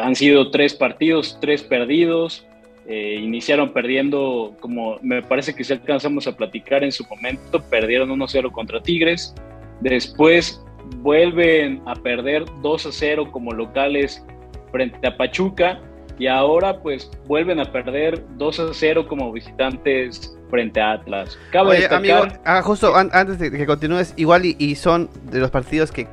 han 0.00 0.14
sido 0.14 0.50
tres 0.50 0.74
partidos, 0.74 1.38
tres 1.40 1.62
perdidos. 1.62 2.46
Eh, 2.86 3.20
iniciaron 3.22 3.72
perdiendo, 3.72 4.56
como 4.60 4.98
me 5.02 5.22
parece 5.22 5.54
que 5.54 5.62
si 5.62 5.72
alcanzamos 5.72 6.26
a 6.26 6.36
platicar 6.36 6.82
en 6.82 6.90
su 6.90 7.04
momento, 7.04 7.62
perdieron 7.62 8.10
1-0 8.10 8.50
contra 8.50 8.82
Tigres. 8.82 9.34
Después 9.80 10.62
vuelven 10.96 11.82
a 11.86 11.94
perder 11.94 12.44
2-0 12.62 13.30
como 13.30 13.52
locales 13.52 14.24
frente 14.72 15.06
a 15.06 15.16
Pachuca. 15.16 15.80
Y 16.18 16.26
ahora 16.26 16.82
pues 16.82 17.10
vuelven 17.26 17.60
a 17.60 17.64
perder 17.64 18.26
2-0 18.36 19.06
como 19.06 19.32
visitantes 19.32 20.36
frente 20.50 20.80
a 20.80 20.92
Atlas. 20.92 21.38
Cabe 21.52 21.70
Oye, 21.70 21.86
amigo, 21.86 22.22
ah, 22.44 22.60
justo 22.62 22.94
an- 22.96 23.10
antes 23.12 23.38
de 23.38 23.50
que 23.50 23.66
continúes, 23.66 24.12
igual 24.16 24.44
y, 24.44 24.56
y 24.58 24.74
son 24.74 25.08
de 25.30 25.38
los 25.38 25.50
partidos 25.50 25.90
que, 25.92 26.06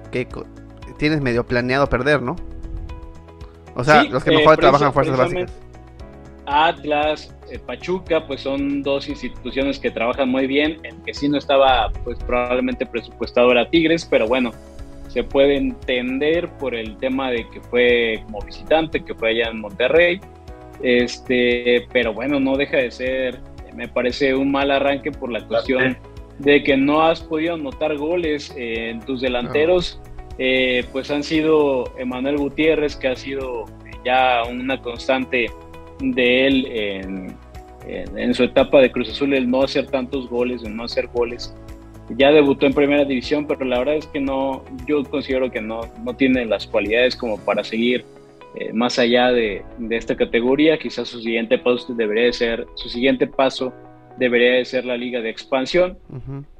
tienes 0.97 1.21
medio 1.21 1.45
planeado 1.45 1.87
perder, 1.87 2.21
¿no? 2.21 2.35
O 3.75 3.83
sea, 3.83 4.01
Sí, 4.03 4.09
los 4.09 4.23
que 4.23 4.31
eh, 4.31 4.37
mejor 4.37 4.55
precisa- 4.55 4.61
trabajan 4.61 4.93
fuerzas 4.93 5.17
básicas. 5.17 5.51
Atlas, 6.45 7.35
eh, 7.51 7.59
Pachuca, 7.59 8.25
pues 8.25 8.41
son 8.41 8.81
dos 8.81 9.09
instituciones 9.09 9.79
que 9.79 9.91
trabajan 9.91 10.29
muy 10.29 10.47
bien. 10.47 10.77
El 10.83 10.95
que 11.03 11.13
sí 11.13 11.27
no 11.27 11.37
estaba, 11.37 11.91
pues 12.03 12.17
probablemente 12.19 12.85
presupuestado 12.85 13.51
era 13.51 13.69
Tigres, 13.69 14.05
pero 14.09 14.27
bueno, 14.27 14.51
se 15.09 15.23
puede 15.23 15.57
entender 15.57 16.47
por 16.57 16.73
el 16.73 16.95
tema 16.97 17.29
de 17.31 17.47
que 17.49 17.59
fue 17.61 18.21
como 18.25 18.39
visitante, 18.41 19.03
que 19.03 19.13
fue 19.13 19.31
allá 19.31 19.49
en 19.51 19.59
Monterrey. 19.59 20.21
Este, 20.81 21.85
pero 21.91 22.13
bueno, 22.13 22.39
no 22.39 22.55
deja 22.55 22.77
de 22.77 22.91
ser, 22.91 23.39
me 23.77 23.87
parece 23.87 24.35
un 24.35 24.51
mal 24.51 24.71
arranque 24.71 25.11
por 25.11 25.31
la 25.31 25.39
cuestión 25.47 25.83
de 26.39 26.63
que 26.63 26.75
no 26.77 27.03
has 27.03 27.21
podido 27.21 27.53
anotar 27.53 27.95
goles 27.97 28.53
eh, 28.57 28.89
en 28.89 28.99
tus 29.01 29.21
delanteros. 29.21 30.01
eh, 30.39 30.83
pues 30.91 31.09
han 31.09 31.23
sido 31.23 31.85
Emanuel 31.97 32.37
Gutiérrez, 32.37 32.95
que 32.95 33.07
ha 33.07 33.15
sido 33.15 33.65
ya 34.05 34.43
una 34.49 34.79
constante 34.81 35.47
de 35.99 36.45
él 36.47 36.65
en, 36.71 37.35
en- 37.87 38.17
en 38.19 38.33
su 38.35 38.43
etapa 38.43 38.79
de 38.81 38.91
Cruz 38.91 39.09
Azul, 39.09 39.33
el 39.33 39.49
no 39.49 39.63
hacer 39.63 39.87
tantos 39.87 40.29
goles, 40.29 40.63
el 40.63 40.75
no 40.75 40.83
hacer 40.83 41.07
goles. 41.07 41.55
Ya 42.09 42.31
debutó 42.31 42.65
en 42.67 42.73
primera 42.73 43.03
división, 43.03 43.47
pero 43.47 43.65
la 43.65 43.79
verdad 43.79 43.95
es 43.95 44.05
que 44.07 44.19
no, 44.19 44.63
yo 44.87 45.03
considero 45.05 45.49
que 45.51 45.59
no, 45.61 45.81
no 46.05 46.13
tiene 46.15 46.45
las 46.45 46.67
cualidades 46.67 47.15
como 47.15 47.37
para 47.39 47.63
seguir 47.63 48.05
eh, 48.55 48.71
más 48.73 48.97
allá 48.99 49.31
de, 49.31 49.63
de 49.77 49.97
esta 49.97 50.15
categoría. 50.15 50.77
Quizás 50.77 51.07
su 51.07 51.19
siguiente 51.21 51.57
paso 51.57 51.93
debería 51.93 52.25
de 52.25 52.33
ser, 52.33 52.65
su 52.75 52.89
siguiente 52.89 53.27
paso 53.27 53.73
debería 54.17 54.53
de 54.53 54.65
ser 54.65 54.83
la 54.85 54.97
liga 54.97 55.21
de 55.21 55.29
expansión. 55.29 55.97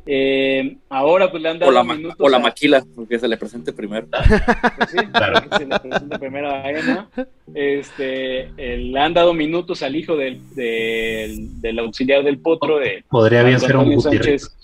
Eh, 0.09 0.77
ahora 0.89 1.29
pues 1.29 1.43
le 1.43 1.49
han 1.49 1.59
dado 1.59 1.71
o 1.71 1.73
la, 1.73 1.83
minutos 1.83 2.15
o 2.19 2.29
la 2.29 2.37
a- 2.37 2.39
maquila, 2.39 2.85
porque 2.95 3.17
se 3.19 3.27
le 3.27 3.35
presente 3.35 3.73
primero. 3.73 4.07
pues 4.77 4.89
sí, 4.91 4.97
Claro. 5.11 5.39
se 5.57 5.65
le 5.65 5.79
presenta 5.79 6.19
primero 6.19 6.49
a 6.51 6.69
Emma. 6.69 7.09
Este, 7.55 8.41
eh, 8.57 8.77
le 8.77 8.99
han 8.99 9.13
dado 9.13 9.33
minutos 9.33 9.81
al 9.83 9.95
hijo 9.95 10.15
del, 10.15 10.39
del, 10.55 11.59
del 11.61 11.79
auxiliar 11.79 12.23
del 12.23 12.37
potro 12.39 12.77
de 12.79 13.03
Podría 13.09 13.43
bien 13.43 13.59
ser 13.59 13.75
un. 13.75 13.99
Sánchez. 13.99 14.55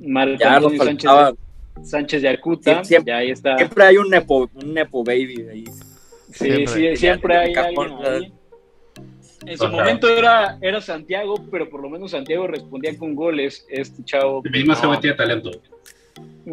Marco 0.00 0.38
Sánchez, 0.42 0.78
faltaba. 0.78 1.32
Sánchez 1.82 2.22
Yacuta, 2.22 2.82
Siempre- 2.84 3.12
ya 3.12 3.18
ahí 3.18 3.30
está. 3.30 3.56
Siempre 3.56 3.84
hay 3.84 3.96
un 3.98 4.10
nepo, 4.10 4.50
un 4.54 4.74
nepo 4.74 5.04
baby 5.04 5.46
ahí. 5.50 5.64
Sí, 6.36 6.44
Siempre. 6.44 6.66
sí, 6.66 6.96
siempre 6.96 7.36
hay 7.36 7.54
alguien 7.54 7.92
ahí. 8.04 8.32
En 9.46 9.56
su 9.58 9.64
Ajá. 9.64 9.76
momento 9.76 10.08
era, 10.08 10.58
era 10.60 10.80
Santiago, 10.80 11.36
pero 11.50 11.68
por 11.70 11.80
lo 11.80 11.88
menos 11.88 12.10
Santiago 12.10 12.46
respondía 12.46 12.96
con 12.98 13.14
goles. 13.14 13.64
Este 13.68 14.02
chavo. 14.04 14.42
No, 14.44 14.88
buen 14.88 15.00
tiene 15.00 15.16
talento. 15.16 15.50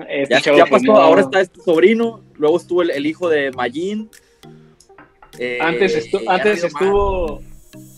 este 0.10 0.34
Ya, 0.36 0.42
chavo, 0.42 0.58
ya 0.58 0.66
pasó, 0.66 0.86
no. 0.86 0.98
ahora 0.98 1.22
está 1.22 1.42
este 1.42 1.60
sobrino, 1.62 2.22
luego 2.36 2.58
estuvo 2.58 2.82
el, 2.82 2.92
el 2.92 3.06
hijo 3.06 3.30
de 3.30 3.52
Magin. 3.52 4.10
eh, 5.40 5.58
Antes, 5.62 6.12
estu- 6.12 6.24
antes 6.28 6.64
estuvo. 6.64 7.42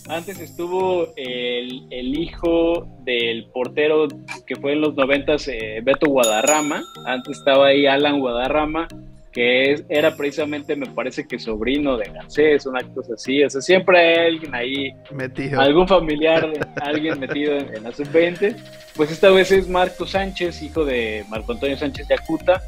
Antes 0.08 0.40
estuvo 0.40 1.08
el, 1.18 1.88
el 1.90 2.18
hijo 2.18 2.88
del 3.04 3.48
portero 3.48 4.08
que 4.46 4.56
fue 4.56 4.74
en 4.74 4.82
los 4.82 4.96
noventas, 4.96 5.48
eh, 5.48 5.82
Beto 5.84 6.08
Guadarrama. 6.10 6.84
Antes 7.08 7.40
estaba 7.40 7.68
ahí 7.68 7.88
Alan 7.88 8.20
Guadarrama, 8.20 8.88
que 9.36 9.74
es- 9.74 9.84
era 9.90 10.16
precisamente, 10.16 10.76
me 10.78 10.86
parece 10.88 11.28
que 11.28 11.38
sobrino 11.38 11.98
de 11.98 12.10
Garcés, 12.10 12.66
una 12.66 12.82
cosa 12.94 13.14
así. 13.16 13.44
O 13.44 13.50
sea, 13.50 13.60
siempre 13.62 14.00
hay 14.00 14.26
alguien 14.34 14.56
ahí 14.56 14.94
Metido. 15.12 15.60
algún 15.60 15.88
familiar, 15.88 16.50
alguien 16.82 17.20
metido 17.20 17.58
en, 17.58 17.76
en 17.76 17.84
la 17.84 17.92
sub-20. 17.92 18.56
Pues 18.96 19.12
esta 19.12 19.30
vez 19.30 19.52
es 19.52 19.68
Marco 19.68 20.08
Sánchez, 20.08 20.64
hijo 20.64 20.86
de 20.86 21.26
Marco 21.30 21.52
Antonio 21.52 21.78
Sánchez 21.78 22.08
de 22.08 22.16
Acuta. 22.16 22.62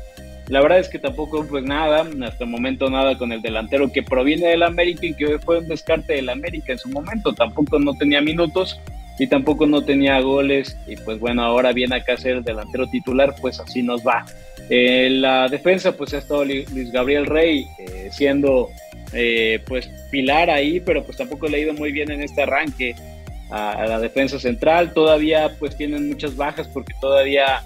La 0.49 0.61
verdad 0.61 0.79
es 0.79 0.89
que 0.89 0.99
tampoco, 0.99 1.45
pues 1.45 1.63
nada, 1.63 2.05
hasta 2.25 2.43
el 2.43 2.49
momento 2.49 2.89
nada 2.89 3.17
con 3.17 3.31
el 3.31 3.41
delantero 3.41 3.91
que 3.91 4.03
proviene 4.03 4.47
del 4.47 4.63
América 4.63 5.05
y 5.05 5.13
que 5.13 5.39
fue 5.39 5.59
un 5.59 5.67
descarte 5.69 6.13
del 6.13 6.29
América 6.29 6.73
en 6.73 6.79
su 6.79 6.89
momento. 6.89 7.33
Tampoco 7.33 7.79
no 7.79 7.93
tenía 7.97 8.21
minutos 8.21 8.79
y 9.19 9.27
tampoco 9.27 9.65
no 9.65 9.81
tenía 9.83 10.19
goles. 10.21 10.77
Y 10.87 10.95
pues 10.97 11.19
bueno, 11.19 11.43
ahora 11.43 11.71
viene 11.73 11.95
acá 11.97 12.13
a 12.13 12.17
ser 12.17 12.37
el 12.37 12.43
delantero 12.43 12.87
titular, 12.89 13.35
pues 13.41 13.59
así 13.59 13.81
nos 13.83 14.05
va. 14.05 14.25
En 14.69 15.21
la 15.21 15.47
defensa, 15.47 15.95
pues 15.95 16.13
ha 16.13 16.17
estado 16.17 16.43
Luis 16.43 16.91
Gabriel 16.91 17.25
Rey 17.25 17.65
eh, 17.79 18.09
siendo 18.11 18.69
eh, 19.13 19.59
pues 19.65 19.89
pilar 20.11 20.49
ahí, 20.49 20.79
pero 20.81 21.03
pues 21.05 21.17
tampoco 21.17 21.47
le 21.47 21.57
ha 21.57 21.59
ido 21.61 21.73
muy 21.73 21.91
bien 21.91 22.11
en 22.11 22.21
este 22.21 22.41
arranque 22.41 22.95
a, 23.49 23.71
a 23.71 23.87
la 23.87 23.99
defensa 23.99 24.39
central. 24.39 24.93
Todavía 24.93 25.51
pues 25.57 25.77
tienen 25.77 26.09
muchas 26.09 26.35
bajas 26.35 26.67
porque 26.67 26.93
todavía 26.99 27.63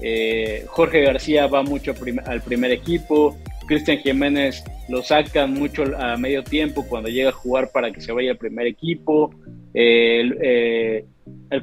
eh, 0.00 0.64
Jorge 0.68 1.00
García 1.02 1.46
va 1.48 1.62
mucho 1.62 1.94
prim- 1.94 2.20
al 2.26 2.40
primer 2.42 2.70
equipo. 2.70 3.36
Cristian 3.66 3.98
Jiménez 3.98 4.62
lo 4.88 5.02
sacan 5.02 5.52
mucho 5.54 5.84
a 5.98 6.16
medio 6.16 6.42
tiempo 6.44 6.86
cuando 6.88 7.08
llega 7.08 7.30
a 7.30 7.32
jugar 7.32 7.70
para 7.72 7.90
que 7.92 8.00
se 8.00 8.12
vaya 8.12 8.32
al 8.32 8.36
primer 8.38 8.66
equipo. 8.66 9.34
El, 9.74 10.36
eh, 10.40 11.04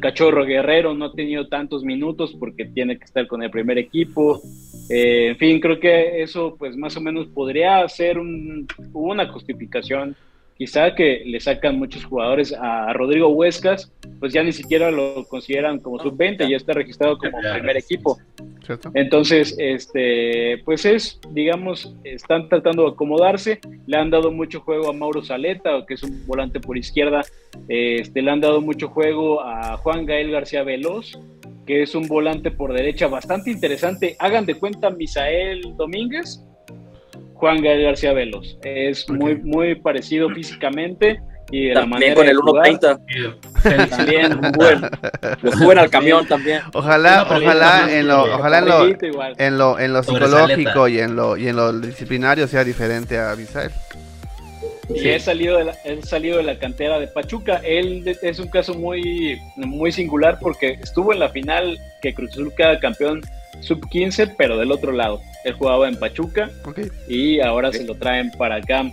cachorro 0.02 0.46
Guerrero 0.46 0.94
no 0.94 1.06
ha 1.06 1.14
tenido 1.14 1.48
tantos 1.48 1.84
minutos 1.84 2.36
porque 2.40 2.66
tiene 2.66 2.98
que 2.98 3.06
estar 3.06 3.26
con 3.28 3.42
el 3.44 3.50
primer 3.50 3.78
equipo. 3.78 4.42
Eh, 4.90 5.30
en 5.30 5.38
fin, 5.38 5.60
creo 5.60 5.80
que 5.80 6.22
eso 6.22 6.56
pues 6.60 6.76
más 6.76 6.96
o 6.98 7.02
menos 7.02 7.28
podría 7.28 7.88
ser 7.88 8.20
un- 8.20 8.68
una 8.94 9.28
justificación. 9.32 10.16
Quizá 10.58 10.94
que 10.96 11.24
le 11.26 11.40
sacan 11.40 11.80
muchos 11.80 12.06
jugadores 12.06 12.54
a 12.54 12.94
Rodrigo 12.94 13.30
Huescas, 13.30 13.92
pues 14.20 14.34
ya 14.34 14.44
ni 14.44 14.52
siquiera 14.52 14.92
lo 14.92 15.26
consideran 15.26 15.80
como 15.80 16.00
sub-20, 16.00 16.48
ya 16.48 16.58
está 16.58 16.74
registrado 16.74 17.18
como 17.18 17.40
primer 17.40 17.78
equipo. 17.78 18.20
¿Cierto? 18.66 18.92
Entonces, 18.94 19.56
este, 19.58 20.62
pues 20.64 20.86
es, 20.86 21.20
digamos, 21.32 21.94
están 22.04 22.48
tratando 22.48 22.84
de 22.84 22.92
acomodarse. 22.92 23.60
Le 23.88 23.98
han 23.98 24.10
dado 24.10 24.32
mucho 24.32 24.62
juego 24.62 24.90
a 24.90 24.94
Mauro 24.94 25.24
Saleta, 25.24 25.86
que 25.86 25.96
es 25.96 26.04
un 26.04 26.26
volante 26.28 26.60
por 26.60 26.78
izquierda. 26.78 27.24
Este, 27.68 28.22
le 28.22 28.32
han 28.32 28.40
dado 28.40 28.62
mucho 28.62 28.88
juego 28.88 29.42
a 29.42 29.76
Juan 29.78 30.06
Gael 30.06 30.32
García 30.32 30.64
Veloz, 30.64 31.18
que 31.66 31.82
es 31.82 31.96
un 31.96 32.08
volante 32.08 32.52
por 32.52 32.74
derecha 32.74 33.08
bastante 33.08 33.52
interesante. 33.52 34.16
Hagan 34.20 34.46
de 34.46 34.56
cuenta 34.56 34.90
Misael 34.90 35.76
Domínguez, 35.76 36.42
Juan 37.44 37.62
Gael 37.62 37.84
García 37.84 38.14
Veloz. 38.14 38.58
Es 38.64 39.10
muy, 39.10 39.36
muy 39.36 39.76
parecido 39.76 40.30
físicamente 40.30 41.20
y 41.52 41.66
de 41.66 41.74
la 41.74 41.82
También 41.82 42.00
manera 42.00 42.16
con 42.16 42.30
el 42.30 42.38
jugar, 42.38 42.68
1.30. 42.68 43.90
También, 43.90 44.42
bueno. 44.56 44.90
Lo 45.42 45.52
suben 45.52 45.78
al 45.78 45.90
camión 45.90 46.26
también. 46.26 46.62
Ojalá, 46.72 47.24
ojalá 47.24 47.94
en 47.94 48.08
lo, 48.08 48.24
ojalá 48.36 48.60
en 48.60 48.66
lo, 48.66 48.86
en 49.38 49.58
lo, 49.58 49.78
en 49.78 49.92
lo 49.92 50.04
psicológico 50.04 50.88
y 50.88 51.00
en 51.00 51.18
lo, 51.18 51.36
y 51.36 51.50
en 51.50 51.58
lo 51.58 51.74
disciplinario 51.74 52.48
sea 52.48 52.64
diferente 52.64 53.20
a 53.20 53.36
Misael. 53.36 53.72
Y 54.96 55.10
es 55.10 55.24
salido, 55.24 55.58
de 55.58 55.66
la, 55.66 55.72
es 55.84 56.08
salido 56.08 56.38
de 56.38 56.44
la 56.44 56.58
cantera 56.58 56.98
de 56.98 57.08
Pachuca. 57.08 57.60
Él 57.62 58.18
es 58.22 58.40
un 58.40 58.48
caso 58.48 58.74
muy, 58.74 59.38
muy 59.58 59.92
singular 59.92 60.38
porque 60.40 60.80
estuvo 60.82 61.12
en 61.12 61.20
la 61.20 61.28
final 61.28 61.78
que 62.02 62.14
Cruz 62.14 62.32
Azul 62.32 62.54
queda 62.56 62.80
campeón 62.80 63.22
sub-15, 63.64 64.36
pero 64.38 64.58
del 64.58 64.72
otro 64.72 64.92
lado. 64.92 65.22
Él 65.44 65.54
jugaba 65.54 65.88
en 65.88 65.98
Pachuca 65.98 66.50
y 67.08 67.40
ahora 67.42 67.72
se 67.72 67.84
lo 67.84 67.96
traen 67.96 68.32
para 68.32 68.56
acá. 68.56 68.90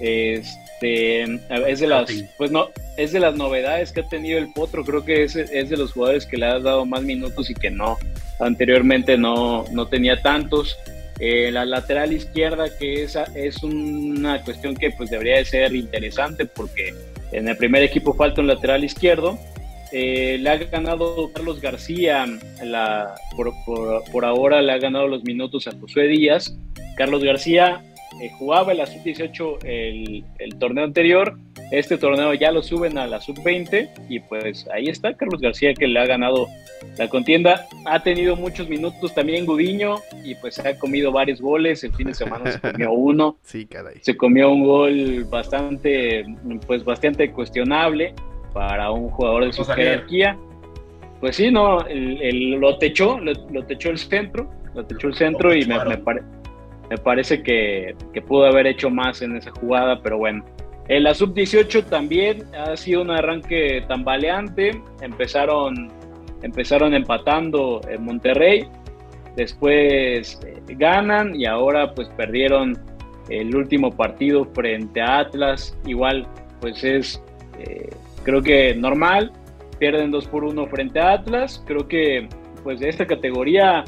Este, 0.00 1.22
es 1.22 1.80
de 1.80 1.86
las, 1.86 2.10
pues 2.36 2.50
no, 2.50 2.68
es 2.96 3.12
de 3.12 3.20
las 3.20 3.34
novedades 3.34 3.92
que 3.92 4.00
ha 4.00 4.08
tenido 4.08 4.38
el 4.38 4.52
Potro. 4.52 4.84
Creo 4.84 5.04
que 5.04 5.24
es, 5.24 5.36
es 5.36 5.70
de 5.70 5.76
los 5.76 5.92
jugadores 5.92 6.26
que 6.26 6.36
le 6.36 6.46
ha 6.46 6.58
dado 6.58 6.84
más 6.84 7.02
minutos 7.02 7.48
y 7.50 7.54
que 7.54 7.70
no, 7.70 7.96
anteriormente 8.40 9.16
no, 9.16 9.64
no 9.72 9.86
tenía 9.86 10.20
tantos. 10.20 10.76
Eh, 11.18 11.50
la 11.50 11.64
lateral 11.64 12.12
izquierda, 12.12 12.68
que 12.78 13.02
esa 13.02 13.24
es 13.34 13.62
una 13.62 14.42
cuestión 14.42 14.76
que 14.76 14.90
pues 14.90 15.08
debería 15.08 15.36
de 15.36 15.46
ser 15.46 15.74
interesante 15.74 16.44
porque 16.44 16.94
en 17.32 17.48
el 17.48 17.56
primer 17.56 17.82
equipo 17.82 18.14
falta 18.14 18.42
un 18.42 18.48
lateral 18.48 18.84
izquierdo. 18.84 19.38
Eh, 19.98 20.36
le 20.38 20.50
ha 20.50 20.56
ganado 20.58 21.30
Carlos 21.32 21.58
García, 21.62 22.26
la, 22.62 23.14
por, 23.34 23.50
por- 23.64 24.04
por 24.12 24.24
ahora 24.26 24.60
le 24.60 24.72
ha 24.72 24.78
ganado 24.78 25.08
los 25.08 25.24
minutos 25.24 25.66
a 25.68 25.72
Josué 25.80 26.06
Díaz. 26.08 26.54
Carlos 26.98 27.24
García 27.24 27.82
eh, 28.20 28.28
jugaba 28.38 28.72
en 28.72 28.78
la 28.78 28.86
sub-18 28.86 29.64
el, 29.64 30.22
el 30.38 30.58
torneo 30.58 30.84
anterior, 30.84 31.38
este 31.70 31.96
torneo 31.96 32.34
ya 32.34 32.50
lo 32.52 32.62
suben 32.62 32.98
a 32.98 33.06
la 33.06 33.22
sub-20 33.22 33.88
y 34.10 34.20
pues 34.20 34.68
ahí 34.70 34.88
está 34.88 35.14
Carlos 35.14 35.40
García 35.40 35.72
que 35.72 35.86
le 35.86 35.98
ha 35.98 36.04
ganado 36.04 36.46
la 36.98 37.08
contienda. 37.08 37.66
Ha 37.86 38.02
tenido 38.02 38.36
muchos 38.36 38.68
minutos 38.68 39.14
también 39.14 39.46
Gudiño 39.46 39.96
y 40.22 40.34
pues 40.34 40.58
ha 40.58 40.78
comido 40.78 41.10
varios 41.10 41.40
goles, 41.40 41.82
el 41.84 41.94
fin 41.94 42.08
de 42.08 42.14
semana 42.14 42.52
se 42.52 42.60
comió 42.72 42.92
uno 42.92 43.38
Sí, 43.44 43.64
caray. 43.64 43.94
se 44.02 44.14
comió 44.14 44.50
un 44.50 44.62
gol 44.66 45.24
bastante, 45.30 46.26
pues 46.66 46.84
bastante 46.84 47.32
cuestionable 47.32 48.12
para 48.56 48.90
un 48.90 49.10
jugador 49.10 49.44
de 49.44 49.52
su 49.52 49.62
jerarquía. 49.76 50.34
Pues 51.20 51.36
sí, 51.36 51.50
no, 51.50 51.84
el, 51.86 52.22
el- 52.22 52.50
lo 52.52 52.78
techó, 52.78 53.18
lo, 53.20 53.32
lo 53.50 53.62
techó 53.66 53.90
el 53.90 53.98
centro, 53.98 54.48
lo 54.74 54.82
techó 54.86 55.08
el 55.08 55.14
centro 55.14 55.54
y 55.54 55.66
me, 55.66 55.74
me, 55.90 55.98
pare- 55.98 56.22
me 56.88 56.96
parece 56.96 57.42
que, 57.42 57.94
que 58.14 58.22
pudo 58.22 58.46
haber 58.46 58.66
hecho 58.66 58.88
más 58.88 59.20
en 59.20 59.36
esa 59.36 59.50
jugada, 59.50 60.00
pero 60.02 60.16
bueno. 60.18 60.42
En 60.88 61.02
la 61.02 61.12
sub-18 61.14 61.84
también 61.86 62.44
ha 62.54 62.74
sido 62.78 63.02
un 63.02 63.10
arranque 63.10 63.84
tambaleante, 63.88 64.80
empezaron, 65.02 65.90
empezaron 66.42 66.94
empatando 66.94 67.80
en 67.90 68.04
Monterrey, 68.04 68.66
después 69.36 70.40
eh, 70.46 70.62
ganan 70.78 71.38
y 71.38 71.44
ahora 71.44 71.92
pues 71.92 72.08
perdieron 72.16 72.78
el 73.28 73.54
último 73.54 73.90
partido 73.90 74.44
frente 74.54 75.00
a 75.02 75.18
Atlas, 75.18 75.76
igual 75.86 76.26
pues 76.60 76.82
es 76.84 77.22
eh, 77.58 77.90
creo 78.26 78.42
que 78.42 78.74
normal, 78.74 79.30
pierden 79.78 80.10
2 80.10 80.26
por 80.26 80.42
1 80.42 80.66
frente 80.66 80.98
a 80.98 81.12
Atlas, 81.12 81.62
creo 81.64 81.86
que 81.86 82.28
pues 82.64 82.80
de 82.80 82.88
esta 82.88 83.06
categoría 83.06 83.84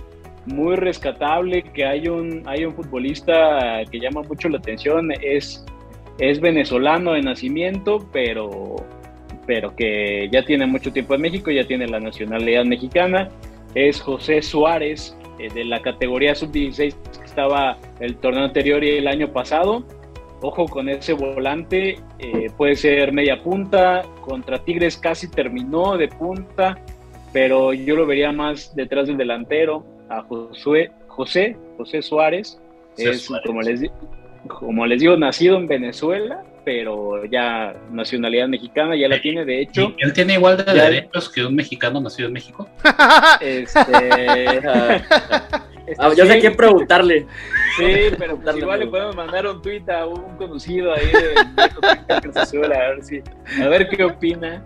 muy 0.47 0.77
rescatable 0.77 1.65
que 1.65 1.85
hay 1.85 2.07
un, 2.07 2.45
hay 2.47 2.65
un 2.65 2.73
futbolista 2.73 3.83
que 3.91 3.99
llama 3.99 4.23
mucho 4.23 4.49
la 4.49 4.59
atención, 4.59 5.11
es, 5.21 5.67
es 6.21 6.41
venezolano 6.41 7.15
de 7.15 7.23
nacimiento, 7.23 8.09
pero, 8.13 8.77
pero 9.45 9.75
que 9.75 10.29
ya 10.31 10.45
tiene 10.45 10.67
mucho 10.67 10.93
tiempo 10.93 11.17
en 11.17 11.23
México, 11.23 11.51
ya 11.51 11.67
tiene 11.67 11.89
la 11.89 11.99
nacionalidad 11.99 12.65
mexicana, 12.65 13.31
es 13.75 14.01
José 14.01 14.41
Suárez, 14.41 15.17
eh, 15.41 15.49
de 15.53 15.65
la 15.65 15.83
categoría 15.83 16.37
sub-16 16.37 16.95
que 16.95 17.25
estaba 17.25 17.77
el 17.99 18.17
torneo 18.19 18.45
anterior 18.45 18.85
y 18.85 18.99
el 18.99 19.09
año 19.09 19.33
pasado. 19.33 19.85
Ojo 20.41 20.67
con 20.67 20.89
ese 20.89 21.15
volante, 21.15 21.99
eh, 22.19 22.51
puede 22.57 22.77
ser 22.77 23.13
media 23.13 23.43
punta, 23.43 24.05
contra 24.21 24.63
Tigres 24.63 24.97
casi 24.97 25.29
terminó 25.29 25.97
de 25.97 26.09
punta, 26.09 26.79
pero 27.33 27.73
yo 27.73 27.97
lo 27.97 28.07
vería 28.07 28.31
más 28.31 28.75
detrás 28.77 29.09
del 29.09 29.17
delantero, 29.17 29.85
a 30.09 30.23
Josué, 30.23 30.93
José, 31.09 31.57
José 31.77 32.03
Suárez, 32.03 32.59
José 32.93 33.11
es, 33.11 33.23
Suárez. 33.23 33.47
Como, 33.47 33.63
les, 33.63 33.83
como 34.47 34.87
les 34.87 35.01
digo, 35.01 35.17
nacido 35.17 35.57
en 35.57 35.67
Venezuela, 35.67 36.45
pero 36.65 37.25
ya 37.25 37.75
nacionalidad 37.91 38.47
mexicana, 38.47 38.95
ya 38.95 39.09
la 39.09 39.21
tiene, 39.21 39.45
de 39.45 39.63
hecho. 39.63 39.95
¿Él 39.99 40.13
tiene 40.13 40.35
igual 40.35 40.57
de 40.57 40.73
derechos 40.73 41.31
que 41.31 41.45
un 41.45 41.55
mexicano 41.55 42.01
nacido 42.01 42.29
en 42.29 42.35
México? 42.35 42.69
Este, 43.41 43.81
este 43.81 44.63
ah, 45.99 46.13
yo 46.17 46.27
sé 46.27 46.41
quién 46.41 46.57
preguntarle. 46.57 47.27
Sí, 47.77 48.11
pero 48.19 48.37
pues 48.37 48.57
igual 48.57 48.81
le 48.81 48.87
podemos 48.87 49.17
mandar 49.17 49.47
un 49.47 49.63
tweet 49.63 49.85
a 49.89 50.07
un 50.07 50.37
conocido 50.37 50.93
ahí 50.93 51.07
de 51.07 52.41
Azul, 52.41 52.73
a 52.73 52.79
ver 52.79 53.05
si, 53.05 53.23
a 53.63 53.69
ver 53.69 53.89
qué 53.89 54.05
opina. 54.05 54.63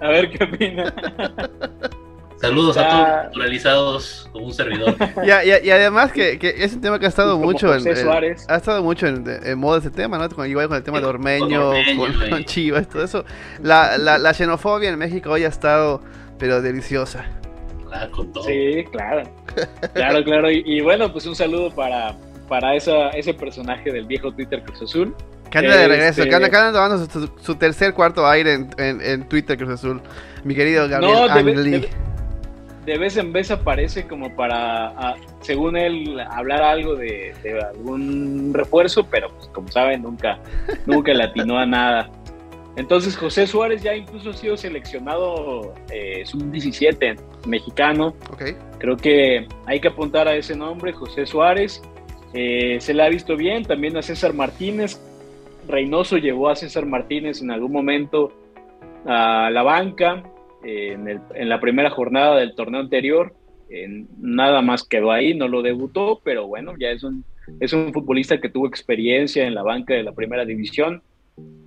A 0.00 0.08
ver 0.08 0.30
qué 0.30 0.44
opina. 0.44 0.94
Saludos 2.40 2.78
a 2.78 2.88
todos 2.88 3.08
naturalizados 3.24 4.30
como 4.32 4.46
un 4.46 4.54
servidor. 4.54 4.96
y, 5.24 5.70
además 5.70 6.10
que, 6.10 6.38
que, 6.38 6.54
es 6.56 6.72
un 6.72 6.80
tema 6.80 6.98
que 6.98 7.04
ha 7.04 7.08
estado 7.10 7.38
mucho 7.38 7.74
en, 7.74 7.86
ha 7.86 8.56
estado 8.56 8.82
mucho 8.82 9.06
en, 9.06 9.24
en 9.26 9.58
moda 9.58 9.78
ese 9.78 9.90
tema, 9.90 10.16
¿no? 10.16 10.46
igual 10.46 10.68
con 10.68 10.78
el 10.78 10.82
tema 10.82 11.00
de 11.00 11.06
Ormeño, 11.06 11.72
con, 12.30 12.44
Chivas, 12.44 12.88
todo 12.88 13.04
eso. 13.04 13.24
La, 13.62 13.98
la, 13.98 14.16
la, 14.16 14.32
xenofobia 14.32 14.88
en 14.88 14.98
México 14.98 15.30
hoy 15.30 15.44
ha 15.44 15.48
estado, 15.48 16.02
pero 16.38 16.62
deliciosa. 16.62 17.26
Con 18.10 18.32
todo. 18.32 18.44
Sí, 18.44 18.84
claro. 18.90 19.22
Claro, 19.94 20.24
claro. 20.24 20.50
Y, 20.50 20.80
bueno, 20.80 21.12
pues 21.12 21.26
un 21.26 21.34
saludo 21.34 21.70
para, 21.70 22.14
para 22.48 22.74
esa, 22.74 23.10
ese 23.10 23.34
personaje 23.34 23.92
del 23.92 24.06
viejo 24.06 24.32
Twitter 24.32 24.62
Cruz 24.62 24.82
Azul. 24.82 25.14
Que 25.50 25.58
anda 25.58 25.76
de 25.76 25.88
regreso, 25.88 26.22
que 26.22 26.34
anda, 26.34 26.46
este, 26.46 26.78
dando 26.78 27.36
su, 27.42 27.54
tercer 27.56 27.92
cuarto 27.92 28.26
aire 28.26 28.54
en, 28.54 28.70
en, 28.78 29.28
Twitter 29.28 29.58
Cruz 29.58 29.70
Azul. 29.70 30.00
Mi 30.44 30.54
querido 30.54 30.88
Gabriel 30.88 31.12
no, 31.12 31.88
de 32.86 32.96
vez 32.96 33.16
en 33.16 33.32
vez 33.32 33.50
aparece 33.50 34.06
como 34.06 34.34
para, 34.34 35.14
según 35.42 35.76
él, 35.76 36.18
hablar 36.30 36.62
algo 36.62 36.96
de, 36.96 37.34
algún 37.72 38.52
refuerzo, 38.54 39.06
pero 39.08 39.28
pues 39.28 39.48
como 39.48 39.68
saben, 39.68 40.02
nunca, 40.02 40.38
nunca 40.86 41.12
le 41.12 41.24
atinó 41.24 41.58
a 41.58 41.66
nada. 41.66 42.10
Entonces 42.80 43.14
José 43.14 43.46
Suárez 43.46 43.82
ya 43.82 43.94
incluso 43.94 44.30
ha 44.30 44.32
sido 44.32 44.56
seleccionado 44.56 45.74
eh, 45.92 46.22
sub-17 46.24 47.20
mexicano. 47.46 48.14
Creo 48.78 48.96
que 48.96 49.46
hay 49.66 49.80
que 49.80 49.88
apuntar 49.88 50.26
a 50.28 50.34
ese 50.34 50.56
nombre, 50.56 50.94
José 50.94 51.26
Suárez. 51.26 51.82
Eh, 52.32 52.78
se 52.80 52.94
le 52.94 53.02
ha 53.02 53.10
visto 53.10 53.36
bien, 53.36 53.66
también 53.66 53.98
a 53.98 54.02
César 54.02 54.32
Martínez. 54.32 54.98
Reynoso 55.68 56.16
llevó 56.16 56.48
a 56.48 56.56
César 56.56 56.86
Martínez 56.86 57.42
en 57.42 57.50
algún 57.50 57.70
momento 57.70 58.32
a 59.04 59.50
la 59.50 59.62
banca 59.62 60.22
en, 60.64 61.20
la 61.50 61.60
primera 61.60 61.90
jornada 61.90 62.36
del 62.36 62.54
torneo 62.54 62.80
anterior. 62.80 63.34
nada 64.18 64.62
más 64.62 64.84
quedó 64.84 65.12
ahí, 65.12 65.34
no 65.34 65.48
lo 65.48 65.60
debutó, 65.60 66.22
pero 66.24 66.46
bueno, 66.46 66.72
ya 66.80 66.88
es 66.88 67.02
un, 67.02 67.26
es 67.60 67.74
un 67.74 67.92
futbolista 67.92 68.40
que 68.40 68.48
tuvo 68.48 68.66
experiencia 68.66 69.46
en 69.46 69.54
la 69.54 69.62
banca 69.62 69.92
de 69.92 70.02
la 70.02 70.12
primera 70.12 70.46
división. 70.46 71.02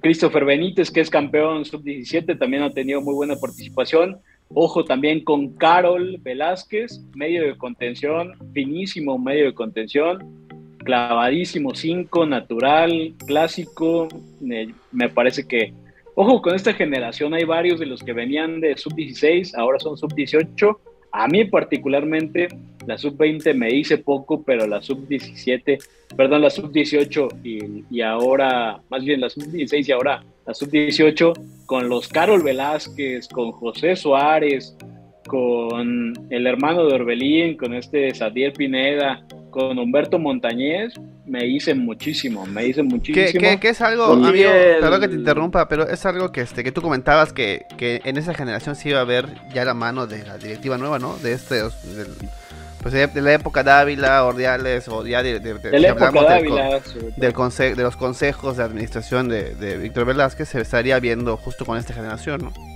Christopher 0.02 0.46
Benítez, 0.46 0.92
que 0.92 1.02
es 1.02 1.10
campeón 1.10 1.66
sub-17, 1.66 2.38
también 2.38 2.64
ha 2.64 2.70
tenido 2.70 3.02
muy 3.02 3.14
buena 3.14 3.36
participación. 3.36 4.18
Ojo 4.50 4.84
también 4.84 5.24
con 5.24 5.54
Carol 5.56 6.18
Velázquez, 6.22 7.02
medio 7.16 7.44
de 7.44 7.58
contención, 7.58 8.34
finísimo 8.54 9.18
medio 9.18 9.46
de 9.46 9.54
contención, 9.54 10.20
clavadísimo 10.80 11.74
5, 11.74 12.26
natural, 12.26 13.14
clásico. 13.26 14.10
me 14.92 15.10
parece 15.10 15.48
que 15.48 15.74
Ojo, 16.16 16.44
con 16.44 16.54
esta 16.54 16.74
generación 16.74 17.34
hay 17.34 17.44
varios 17.44 17.80
de 17.80 17.88
los 17.88 18.04
que 18.04 18.14
venían 18.14 18.62
de 18.62 18.78
sub-16, 18.78 19.56
ahora 19.56 19.80
son 19.80 19.98
sub-18. 19.98 20.78
A 21.16 21.28
mí 21.28 21.46
particularmente 21.46 22.48
la 22.88 22.98
sub-20 22.98 23.54
me 23.54 23.72
hice 23.72 24.00
poco, 24.00 24.42
pero 24.42 24.66
la 24.66 24.82
sub-17, 24.82 25.78
perdón, 26.18 26.42
la 26.42 26.50
sub-18 26.50 27.86
y, 27.92 28.02
ahora, 28.02 28.82
más 28.90 29.06
bien 29.06 29.22
la 29.22 29.30
sub-16 29.30 29.88
y 29.88 29.92
ahora 29.92 30.24
la 30.48 30.54
sub-18, 30.56 31.34
con 31.68 31.88
los 31.88 32.08
Carol 32.08 32.42
Velázquez, 32.42 33.28
con 33.28 33.52
José 33.52 33.96
Suárez, 33.96 34.76
con 35.28 36.14
el 36.32 36.48
hermano 36.48 36.88
de 36.88 36.96
Orbelín, 36.96 37.58
con 37.58 37.76
este 37.76 38.14
Sadier 38.16 38.52
Pineda, 38.52 39.24
con 39.52 39.78
Humberto 39.78 40.18
Montañez, 40.18 40.96
me 41.26 41.46
hice 41.46 41.74
muchísimo, 41.74 42.46
me 42.46 42.68
hice 42.68 42.84
muchísimo. 42.84 43.60
Que, 43.60 43.70
es 43.70 43.82
algo, 43.82 44.06
amigo, 44.06 44.50
perdón 44.80 45.02
que 45.02 45.08
te 45.08 45.16
interrumpa, 45.16 45.68
pero 45.68 45.88
es 45.88 46.06
algo 46.06 46.32
que 46.32 46.42
este 46.42 46.64
que 46.64 46.72
tú 46.72 46.82
comentabas 46.82 47.34
que, 47.34 47.66
que 47.78 48.02
en 48.04 48.18
esa 48.18 48.34
generación 48.34 48.76
se 48.76 48.90
iba 48.90 49.00
a 49.00 49.06
ver 49.06 49.28
ya 49.54 49.64
la 49.66 49.74
mano 49.74 50.08
de 50.08 50.26
la 50.26 50.38
directiva 50.38 50.78
nueva, 50.78 51.00
¿no? 51.00 51.18
De 51.18 51.34
este, 51.34 51.62
pues 52.82 52.94
de, 52.94 53.22
la 53.22 53.34
época 53.34 53.64
Dávila, 53.64 54.26
Ordiales, 54.26 54.90
o 54.90 55.06
ya 55.06 55.24
de, 55.24 55.40
de, 55.40 55.54
de, 55.54 55.88
hablamos 55.88 56.26
Dávila, 56.26 56.82
del, 57.16 57.34
conse 57.34 57.76
de 57.76 57.84
los 57.84 57.96
consejos 57.96 58.58
de 58.58 58.64
administración 58.64 59.30
de, 59.30 59.56
de 59.56 59.78
Víctor 59.78 60.06
Velázquez, 60.06 60.50
se 60.50 60.60
estaría 60.60 61.00
viendo 61.00 61.38
justo 61.38 61.66
con 61.66 61.78
esta 61.78 61.94
generación, 61.94 62.42
¿no? 62.44 62.74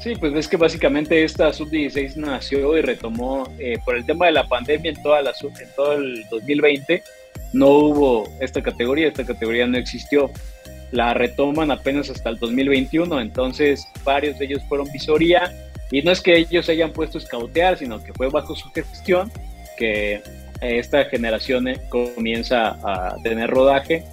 Sí, 0.00 0.14
pues 0.14 0.32
es 0.34 0.46
que 0.46 0.56
básicamente 0.56 1.24
esta 1.24 1.52
sub-16 1.52 2.16
nació 2.16 2.76
y 2.78 2.82
retomó 2.82 3.52
eh, 3.58 3.78
por 3.84 3.96
el 3.96 4.06
tema 4.06 4.26
de 4.26 4.32
la 4.32 4.46
pandemia 4.46 4.92
en, 4.92 5.02
toda 5.02 5.22
la, 5.22 5.30
en 5.30 5.68
todo 5.74 5.94
el 5.94 6.24
2020. 6.30 7.02
No 7.52 7.68
hubo 7.68 8.28
esta 8.40 8.62
categoría, 8.62 9.08
esta 9.08 9.24
categoría 9.24 9.66
no 9.66 9.78
existió. 9.78 10.30
La 10.90 11.14
retoman 11.14 11.70
apenas 11.70 12.10
hasta 12.10 12.30
el 12.30 12.38
2021, 12.38 13.20
entonces 13.20 13.86
varios 14.04 14.38
de 14.38 14.46
ellos 14.46 14.62
fueron 14.68 14.90
visoría. 14.92 15.70
Y 15.90 16.02
no 16.02 16.12
es 16.12 16.20
que 16.20 16.36
ellos 16.36 16.68
hayan 16.68 16.92
puesto 16.92 17.18
a 17.18 17.22
escautear, 17.22 17.78
sino 17.78 18.02
que 18.02 18.12
fue 18.12 18.28
bajo 18.28 18.54
su 18.54 18.70
gestión 18.70 19.30
que 19.78 20.20
esta 20.60 21.04
generación 21.04 21.68
eh, 21.68 21.80
comienza 21.88 22.78
a 22.82 23.16
tener 23.22 23.48
rodaje. 23.48 24.04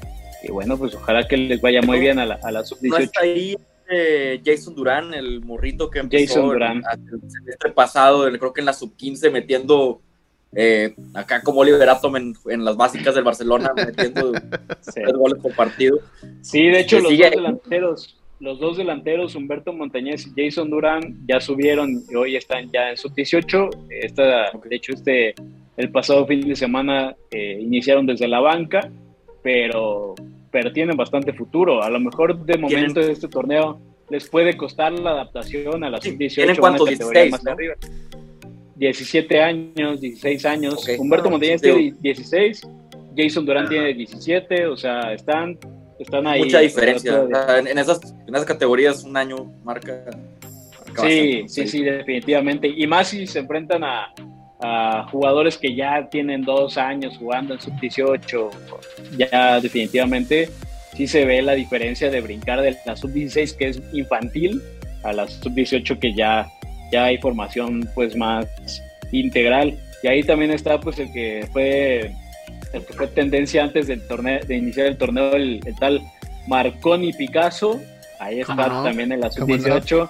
Y 0.43 0.51
bueno, 0.51 0.77
pues 0.77 0.93
ojalá 0.93 1.27
que 1.27 1.37
les 1.37 1.59
vaya 1.59 1.81
muy 1.81 1.99
bien 1.99 2.19
a 2.19 2.25
la, 2.25 2.39
a 2.43 2.51
la 2.51 2.63
sub-18. 2.63 3.57
Jason 4.43 4.75
Durán, 4.75 5.13
el 5.13 5.41
morrito 5.41 5.89
que 5.89 5.99
empezó 5.99 6.53
el 6.53 6.83
semestre 7.27 7.71
pasado, 7.71 8.25
creo 8.37 8.53
que 8.53 8.61
en 8.61 8.65
la 8.65 8.73
sub-15 8.73 9.31
metiendo 9.31 10.01
eh, 10.55 10.95
acá 11.13 11.41
como 11.41 11.59
Oliver 11.61 11.87
en, 12.45 12.65
las 12.65 12.77
básicas 12.77 13.15
del 13.15 13.23
Barcelona, 13.23 13.73
metiendo 13.75 14.31
tres 14.31 15.13
goles 15.13 15.41
por 15.41 15.53
partido. 15.55 15.99
Sí, 16.41 16.67
de 16.67 16.79
hecho, 16.79 16.99
los 16.99 17.17
dos 17.17 17.29
delanteros, 17.31 18.17
los 18.39 18.59
dos 18.59 18.77
delanteros, 18.77 19.35
Humberto 19.35 19.73
Montañez 19.73 20.27
y 20.27 20.45
Jason 20.45 20.69
Durán, 20.69 21.17
ya 21.27 21.39
subieron 21.39 22.03
y 22.09 22.15
hoy 22.15 22.35
están 22.35 22.71
ya 22.71 22.89
en 22.89 22.97
sub-18. 22.97 23.87
De 23.89 24.75
hecho, 24.75 24.93
este, 24.93 25.35
el 25.77 25.91
pasado 25.91 26.25
fin 26.25 26.47
de 26.47 26.55
semana 26.55 27.15
eh, 27.31 27.59
iniciaron 27.61 28.05
desde 28.05 28.27
la 28.27 28.39
banca, 28.39 28.89
pero 29.43 30.15
pero 30.55 30.71
tienen 30.71 30.95
bastante 30.95 31.33
futuro. 31.33 31.83
A 31.83 31.89
lo 31.89 31.99
mejor 31.99 32.45
de 32.45 32.57
momento 32.57 33.01
de 33.01 33.11
este 33.11 33.27
torneo 33.27 33.77
les 34.07 34.29
puede 34.29 34.55
costar 34.55 34.93
la 34.93 35.11
adaptación 35.11 35.83
a 35.83 35.89
la 35.89 35.99
sub-18. 35.99 36.33
¿Tienen 36.33 36.55
cuántos? 36.55 36.87
16, 36.87 37.31
más 37.31 37.45
arriba. 37.45 37.75
17 38.75 39.41
años, 39.41 40.01
16 40.01 40.45
años. 40.45 40.87
Humberto 40.97 41.29
ah, 41.33 41.39
tiene 41.39 41.93
16, 41.99 42.61
Jason 43.15 43.45
Durán 43.45 43.69
tiene 43.69 43.93
17, 43.93 44.67
o 44.67 44.77
sea, 44.77 45.13
están, 45.13 45.57
están 45.99 46.27
ahí. 46.27 46.43
Mucha 46.43 46.59
diferencia. 46.59 47.25
en, 47.57 47.77
esas, 47.77 48.13
en 48.27 48.35
esas 48.35 48.45
categorías 48.45 49.03
un 49.03 49.15
año 49.17 49.51
marca. 49.63 50.05
sí, 51.01 51.45
sí, 51.47 51.67
sí, 51.67 51.83
definitivamente. 51.83 52.67
Y 52.67 52.85
más 52.87 53.09
si 53.09 53.25
se 53.27 53.39
enfrentan 53.39 53.83
a, 53.83 54.13
a 54.59 55.07
jugadores 55.11 55.57
que 55.57 55.75
ya 55.75 56.07
tienen 56.09 56.41
dos 56.43 56.77
años 56.77 57.17
jugando 57.17 57.53
en 57.53 57.61
sub-18, 57.61 58.49
ya 59.17 59.59
definitivamente 59.59 60.49
sí 60.95 61.07
se 61.07 61.25
ve 61.25 61.41
la 61.41 61.53
diferencia 61.53 62.09
de 62.09 62.21
brincar 62.21 62.61
de 62.61 62.77
la 62.85 62.95
sub-16 62.95 63.57
que 63.57 63.67
es 63.69 63.81
infantil 63.93 64.61
a 65.03 65.13
la 65.13 65.27
sub-18 65.27 65.99
que 65.99 66.13
ya, 66.13 66.47
ya 66.95 67.05
hay 67.05 67.17
formación 67.17 67.89
pues 67.93 68.15
más 68.15 68.47
integral. 69.11 69.77
Y 70.01 70.07
ahí 70.07 70.23
también 70.23 70.51
está 70.51 70.79
pues 70.79 70.97
el 70.99 71.11
que 71.11 71.47
fue 71.51 72.11
el 72.73 72.85
que 72.85 72.93
fue 72.93 73.07
tendencia 73.07 73.63
antes 73.63 73.87
del 73.87 74.01
torneo, 74.07 74.39
de 74.45 74.55
iniciar 74.55 74.87
el 74.87 74.97
torneo, 74.97 75.33
el, 75.35 75.61
tal 75.79 76.01
Marconi 76.47 77.13
Picasso, 77.13 77.81
ahí 78.19 78.39
está 78.39 78.55
también 78.55 79.11
en 79.11 79.19
la 79.21 79.31
sub-18. 79.31 80.09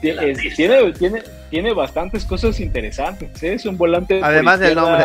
Tiene, 0.00 0.92
tiene, 0.92 1.22
tiene 1.50 1.72
bastantes 1.74 2.24
cosas 2.24 2.60
interesantes. 2.60 3.42
¿eh? 3.42 3.54
Es 3.54 3.66
un 3.66 3.76
volante. 3.76 4.20
Además 4.22 4.60
del 4.60 4.76
nombre. 4.76 5.04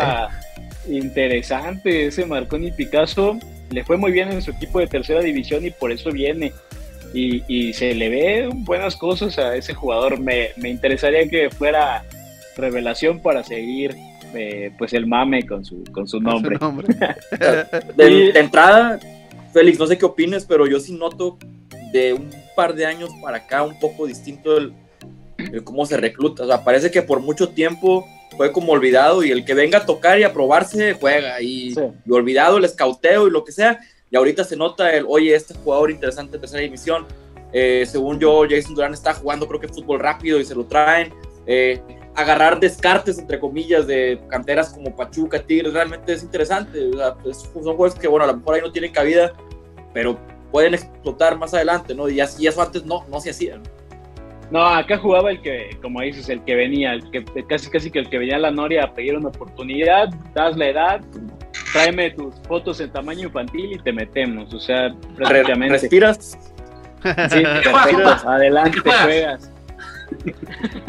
Interesante 0.88 2.06
ese 2.06 2.26
Marconi 2.26 2.70
Picasso. 2.70 3.38
Le 3.70 3.82
fue 3.82 3.96
muy 3.96 4.12
bien 4.12 4.30
en 4.30 4.40
su 4.40 4.52
equipo 4.52 4.78
de 4.78 4.86
tercera 4.86 5.20
división 5.20 5.64
y 5.64 5.70
por 5.70 5.90
eso 5.90 6.10
viene. 6.12 6.52
Y, 7.14 7.72
se 7.74 7.94
le 7.94 8.08
ve 8.08 8.48
buenas 8.52 8.96
cosas 8.96 9.38
a 9.38 9.54
ese 9.56 9.72
jugador. 9.72 10.18
Me, 10.18 10.50
interesaría 10.64 11.28
que 11.28 11.48
fuera 11.50 12.04
revelación 12.56 13.20
para 13.20 13.42
seguir 13.44 13.94
eh, 14.34 14.72
pues 14.76 14.92
el 14.92 15.06
mame 15.06 15.46
con 15.46 15.64
su, 15.64 15.84
con 15.92 16.08
su 16.08 16.20
nombre. 16.20 16.58
de, 17.96 18.04
de 18.32 18.38
entrada, 18.38 18.98
Félix, 19.52 19.78
no 19.78 19.86
sé 19.86 19.96
qué 19.96 20.04
opines, 20.04 20.44
pero 20.44 20.66
yo 20.66 20.80
sí 20.80 20.92
noto 20.92 21.38
de 21.92 22.12
un 22.12 22.30
par 22.56 22.74
de 22.74 22.86
años 22.86 23.10
para 23.22 23.38
acá 23.38 23.62
un 23.62 23.78
poco 23.78 24.06
distinto 24.06 24.56
el, 24.56 24.74
cómo 25.62 25.86
se 25.86 25.96
recluta. 25.96 26.42
O 26.42 26.46
sea, 26.46 26.64
parece 26.64 26.90
que 26.90 27.02
por 27.02 27.20
mucho 27.20 27.50
tiempo 27.50 28.04
fue 28.36 28.50
como 28.50 28.72
olvidado 28.72 29.22
y 29.22 29.30
el 29.30 29.44
que 29.44 29.54
venga 29.54 29.78
a 29.78 29.86
tocar 29.86 30.18
y 30.18 30.24
a 30.24 30.32
probarse 30.32 30.94
juega 30.94 31.40
y, 31.40 31.72
olvidado 32.08 32.58
el 32.58 32.64
escauteo 32.64 33.28
y 33.28 33.30
lo 33.30 33.44
que 33.44 33.52
sea. 33.52 33.80
Y 34.14 34.16
ahorita 34.16 34.44
se 34.44 34.56
nota 34.56 34.92
el, 34.92 35.06
oye, 35.08 35.34
este 35.34 35.54
jugador 35.54 35.90
interesante 35.90 36.34
de 36.34 36.38
tercera 36.38 36.62
división, 36.62 37.04
eh, 37.52 37.84
según 37.84 38.20
yo, 38.20 38.44
Jason 38.48 38.76
Durán 38.76 38.94
está 38.94 39.12
jugando 39.12 39.48
creo 39.48 39.58
que 39.58 39.66
fútbol 39.66 39.98
rápido 39.98 40.38
y 40.38 40.44
se 40.44 40.54
lo 40.54 40.64
traen. 40.66 41.12
Eh, 41.48 41.82
agarrar 42.14 42.60
descartes, 42.60 43.18
entre 43.18 43.40
comillas, 43.40 43.88
de 43.88 44.20
canteras 44.28 44.72
como 44.72 44.94
Pachuca, 44.94 45.42
Tigres, 45.42 45.72
realmente 45.72 46.12
es 46.12 46.22
interesante. 46.22 46.92
Pues, 47.24 47.50
son 47.54 47.74
juegos 47.74 47.96
que, 47.96 48.06
bueno, 48.06 48.22
a 48.22 48.28
lo 48.28 48.36
mejor 48.36 48.54
ahí 48.54 48.60
no 48.60 48.70
tienen 48.70 48.92
cabida, 48.92 49.32
pero 49.92 50.16
pueden 50.52 50.74
explotar 50.74 51.36
más 51.36 51.52
adelante, 51.52 51.92
¿no? 51.92 52.08
Y, 52.08 52.20
así, 52.20 52.46
eso 52.46 52.62
antes 52.62 52.84
no, 52.84 53.04
no 53.08 53.18
se 53.18 53.30
hacía, 53.30 53.60
¿no? 54.52 54.64
acá 54.64 54.98
jugaba 54.98 55.32
el 55.32 55.42
que, 55.42 55.76
como 55.82 56.00
dices, 56.02 56.28
el 56.28 56.44
que 56.44 56.54
venía, 56.54 56.92
el 56.92 57.10
que 57.10 57.24
casi 57.48 57.68
casi 57.68 57.90
que 57.90 57.98
el 57.98 58.08
que 58.08 58.18
venía 58.18 58.36
a 58.36 58.38
la 58.38 58.52
Noria 58.52 58.84
a 58.84 58.94
pedir 58.94 59.16
una 59.16 59.30
oportunidad, 59.30 60.10
das 60.34 60.56
la 60.56 60.68
edad, 60.68 61.00
tráeme 61.74 62.12
tus 62.12 62.34
fotos 62.46 62.80
en 62.80 62.90
tamaño 62.90 63.24
infantil 63.24 63.72
y 63.72 63.78
te 63.78 63.92
metemos. 63.92 64.54
O 64.54 64.60
sea, 64.60 64.94
prácticamente. 65.16 65.78
Respiras. 65.80 66.38
Sí, 67.02 67.42
adelante, 68.26 68.78
juegas. 68.78 69.50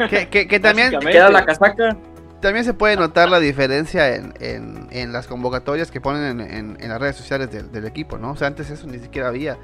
Que, 0.08 0.46
que, 0.46 0.60
también 0.60 0.98
queda 1.00 1.28
la 1.28 1.44
casaca. 1.44 1.96
También 2.40 2.64
se 2.64 2.72
puede 2.72 2.96
notar 2.96 3.28
la 3.28 3.40
diferencia 3.40 4.14
en, 4.14 4.32
en, 4.38 5.12
las 5.12 5.26
convocatorias 5.26 5.90
que 5.90 6.00
ponen 6.00 6.40
en, 6.40 6.76
en 6.80 6.88
las 6.88 7.00
redes 7.00 7.16
sociales 7.16 7.50
del, 7.50 7.84
equipo, 7.84 8.18
¿no? 8.18 8.32
O 8.32 8.36
sea, 8.36 8.46
antes 8.46 8.70
eso 8.70 8.86
ni 8.86 8.98
siquiera 8.98 9.28
había. 9.28 9.58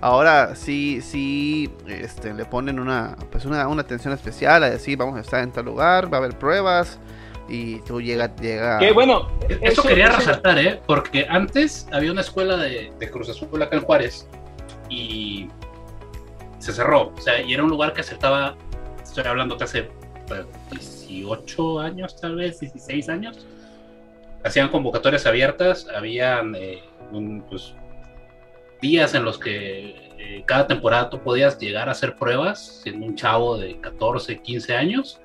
Ahora 0.00 0.54
sí, 0.54 1.00
sí, 1.02 1.68
este, 1.88 2.32
le 2.32 2.44
ponen 2.44 2.78
una, 2.78 3.16
pues 3.32 3.44
una, 3.44 3.66
una 3.66 3.82
atención 3.82 4.14
especial 4.14 4.62
a 4.62 4.70
decir, 4.70 4.96
vamos 4.96 5.16
a 5.16 5.20
estar 5.22 5.42
en 5.42 5.50
tal 5.50 5.64
lugar, 5.64 6.12
va 6.12 6.18
a 6.18 6.20
haber 6.20 6.38
pruebas, 6.38 7.00
y 7.48 7.80
tú 7.80 8.00
llegas, 8.00 8.30
llega... 8.40 8.78
Que 8.78 8.92
bueno, 8.92 9.28
eso, 9.60 9.82
quería 9.82 10.10
resaltar, 10.10 10.58
¿eh? 10.58 10.80
Porque 10.86 11.26
antes 11.28 11.88
había 11.92 12.12
una 12.12 12.20
escuela 12.20 12.56
de, 12.56 12.92
de 12.98 13.10
Cruz 13.10 13.28
Azul 13.30 13.62
acá 13.62 13.76
en 13.76 13.82
Juárez 13.82 14.28
y 14.90 15.48
se 16.58 16.72
cerró, 16.72 17.12
o 17.16 17.20
sea, 17.20 17.40
y 17.40 17.54
era 17.54 17.62
un 17.62 17.70
lugar 17.70 17.92
que 17.92 18.00
aceptaba 18.00 18.56
estoy 19.02 19.30
hablando 19.30 19.56
que 19.56 19.64
hace 19.64 19.88
18 20.70 21.80
años, 21.80 22.20
tal 22.20 22.36
vez, 22.36 22.60
16 22.60 23.08
años, 23.08 23.46
hacían 24.44 24.68
convocatorias 24.68 25.26
abiertas, 25.26 25.88
habían 25.94 26.54
eh, 26.54 26.82
pues, 27.48 27.74
días 28.80 29.14
en 29.14 29.24
los 29.24 29.38
que 29.38 29.96
eh, 30.18 30.42
cada 30.46 30.66
temporada 30.66 31.10
tú 31.10 31.20
podías 31.20 31.58
llegar 31.58 31.88
a 31.88 31.92
hacer 31.92 32.16
pruebas 32.16 32.80
siendo 32.82 33.06
un 33.06 33.16
chavo 33.16 33.56
de 33.56 33.80
14, 33.80 34.40
15 34.40 34.76
años. 34.76 35.20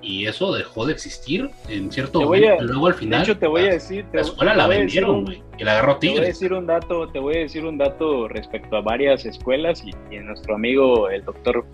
Y 0.00 0.26
eso 0.26 0.52
dejó 0.52 0.86
de 0.86 0.92
existir 0.92 1.50
en 1.68 1.90
cierto 1.90 2.20
momento. 2.20 2.62
Luego 2.62 2.86
al 2.86 2.94
final. 2.94 3.20
De 3.20 3.24
hecho, 3.24 3.38
te 3.38 3.46
voy 3.46 3.62
a 3.62 3.70
decir. 3.72 4.04
La 4.12 4.20
escuela 4.22 4.54
la 4.54 4.66
vendieron, 4.66 5.26
y 5.58 5.64
la 5.64 5.72
agarró 5.72 5.98
Tigres. 5.98 6.14
Te 6.14 6.20
voy 6.20 6.26
a 6.26 6.28
decir 6.28 6.52
un 6.52 6.66
dato, 6.66 7.08
te 7.08 7.18
voy 7.18 7.36
a 7.36 7.38
decir 7.40 7.64
un 7.64 7.78
dato 7.78 8.28
respecto 8.28 8.76
a 8.76 8.80
varias 8.80 9.24
escuelas 9.24 9.84
y, 9.84 9.90
y 10.14 10.18
nuestro 10.20 10.54
amigo, 10.54 11.08
el 11.10 11.24
doctor 11.24 11.64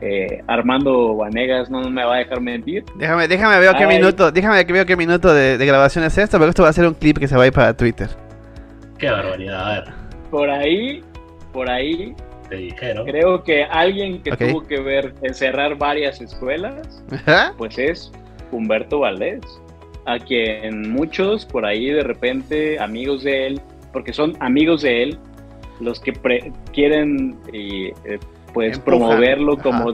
eh, 0.00 0.42
Armando 0.46 1.16
Vanegas 1.16 1.70
no 1.70 1.88
me 1.90 2.04
va 2.04 2.16
a 2.16 2.18
dejar 2.18 2.40
mentir. 2.40 2.84
Déjame, 2.96 3.28
déjame 3.28 3.58
ver 3.58 3.74
qué 3.76 3.86
minuto, 3.86 4.30
déjame 4.30 4.66
que 4.66 4.72
veo 4.72 4.84
qué 4.84 4.96
minuto 4.96 5.32
de, 5.32 5.56
grabación 5.64 6.04
es 6.04 6.18
esto, 6.18 6.38
pero 6.38 6.50
esto 6.50 6.62
va 6.62 6.68
a 6.68 6.72
ser 6.72 6.86
un 6.86 6.94
clip 6.94 7.18
que 7.18 7.28
se 7.28 7.36
va 7.36 7.44
a 7.44 7.46
ir 7.46 7.52
para 7.52 7.74
Twitter. 7.74 8.10
Qué 8.98 9.10
barbaridad, 9.10 9.68
a 9.68 9.80
ver. 9.80 9.94
Por 10.30 10.50
ahí, 10.50 11.02
por 11.52 11.70
ahí. 11.70 12.14
Te 12.48 12.56
dijeron. 12.56 13.06
Creo 13.06 13.42
que 13.42 13.64
alguien 13.64 14.22
que 14.22 14.36
tuvo 14.36 14.62
que 14.62 14.80
ver 14.80 15.14
encerrar 15.22 15.76
varias 15.76 16.20
escuelas, 16.20 17.02
pues 17.58 17.78
es 17.78 18.12
Humberto 18.52 19.00
Valdés, 19.00 19.40
a 20.06 20.18
quien 20.18 20.90
muchos 20.90 21.44
por 21.44 21.66
ahí 21.66 21.90
de 21.90 22.02
repente 22.02 22.78
amigos 22.78 23.24
de 23.24 23.48
él, 23.48 23.60
porque 23.92 24.12
son 24.12 24.36
amigos 24.40 24.82
de 24.82 25.02
él, 25.02 25.18
los 25.80 26.00
que 26.00 26.12
quieren 26.72 27.36
y 27.52 27.86
eh, 27.88 28.18
pues 28.54 28.78
promoverlo 28.78 29.58
como, 29.58 29.92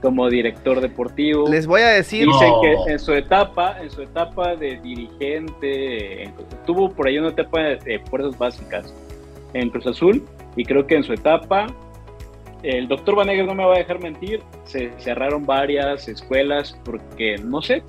como 0.00 0.28
director 0.28 0.80
deportivo. 0.80 1.48
Les 1.48 1.66
voy 1.66 1.80
a 1.80 1.88
decir. 1.88 2.26
Dicen 2.26 2.52
que 2.62 2.92
en 2.92 2.98
su 2.98 3.12
etapa, 3.12 3.80
en 3.82 3.90
su 3.90 4.02
etapa 4.02 4.54
de 4.54 4.76
dirigente, 4.80 6.32
tuvo 6.66 6.90
por 6.90 7.08
ahí 7.08 7.18
una 7.18 7.30
etapa 7.30 7.60
de, 7.60 8.00
fuerzas 8.10 8.38
básicas 8.38 8.94
en 9.54 9.70
Cruz 9.70 9.86
Azul 9.86 10.22
y 10.54 10.64
creo 10.64 10.86
que 10.86 10.96
en 10.96 11.02
su 11.02 11.12
etapa, 11.12 11.66
el 12.62 12.88
doctor 12.88 13.16
Vanegas 13.16 13.46
no 13.46 13.54
me 13.54 13.64
va 13.64 13.74
a 13.74 13.78
dejar 13.78 14.00
mentir, 14.00 14.42
se 14.64 14.92
cerraron 14.98 15.44
varias 15.44 16.08
escuelas 16.08 16.78
porque, 16.84 17.36
no 17.38 17.62
sé, 17.62 17.82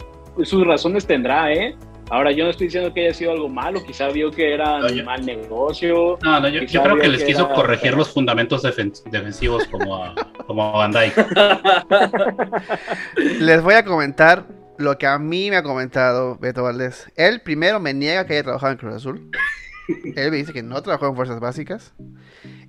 sus 0.43 0.65
razones 0.65 1.05
tendrá, 1.05 1.51
¿eh? 1.53 1.76
Ahora, 2.09 2.32
yo 2.32 2.45
no 2.45 2.51
estoy 2.51 2.68
diciendo 2.68 2.93
que 2.93 3.05
haya 3.05 3.13
sido 3.13 3.32
algo 3.34 3.49
malo, 3.49 3.84
quizá 3.84 4.07
vio 4.07 4.32
que 4.32 4.53
era 4.53 4.78
un 4.78 5.03
mal 5.03 5.26
negocio. 5.26 6.18
No, 6.24 6.39
no, 6.39 6.47
yo, 6.47 6.61
creo 6.82 6.97
que 6.97 7.09
les 7.09 7.24
quiso 7.24 7.49
corregir 7.49 7.95
los 7.95 8.13
fundamentos 8.13 8.61
defensivos 8.63 9.65
como 9.68 10.03
a, 10.03 10.15
como 10.45 10.63
a 10.63 10.88
Van 10.88 10.93
Les 13.39 13.61
voy 13.61 13.74
a 13.74 13.84
comentar 13.84 14.45
lo 14.78 14.97
que 14.97 15.05
a 15.05 15.20
mí 15.20 15.49
me 15.49 15.57
ha 15.57 15.63
comentado 15.63 16.38
Beto 16.38 16.63
Valdés. 16.63 17.11
Él 17.15 17.41
primero 17.41 17.82
me 17.82 17.93
niega 17.93 18.26
que 18.26 18.34
haya 18.34 18.43
trabajado 18.43 18.72
en 18.72 18.78
Cruz 18.78 18.95
Azul. 18.95 19.30
Él 20.15 20.32
me 20.32 20.38
dice 20.38 20.53
que 20.53 20.63
no 20.63 20.82
trabajó 20.82 21.07
en 21.07 21.15
Fuerzas 21.15 21.41
Básicas. 21.41 21.93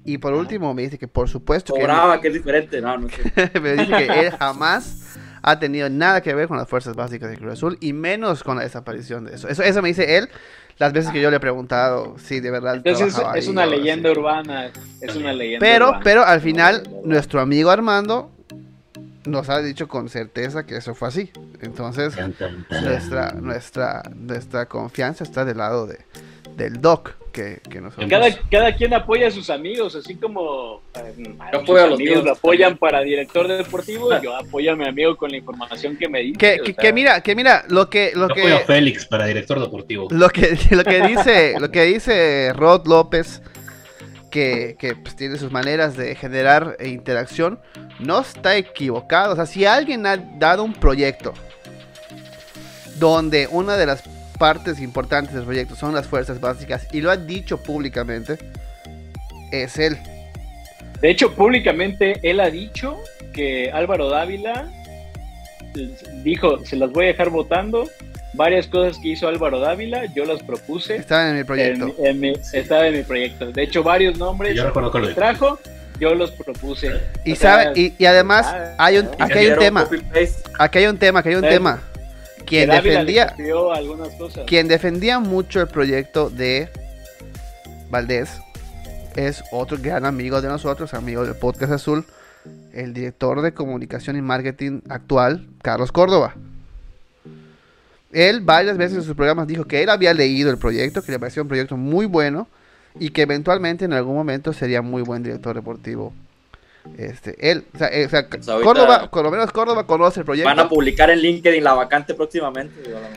Y 0.04 0.18
por 0.18 0.32
último 0.32 0.72
me 0.74 0.82
dice 0.82 0.98
que 0.98 1.08
por 1.08 1.28
supuesto 1.28 1.74
que... 1.74 1.80
Cobraba, 1.80 2.20
que 2.20 2.28
es 2.28 2.34
diferente, 2.34 2.80
no, 2.80 2.96
no 2.98 3.08
sé. 3.08 3.50
me 3.60 3.72
dice 3.72 3.92
que 3.96 4.20
él 4.20 4.30
jamás 4.38 5.16
ha 5.42 5.58
tenido 5.58 5.88
nada 5.88 6.20
que 6.20 6.34
ver 6.34 6.48
con 6.48 6.56
las 6.56 6.68
fuerzas 6.68 6.96
básicas 6.96 7.30
de 7.30 7.36
Cruz 7.36 7.52
Azul 7.52 7.78
y 7.80 7.92
menos 7.92 8.42
con 8.42 8.56
la 8.56 8.62
desaparición 8.62 9.24
de 9.24 9.34
eso. 9.34 9.48
Eso, 9.48 9.62
eso 9.62 9.82
me 9.82 9.88
dice 9.88 10.16
él 10.16 10.28
las 10.78 10.92
veces 10.92 11.10
que 11.10 11.20
yo 11.20 11.30
le 11.30 11.36
he 11.36 11.40
preguntado 11.40 12.16
si 12.18 12.40
de 12.40 12.50
verdad. 12.50 12.76
Entonces 12.76 13.14
es, 13.34 13.48
una 13.48 13.66
leyenda 13.66 14.10
urbana, 14.10 14.70
es 15.00 15.16
una 15.16 15.32
leyenda. 15.32 15.64
Pero, 15.64 15.88
urbana. 15.88 16.04
pero 16.04 16.24
al 16.24 16.40
final 16.40 16.88
nuestro 17.04 17.40
amigo 17.40 17.70
Armando 17.70 18.30
nos 19.26 19.48
ha 19.50 19.60
dicho 19.60 19.88
con 19.88 20.08
certeza 20.08 20.64
que 20.66 20.76
eso 20.76 20.94
fue 20.94 21.08
así. 21.08 21.30
Entonces 21.60 22.14
nuestra 22.70 23.32
nuestra 23.32 24.02
nuestra 24.14 24.66
confianza 24.66 25.24
está 25.24 25.44
del 25.44 25.58
lado 25.58 25.86
de 25.86 25.98
del 26.56 26.80
doc 26.80 27.14
que, 27.32 27.60
nosotros... 27.80 28.08
Cada, 28.08 28.28
cada 28.50 28.74
quien 28.74 28.94
apoya 28.94 29.28
a 29.28 29.30
sus 29.30 29.50
amigos, 29.50 29.94
así 29.94 30.16
como 30.16 30.82
eh, 30.94 31.36
a 31.38 31.84
amigos 31.84 32.24
lo 32.24 32.32
apoyan 32.32 32.76
para 32.76 33.00
director 33.00 33.48
deportivo, 33.48 34.20
yo 34.20 34.36
apoyo 34.36 34.72
a 34.72 34.76
mi 34.76 34.86
amigo 34.86 35.16
con 35.16 35.30
la 35.30 35.36
información 35.36 35.96
que 35.96 36.08
me 36.08 36.20
dice. 36.20 36.38
Que, 36.38 36.74
que, 36.74 36.92
mira, 36.92 37.20
que 37.22 37.34
mira, 37.34 37.64
lo 37.68 37.88
que... 37.88 38.12
Lo 38.14 38.28
que 38.28 38.40
apoyo 38.40 38.56
a 38.56 38.60
Félix 38.60 39.06
para 39.06 39.26
director 39.26 39.60
deportivo. 39.60 40.08
Lo 40.10 40.28
que, 40.28 40.58
lo 40.70 40.84
que 40.84 41.00
dice, 41.06 41.54
lo 41.58 41.70
que 41.70 41.82
dice 41.84 42.52
Rod 42.54 42.86
López, 42.86 43.42
que, 44.30 44.76
que 44.78 44.94
pues, 44.94 45.16
tiene 45.16 45.38
sus 45.38 45.50
maneras 45.50 45.96
de 45.96 46.14
generar 46.14 46.76
interacción, 46.84 47.60
no 47.98 48.20
está 48.20 48.56
equivocado. 48.56 49.32
O 49.32 49.36
sea, 49.36 49.46
si 49.46 49.64
alguien 49.64 50.06
ha 50.06 50.16
dado 50.16 50.64
un 50.64 50.74
proyecto 50.74 51.34
donde 52.98 53.48
una 53.50 53.76
de 53.76 53.86
las 53.86 54.02
partes 54.38 54.80
importantes 54.80 55.34
del 55.34 55.44
proyecto 55.44 55.74
son 55.74 55.94
las 55.94 56.06
fuerzas 56.06 56.40
básicas 56.40 56.86
y 56.92 57.00
lo 57.00 57.10
ha 57.10 57.16
dicho 57.16 57.62
públicamente, 57.62 58.38
es 59.52 59.78
él. 59.78 59.98
De 61.00 61.10
hecho, 61.10 61.34
públicamente 61.34 62.18
él 62.22 62.40
ha 62.40 62.50
dicho 62.50 62.96
que 63.32 63.70
Álvaro 63.72 64.08
Dávila 64.08 64.68
dijo, 66.22 66.64
se 66.64 66.76
las 66.76 66.90
voy 66.90 67.04
a 67.04 67.08
dejar 67.08 67.30
votando. 67.30 67.88
Varias 68.34 68.66
cosas 68.66 68.98
que 68.98 69.08
hizo 69.08 69.26
Álvaro 69.26 69.58
Dávila, 69.58 70.04
yo 70.14 70.24
las 70.24 70.42
propuse. 70.42 70.96
Estaban 70.96 71.30
en 71.30 71.36
mi 71.38 71.44
proyecto. 71.44 71.94
estaba 72.52 72.86
en 72.86 72.96
mi 72.96 73.02
proyecto. 73.02 73.50
De 73.50 73.62
hecho, 73.62 73.82
varios 73.82 74.18
nombres 74.18 74.60
que 74.60 75.14
trajo, 75.14 75.58
yo 75.98 76.14
los 76.14 76.30
propuse. 76.32 76.92
Y, 77.24 77.34
sabe, 77.36 77.94
y, 77.98 78.04
además, 78.04 78.54
hay 78.76 78.98
un, 78.98 79.08
aquí 79.18 79.38
hay 79.38 79.46
un 79.48 79.58
tema. 79.58 79.88
Aquí 80.58 80.78
hay 80.78 80.86
un 80.86 80.98
tema, 80.98 81.20
aquí 81.20 81.30
hay 81.30 81.34
un 81.36 81.42
tema 81.42 81.80
quien 82.48 82.70
defendía 82.70 83.34
quien 84.46 84.68
defendía 84.68 85.18
mucho 85.18 85.60
el 85.60 85.68
proyecto 85.68 86.30
de 86.30 86.68
Valdés 87.90 88.40
es 89.16 89.42
otro 89.50 89.78
gran 89.80 90.04
amigo 90.04 90.40
de 90.40 90.48
nosotros, 90.48 90.94
amigo 90.94 91.24
del 91.24 91.34
Podcast 91.34 91.72
Azul, 91.72 92.04
el 92.72 92.94
director 92.94 93.42
de 93.42 93.52
comunicación 93.52 94.16
y 94.16 94.22
marketing 94.22 94.80
actual, 94.88 95.48
Carlos 95.60 95.90
Córdoba. 95.90 96.34
Él 98.12 98.40
varias 98.40 98.76
veces 98.76 98.98
en 98.98 99.02
sus 99.02 99.16
programas 99.16 99.48
dijo 99.48 99.64
que 99.64 99.82
él 99.82 99.90
había 99.90 100.14
leído 100.14 100.50
el 100.50 100.58
proyecto, 100.58 101.02
que 101.02 101.12
le 101.12 101.18
parecía 101.18 101.42
un 101.42 101.48
proyecto 101.48 101.76
muy 101.76 102.06
bueno 102.06 102.46
y 102.98 103.10
que 103.10 103.22
eventualmente 103.22 103.84
en 103.84 103.92
algún 103.92 104.14
momento 104.14 104.52
sería 104.52 104.82
muy 104.82 105.02
buen 105.02 105.22
director 105.22 105.54
deportivo 105.54 106.12
este, 106.96 107.50
él, 107.50 107.64
o 107.74 107.78
sea, 107.78 107.88
eh, 107.88 108.08
pues 108.08 108.46
Córdoba, 108.46 109.08
por 109.10 109.22
lo 109.22 109.30
menos 109.30 109.52
Córdoba 109.52 109.86
conoce 109.86 110.20
el 110.20 110.26
proyecto. 110.26 110.48
Van 110.48 110.58
a 110.58 110.68
publicar 110.68 111.10
en 111.10 111.20
LinkedIn 111.20 111.62
la 111.62 111.74
vacante 111.74 112.14
próximamente. 112.14 112.74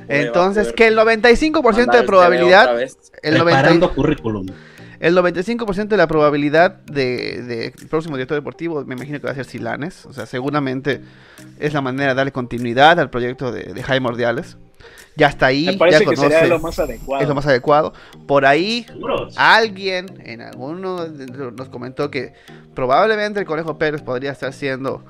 Entonces, 0.07 0.73
que 0.73 0.87
el 0.87 0.97
95% 0.97 1.91
de 1.91 2.03
probabilidad. 2.03 2.79
El, 3.23 3.37
90, 3.37 3.87
currículum. 3.89 4.47
el 4.99 5.15
95% 5.15 5.87
de 5.87 5.97
la 5.97 6.07
probabilidad 6.07 6.71
de, 6.85 7.41
de, 7.41 7.73
próximo 7.89 8.17
director 8.17 8.35
deportivo, 8.35 8.83
me 8.85 8.95
imagino 8.95 9.19
que 9.19 9.25
va 9.25 9.31
a 9.31 9.35
ser 9.35 9.45
Silanes. 9.45 10.05
O 10.05 10.13
sea, 10.13 10.25
seguramente 10.25 11.01
es 11.59 11.73
la 11.73 11.81
manera 11.81 12.09
de 12.09 12.15
darle 12.15 12.31
continuidad 12.31 12.99
al 12.99 13.09
proyecto 13.09 13.51
de, 13.51 13.81
Jaime 13.83 14.07
Ordiales. 14.07 14.57
Ya 15.15 15.27
está 15.27 15.47
ahí, 15.47 15.65
Me 15.65 15.73
parece 15.73 15.99
ya 15.99 16.09
que 16.09 16.15
conoce, 16.15 16.35
sería 16.35 16.47
lo 16.47 16.59
más 16.59 16.79
adecuado. 16.79 17.21
es 17.21 17.27
lo 17.29 17.35
más 17.35 17.45
adecuado. 17.45 17.93
Por 18.27 18.45
ahí 18.45 18.85
alguien 19.35 20.21
en 20.25 20.41
alguno 20.41 21.07
nos 21.07 21.69
comentó 21.69 22.09
que 22.09 22.33
probablemente 22.73 23.39
el 23.39 23.45
Conejo 23.45 23.77
Pérez 23.77 24.01
podría 24.01 24.31
estar 24.31 24.53
siendo 24.53 25.03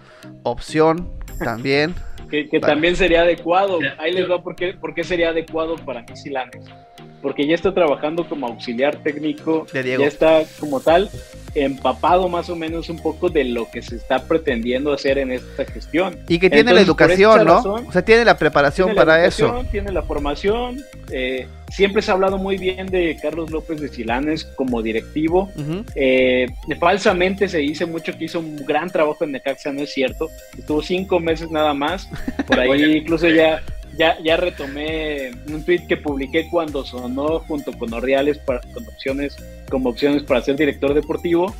opción 0.43 1.09
también. 1.43 1.95
Que, 2.31 2.47
que 2.47 2.61
también 2.61 2.95
sería 2.95 3.23
adecuado. 3.23 3.79
Ahí 3.97 4.13
les 4.13 4.31
va 4.31 4.41
por 4.41 4.55
qué, 4.55 4.73
por 4.73 4.93
qué 4.93 5.03
sería 5.03 5.31
adecuado 5.31 5.75
para 5.75 6.01
mí 6.03 6.15
Silanes. 6.15 6.63
Porque 7.21 7.45
ya 7.47 7.55
está 7.55 7.73
trabajando 7.73 8.27
como 8.27 8.47
auxiliar 8.47 8.97
técnico, 8.97 9.67
De 9.71 9.83
Diego. 9.83 10.01
ya 10.01 10.07
está 10.07 10.43
como 10.59 10.79
tal 10.79 11.09
empapado 11.53 12.29
más 12.29 12.49
o 12.49 12.55
menos 12.55 12.89
un 12.89 12.97
poco 12.99 13.29
de 13.29 13.43
lo 13.43 13.69
que 13.69 13.81
se 13.81 13.97
está 13.97 14.23
pretendiendo 14.25 14.93
hacer 14.93 15.17
en 15.17 15.31
esta 15.31 15.65
gestión. 15.65 16.17
Y 16.29 16.39
que 16.39 16.49
tiene 16.49 16.71
la 16.73 16.79
Entonces, 16.81 16.87
educación, 16.87 17.45
¿no? 17.45 17.55
razón, 17.55 17.85
o 17.87 17.91
sea, 17.91 18.03
tiene 18.03 18.23
la 18.23 18.37
preparación 18.37 18.87
Tiene 18.87 18.97
para 18.97 19.25
eso. 19.25 19.65
Tiene 19.69 19.91
la 19.91 20.01
formación. 20.01 20.81
eh, 21.11 21.47
siempre 21.69 22.01
se 22.01 22.11
ha 22.11 22.13
hablado 22.13 22.37
muy 22.37 22.57
bien 22.57 22.87
de 22.87 23.17
Carlos 23.21 23.51
López 23.51 23.81
de 23.81 23.89
Silanes 23.89 24.45
como 24.45 24.81
directivo. 24.81 25.49
Eh, 25.95 26.47
falsamente 26.79 27.47
se 27.49 27.57
dice 27.59 27.85
mucho 27.85 28.17
que 28.17 28.25
hizo 28.25 28.39
un 28.39 28.55
gran 28.65 28.89
trabajo 28.89 29.23
en 29.25 29.33
Necaxa, 29.33 29.71
no 29.73 29.81
es 29.81 29.93
cierto. 29.93 30.29
Estuvo 30.57 30.81
cinco 30.81 31.19
meses 31.19 31.51
nada 31.51 31.73
más. 31.73 32.07
Por 32.47 32.59
ahí 32.61 32.97
incluso 32.97 33.27
ya, 33.29 33.61
ya, 33.97 34.17
ya 34.23 34.37
retomé 34.37 35.31
un 35.47 35.63
tweet 35.63 35.87
que 35.87 35.97
publiqué 35.97 36.47
cuando 36.49 36.85
sonó 36.85 37.39
junto 37.39 37.71
con 37.73 37.93
Ordiales 37.93 38.37
para, 38.39 38.61
con 38.73 38.87
opciones, 38.87 39.35
como 39.69 39.89
opciones 39.89 40.23
para 40.23 40.41
ser 40.41 40.55
director 40.55 40.93
deportivo. 40.93 41.53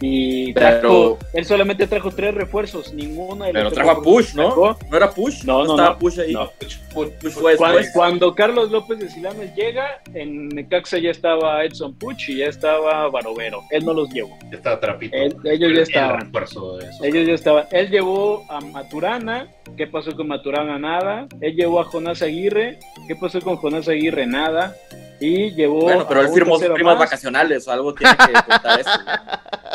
Y 0.00 0.52
Pero- 0.52 1.18
él 1.32 1.44
solamente 1.44 1.86
trajo 1.86 2.10
tres 2.10 2.34
refuerzos, 2.34 2.92
ninguno 2.92 3.44
de 3.44 3.52
los 3.52 3.62
Pero 3.62 3.70
trajo 3.72 3.90
a 3.92 4.02
Push, 4.02 4.34
¿no? 4.34 4.48
sacó. 4.50 4.78
¿No 4.90 4.96
era 4.96 5.10
Push? 5.10 5.44
No, 5.44 5.64
no, 5.64 5.70
estaba 5.72 5.90
no. 5.90 5.98
Push 5.98 6.20
ahí. 6.20 6.32
No, 6.32 6.50
Push, 6.58 6.76
Push, 6.92 7.08
Push 7.08 7.20
Push. 7.20 7.32
fue 7.32 7.56
Cuando, 7.56 7.80
cuando 7.94 8.34
Carlos 8.34 8.70
López 8.70 8.98
de 8.98 9.08
Silanes 9.08 9.54
llega, 9.54 10.02
en 10.12 10.48
Necaxa 10.48 10.98
ya 10.98 11.10
estaba 11.10 11.64
Edson 11.64 11.94
Puch 11.94 12.28
y 12.28 12.38
ya 12.38 12.46
estaba 12.46 13.08
Barovero. 13.08 13.62
Él 13.70 13.84
no 13.84 13.94
los 13.94 14.10
llevó. 14.10 14.36
Ya 14.50 14.56
estaba 14.58 14.80
trapito. 14.80 15.16
Él- 15.16 15.36
ellos 15.44 15.58
ya 15.70 15.76
El 15.76 15.78
estaban. 15.78 16.20
refuerzo 16.20 16.76
de 16.76 16.88
eso. 16.88 17.04
Ellos 17.04 17.26
ya 17.26 17.34
estaban. 17.34 17.64
Él 17.70 17.90
llevó 17.90 18.44
a 18.50 18.60
Maturana. 18.60 19.48
¿Qué 19.76 19.86
pasó 19.86 20.14
con 20.14 20.28
Maturana? 20.28 20.78
Nada. 20.78 21.26
Él 21.40 21.54
llevó 21.54 21.80
a 21.80 21.84
Jonás 21.84 22.20
Aguirre. 22.20 22.78
¿Qué 23.08 23.14
pasó 23.16 23.40
con 23.40 23.56
Jonás 23.56 23.88
Aguirre? 23.88 24.26
Nada. 24.26 24.74
Y 25.24 25.52
llevó. 25.52 25.80
Bueno, 25.80 26.06
pero 26.06 26.20
él 26.20 26.28
firmó 26.28 26.58
sus 26.58 26.68
primas 26.68 26.96
más. 26.96 27.06
vacacionales 27.06 27.66
o 27.66 27.72
algo 27.72 27.94
tiene 27.94 28.14
que 28.16 28.32
contar 28.32 28.80
eso. 28.80 28.90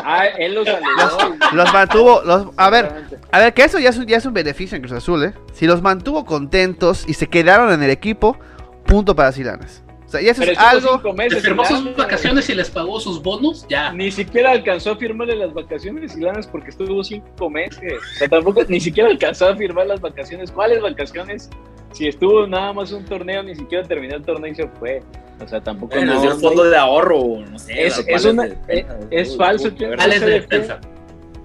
Ah, 0.02 0.26
él 0.26 0.56
los 0.56 0.66
alegó. 0.66 1.36
Los 1.52 1.74
mantuvo, 1.74 2.22
los, 2.24 2.48
a 2.56 2.70
ver, 2.70 2.90
a 3.32 3.40
ver, 3.40 3.54
que 3.54 3.64
eso 3.64 3.80
ya 3.80 3.90
es, 3.90 3.98
un, 3.98 4.08
ya 4.08 4.18
es 4.18 4.26
un 4.26 4.34
beneficio 4.34 4.78
en 4.78 4.82
Cruz 4.82 4.94
Azul, 4.94 5.24
¿eh? 5.26 5.34
Si 5.52 5.68
los 5.68 5.82
mantuvo 5.82 6.26
contentos 6.26 7.04
y 7.06 7.14
se 7.14 7.28
quedaron 7.28 7.72
en 7.74 7.84
el 7.84 7.90
equipo, 7.90 8.38
punto 8.86 9.14
para 9.14 9.34
Silanes. 9.34 9.84
O 10.06 10.10
sea, 10.10 10.22
y 10.22 10.30
eso 10.30 10.40
Pero 10.40 10.54
es 10.54 10.58
algo... 10.58 11.14
meses. 11.14 11.44
firmó 11.44 11.66
sus 11.66 11.96
vacaciones 11.96 12.50
y 12.50 12.56
les 12.56 12.72
pagó 12.72 13.00
sus 13.00 13.22
bonos, 13.22 13.68
ya. 13.70 13.92
Ni 13.92 14.10
siquiera 14.10 14.52
alcanzó 14.52 14.94
a 14.94 14.96
firmarle 14.96 15.36
las 15.36 15.54
vacaciones 15.54 16.14
Silanes 16.14 16.48
porque 16.48 16.70
estuvo 16.70 17.04
cinco 17.04 17.50
meses. 17.50 17.94
O 17.94 18.18
sea, 18.18 18.30
tampoco 18.30 18.64
ni 18.70 18.80
siquiera 18.80 19.10
alcanzó 19.10 19.50
a 19.50 19.56
firmar 19.56 19.86
las 19.86 20.00
vacaciones. 20.00 20.50
¿Cuáles 20.50 20.82
vacaciones? 20.82 21.50
Si 21.92 22.08
estuvo 22.08 22.46
nada 22.48 22.72
más 22.74 22.92
un 22.92 23.04
torneo, 23.06 23.44
ni 23.44 23.56
siquiera 23.56 23.88
terminó 23.88 24.16
el 24.16 24.24
torneo 24.24 24.52
y 24.52 24.56
se 24.56 24.68
fue. 24.68 25.02
O 25.44 25.48
sea, 25.48 25.62
tampoco 25.62 25.96
Bueno, 25.96 26.16
no- 26.16 26.32
el 26.34 26.40
fondo 26.40 26.64
de 26.66 26.78
ahorro, 26.78 27.40
no 27.50 27.58
sé. 27.60 27.86
Es- 27.88 27.98
es 28.00 28.06
vales 28.08 28.26
una- 28.26 28.44
de 28.44 28.50
defensa, 28.50 28.98
es 29.10 29.28
todo, 29.30 29.38
falso, 29.38 29.70
que 29.70 29.76
¿quién 29.76 29.90
ver. 29.92 30.00
Vales 30.00 30.22
de 30.22 30.30
defensa. 30.32 30.80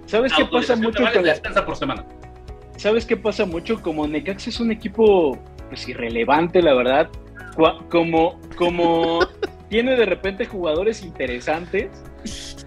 ¿Sabes 0.07 0.33
qué 0.33 0.45
pasa 0.45 0.75
Autorización 0.75 0.81
de 0.81 0.87
mucho 0.87 1.13
con 1.13 1.25
la, 1.27 1.35
defensa 1.35 1.65
por 1.67 1.77
semana. 1.77 2.05
¿Sabes 2.77 3.07
qué 3.07 3.17
pasa 3.17 3.47
mucho? 3.47 3.81
Como 3.83 4.07
Necaxa 4.07 4.51
es 4.51 4.61
un 4.61 4.71
equipo 4.71 5.39
pues 5.69 5.89
irrelevante, 5.89 6.61
la 6.61 6.75
verdad. 6.75 7.09
Como, 7.89 8.39
como 8.57 9.21
tiene 9.71 9.97
de 9.97 10.05
repente 10.07 10.45
jugadores 10.45 11.03
interesantes. 11.03 11.89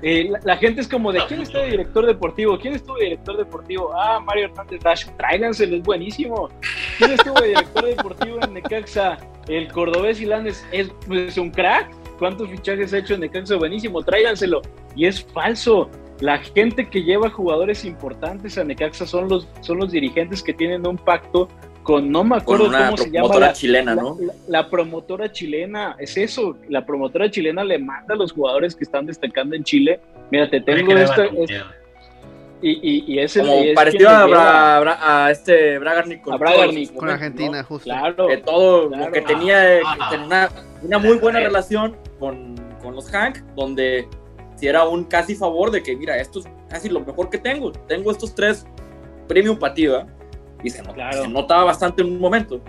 Eh, 0.02 0.30
la, 0.44 0.58
gente 0.58 0.82
es 0.82 0.88
como 0.88 1.12
de 1.12 1.26
quién 1.28 1.42
está 1.42 1.64
director 1.64 2.06
deportivo, 2.06 2.58
quién 2.60 2.76
estuvo 2.76 2.98
director 2.98 3.36
deportivo, 3.36 3.92
ah 3.96 4.20
Mario 4.20 4.46
Hernández 4.46 4.82
Dash, 4.82 5.06
tráiganselo, 5.18 5.78
es 5.78 5.84
buenísimo. 5.84 6.50
¿Quién 6.98 7.12
estuvo 7.12 7.42
director 7.42 7.86
deportivo 7.86 8.40
en 8.44 8.54
Necaxa? 8.54 9.18
El 9.48 9.72
cordobés 9.72 10.22
Ilanes 10.22 10.66
es 10.72 10.90
pues, 11.08 11.38
un 11.38 11.50
crack. 11.50 11.90
¿Cuántos 12.20 12.50
fichajes 12.50 12.94
ha 12.94 13.00
hecho 13.00 13.16
en 13.16 13.22
Necaxa? 13.22 13.56
Buenísimo, 13.56 14.04
tráiganselo. 14.04 14.62
Y 14.96 15.06
es 15.06 15.24
falso. 15.24 15.90
La 16.20 16.40
gente 16.40 16.90
que 16.90 17.04
lleva 17.04 17.30
jugadores 17.30 17.86
importantes 17.86 18.58
a 18.58 18.64
Necaxa 18.64 19.06
son 19.06 19.30
los, 19.30 19.48
son 19.62 19.78
los 19.78 19.92
dirigentes 19.92 20.42
que 20.42 20.54
tienen 20.54 20.86
un 20.88 20.98
pacto 20.98 21.48
con, 21.88 22.12
no 22.12 22.24
me 22.24 22.32
Con 22.32 22.40
acuerdo 22.42 22.66
una 22.68 22.86
cómo 22.88 22.98
se 22.98 23.06
llama. 23.06 23.14
promotora 23.20 23.48
La, 23.48 23.54
chilena, 23.54 23.96
¿no? 23.96 24.18
la- 24.20 24.34
la 24.48 24.70
promotora 24.70 25.32
chilena, 25.32 25.96
es 25.98 26.18
eso. 26.18 26.58
La 26.68 26.86
promotora 26.86 27.32
chilena 27.32 27.64
le 27.64 27.80
manda 27.80 28.14
a 28.14 28.18
los 28.18 28.34
jugadores 28.34 28.76
que 28.76 28.84
están 28.84 29.06
destacando 29.06 29.56
en 29.56 29.64
Chile. 29.64 30.00
Mira, 30.30 30.50
te 30.50 30.60
tengo 30.60 30.94
Que 30.94 31.02
esto. 31.04 31.24
es- 31.24 31.52
y, 32.62 32.72
y, 32.72 33.04
y 33.14 33.20
es 33.20 33.38
el. 33.38 33.46
Como 33.48 33.62
es 33.64 33.78
a, 33.78 33.86
le 33.86 33.92
lleva 33.92 34.28
Bra- 34.28 34.82
Bra- 34.82 34.98
a 35.00 35.32
este 35.32 35.78
Bragarnik 35.80 36.22
con 36.22 36.34
a 36.34 36.38
Bragarnik, 36.38 36.94
Con 36.94 37.10
Argentina, 37.10 37.64
justo. 37.64 37.84
Claro. 37.86 38.28
que 38.28 38.38
todo 38.38 38.90
Claro. 38.90 39.06
lo 39.06 39.12
que 39.12 39.22
tenía, 39.22 39.76
eh, 39.78 39.82
Ah. 39.86 39.96
que 40.10 40.18
tenía 40.18 40.26
una, 40.28 40.50
una 40.84 40.98
muy 41.00 41.18
buena 41.20 41.40
Eh. 41.40 41.44
relación 41.46 41.96
con, 42.20 42.56
con 42.82 42.96
los 42.96 43.10
Hank, 43.12 43.38
donde 43.56 44.08
si 44.56 44.68
era 44.68 44.86
un 44.88 45.04
casi 45.06 45.36
favor 45.36 45.70
de 45.72 45.84
que, 45.84 45.96
mira, 45.96 46.18
esto 46.18 46.40
es 46.40 46.46
casi 46.68 46.90
lo 46.90 47.00
mejor 47.00 47.30
que 47.30 47.38
tengo. 47.38 47.72
Tengo 47.72 48.12
estos 48.12 48.34
tres 48.36 48.66
premium 49.28 49.58
para 49.58 49.74
ti, 49.76 49.86
¿verdad? 49.88 50.08
Y 50.64 50.70
se, 50.70 50.82
Claro. 50.84 51.24
se 51.24 51.28
notaba 51.28 51.66
bastante 51.66 52.02
en 52.02 52.10
un 52.14 52.20
momento. 52.20 52.60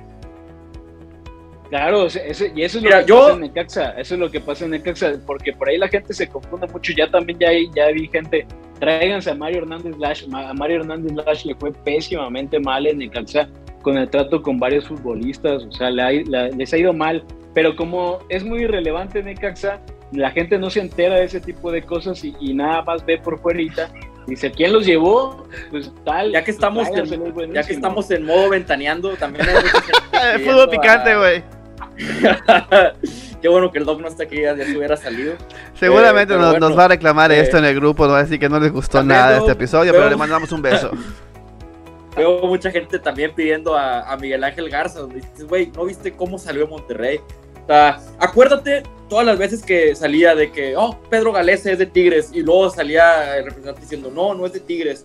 Claro, 1.70 2.06
ese- 2.06 2.26
ese- 2.30 2.52
y 2.54 2.62
eso 2.62 2.78
es 2.78 2.84
Mira, 2.84 3.00
lo 3.00 3.06
que 3.06 3.08
yo- 3.10 3.18
pasa 3.20 3.32
en 3.34 3.40
Necaxa, 3.40 3.90
eso 4.00 4.14
es 4.14 4.20
lo 4.20 4.30
que 4.30 4.40
pasa 4.40 4.64
en 4.64 4.70
Necaxa, 4.70 5.12
porque 5.26 5.52
por 5.52 5.68
ahí 5.68 5.76
la 5.76 5.88
gente 5.88 6.14
se 6.14 6.26
confunde 6.26 6.66
mucho, 6.68 6.92
ya 6.96 7.10
también 7.10 7.38
ya, 7.38 7.48
ya 7.74 7.88
vi 7.88 8.08
gente, 8.08 8.46
tráiganse 8.80 9.30
a 9.30 9.34
Mario 9.34 9.58
Hernández 9.58 9.94
Lash, 9.98 10.24
a 10.32 10.54
Mario 10.54 10.76
Hernández 10.80 11.12
Lash 11.12 11.44
le 11.44 11.54
fue 11.56 11.70
pésimamente 11.72 12.58
mal 12.58 12.86
en 12.86 12.98
Necaxa 12.98 13.48
con 13.82 13.98
el 13.98 14.08
trato 14.08 14.40
con 14.40 14.58
varios 14.58 14.88
futbolistas, 14.88 15.64
o 15.64 15.72
sea, 15.72 15.90
la- 15.90 16.10
les 16.10 16.72
ha 16.72 16.78
ido 16.78 16.94
mal, 16.94 17.22
pero 17.52 17.76
como 17.76 18.20
es 18.30 18.44
muy 18.44 18.62
irrelevante 18.62 19.22
Necaxa, 19.22 19.80
la 20.12 20.30
gente 20.30 20.58
no 20.58 20.70
se 20.70 20.80
entera 20.80 21.16
de 21.16 21.24
ese 21.24 21.38
tipo 21.38 21.70
de 21.70 21.82
cosas 21.82 22.24
y, 22.24 22.34
y 22.40 22.54
nada 22.54 22.80
más 22.80 23.04
ve 23.04 23.18
por 23.18 23.38
fuerita, 23.40 23.90
dice, 24.28 24.50
¿quién 24.52 24.72
los 24.72 24.84
llevó? 24.86 25.46
Pues 25.70 25.90
tal. 26.04 26.32
Ya 26.32 26.44
que 26.44 26.50
estamos, 26.50 26.88
en, 26.88 26.98
es 27.04 27.54
ya 27.54 27.62
que 27.62 27.72
estamos 27.72 28.10
en 28.10 28.24
modo 28.24 28.48
ventaneando, 28.50 29.10
también 29.16 29.48
hay 29.48 29.54
mucha 29.56 29.80
gente 29.80 29.92
El 30.12 30.36
pidiendo 30.38 30.52
fútbol 30.62 30.70
picante, 30.70 31.10
a- 31.12 31.18
güey. 31.18 31.44
Qué 33.42 33.48
bueno 33.48 33.70
que 33.70 33.78
el 33.78 33.84
Doc 33.84 34.00
no 34.00 34.08
está 34.08 34.24
aquí, 34.24 34.40
ya 34.40 34.56
se 34.56 34.76
hubiera 34.76 34.96
salido. 34.96 35.34
Seguramente 35.74 36.34
pero 36.34 36.40
nos, 36.40 36.50
bueno, 36.52 36.68
nos 36.68 36.78
va 36.78 36.84
a 36.86 36.88
reclamar 36.88 37.30
eh, 37.30 37.40
esto 37.40 37.58
en 37.58 37.64
el 37.66 37.74
grupo, 37.76 38.04
nos 38.04 38.14
va 38.14 38.18
a 38.18 38.22
decir 38.24 38.38
que 38.40 38.48
no 38.48 38.58
les 38.58 38.72
gustó 38.72 39.02
nada 39.02 39.32
de 39.32 39.38
este 39.38 39.52
episodio, 39.52 39.92
veo- 39.92 40.00
pero 40.00 40.10
le 40.10 40.16
mandamos 40.16 40.50
un 40.52 40.62
beso. 40.62 40.90
Veo 42.16 42.40
mucha 42.46 42.68
gente 42.72 42.98
también 42.98 43.32
pidiendo 43.32 43.76
a, 43.76 44.10
a 44.12 44.16
Miguel 44.16 44.42
Ángel 44.42 44.68
Garza, 44.68 44.98
donde 45.00 45.16
dices, 45.20 45.46
güey, 45.46 45.70
¿no 45.76 45.84
viste 45.84 46.12
cómo 46.16 46.36
salió 46.36 46.66
Monterrey? 46.66 47.20
O 47.62 47.66
sea, 47.68 48.00
acuérdate 48.18 48.82
todas 49.08 49.26
las 49.26 49.38
veces 49.38 49.62
que 49.62 49.94
salía 49.94 50.34
de 50.34 50.50
que, 50.52 50.76
oh, 50.76 50.98
Pedro 51.10 51.32
Galese 51.32 51.72
es 51.72 51.78
de 51.78 51.86
Tigres, 51.86 52.30
y 52.32 52.42
luego 52.42 52.70
salía 52.70 53.36
el 53.36 53.44
representante 53.44 53.80
diciendo, 53.82 54.10
no, 54.14 54.34
no 54.34 54.46
es 54.46 54.52
de 54.52 54.60
Tigres. 54.60 55.04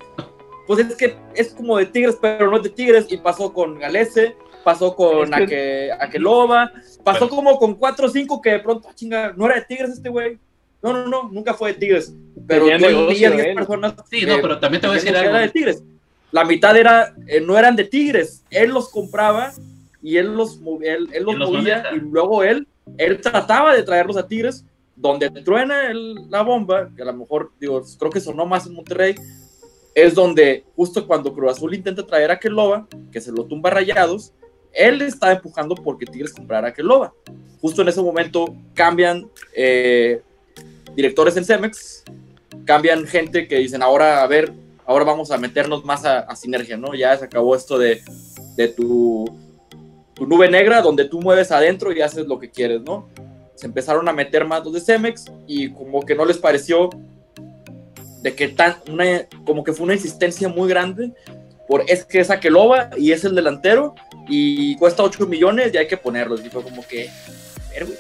Pues 0.68 0.80
es 0.80 0.96
que 0.96 1.16
es 1.36 1.54
como 1.54 1.78
de 1.78 1.86
Tigres, 1.88 2.18
pero 2.22 2.50
no 2.50 2.58
es 2.58 2.64
de 2.64 2.70
Tigres, 2.70 3.06
y 3.10 3.18
pasó 3.18 3.52
con 3.54 3.80
Galese, 3.80 4.36
pasó 4.64 4.96
con 4.96 5.34
Es 5.34 5.50
que- 5.50 5.90
Aqueloba, 6.00 6.72
pasó 7.04 7.28
Bueno. 7.28 7.36
como 7.36 7.58
con 7.60 7.76
cuatro 7.76 8.08
o 8.08 8.10
cinco 8.10 8.42
que 8.42 8.52
de 8.52 8.60
pronto, 8.60 8.88
ah, 8.90 8.94
chinga, 8.96 9.34
no 9.36 9.46
era 9.46 9.56
de 9.56 9.62
Tigres 9.66 9.92
este 9.92 10.10
güey. 10.10 10.38
No, 10.82 10.92
no, 10.94 11.08
no, 11.08 11.30
nunca 11.32 11.54
fue 11.54 11.74
de 11.74 11.80
Tigres. 11.80 12.14
Pero 12.48 12.68
yo 12.70 12.78
negocio, 12.78 13.08
leía 13.10 13.32
10 13.32 13.46
él. 13.48 13.56
personas. 13.56 13.94
Sí, 14.10 14.26
no, 14.26 14.42
pero 14.42 14.60
también 14.60 14.82
te 14.82 14.88
voy 14.88 14.96
a 14.96 15.00
decir 15.00 15.16
era 15.16 15.22
algo. 15.22 15.38
de 15.38 15.50
Tigres. 15.50 15.82
La 16.32 16.44
mitad 16.44 16.76
era, 16.76 17.14
eh, 17.28 17.40
no 17.40 17.58
eran 17.58 17.76
de 17.78 17.86
Tigres. 17.86 18.44
Él 18.50 18.72
los 18.72 18.90
compraba 18.90 19.54
y 20.02 20.18
él 20.18 20.34
los, 20.36 20.60
él, 20.82 21.08
él 21.14 21.24
los 21.24 21.36
Y 21.36 21.38
los 21.38 21.52
movía 21.52 21.78
maneja. 21.78 21.96
y 21.96 22.00
luego 22.00 22.44
él, 22.44 22.68
él 22.98 23.22
trataba 23.22 23.74
de 23.74 23.84
traerlos 23.84 24.18
a 24.18 24.28
Tigres, 24.28 24.66
donde 24.96 25.30
truena 25.30 25.92
la 26.30 26.42
bomba, 26.44 26.90
que 26.96 27.02
a 27.02 27.06
lo 27.06 27.14
mejor, 27.14 27.52
digo, 27.60 27.82
creo 27.98 28.12
que 28.12 28.20
sonó 28.20 28.46
más 28.46 28.68
en 28.68 28.74
Monterrey, 28.74 29.16
es 29.96 30.16
donde 30.16 30.64
justo 30.76 31.06
cuando 31.06 31.34
Cruz 31.34 31.54
Azul 31.54 31.74
intenta 31.74 32.06
traer 32.06 32.32
a 32.32 32.40
Keloba, 32.40 32.88
que 33.12 33.22
se 33.22 33.32
lo 33.32 33.46
tumba 33.46 33.70
rayados, 33.70 34.34
él 34.72 35.02
estaba 35.02 35.34
empujando 35.34 35.76
porque 35.76 36.06
Tigres 36.06 36.34
comprara 36.34 36.70
a 36.70 36.74
Keloba. 36.74 37.14
Justo 37.62 37.82
en 37.82 37.88
ese 37.88 38.02
momento 38.02 38.56
cambian 38.74 39.30
eh, 39.56 40.22
directores 40.96 41.38
en 41.38 41.46
Cemex, 41.46 42.04
cambian 42.66 43.06
gente 43.06 43.48
que 43.48 43.60
dicen, 43.60 43.82
ahora 43.82 44.24
a 44.24 44.28
ver, 44.28 44.52
ahora 44.86 45.06
vamos 45.06 45.32
a 45.32 45.38
meternos 45.38 45.86
más 45.86 46.06
a, 46.06 46.20
a 46.20 46.36
sinergia, 46.36 46.76
¿no? 46.76 46.94
Ya 46.94 47.16
se 47.18 47.26
acabó 47.26 47.56
esto 47.56 47.78
de, 47.78 48.02
de 48.58 48.68
tu, 48.68 49.26
tu 50.14 50.26
nube 50.28 50.50
negra 50.50 50.82
donde 50.82 51.06
tú 51.06 51.22
mueves 51.22 51.52
adentro 51.52 51.92
y 51.92 52.02
haces 52.02 52.26
lo 52.28 52.40
que 52.40 52.50
quieres, 52.50 52.82
¿no? 52.82 53.10
Se 53.56 53.66
empezaron 53.68 54.08
a 54.10 54.14
meter 54.14 54.46
más 54.46 54.64
los 54.64 54.74
de 54.74 54.82
Cemex 54.82 55.26
y 55.48 55.70
como 55.70 56.02
que 56.06 56.16
no 56.16 56.26
les 56.26 56.38
pareció 56.38 56.90
de 58.22 58.34
que 58.36 58.48
tan, 58.50 58.76
una, 58.90 59.22
como 59.46 59.64
que 59.64 59.74
fue 59.74 59.84
una 59.86 59.94
insistencia 59.96 60.48
muy 60.48 60.70
grande 60.70 61.12
por 61.68 61.84
es 61.88 62.06
que 62.06 62.20
es 62.20 62.30
Aqueloba 62.30 62.90
y 62.98 63.12
es 63.12 63.24
el 63.26 63.36
delantero 63.36 63.96
y 64.28 64.76
cuesta 64.78 65.04
8 65.04 65.28
millones 65.28 65.72
y 65.74 65.78
hay 65.78 65.88
que 65.88 65.98
ponerlos. 65.98 66.44
Y 66.46 66.50
fue 66.50 66.62
como 66.64 66.86
que, 66.86 67.10
"Ver, 67.72 67.86
güey, 67.86 67.98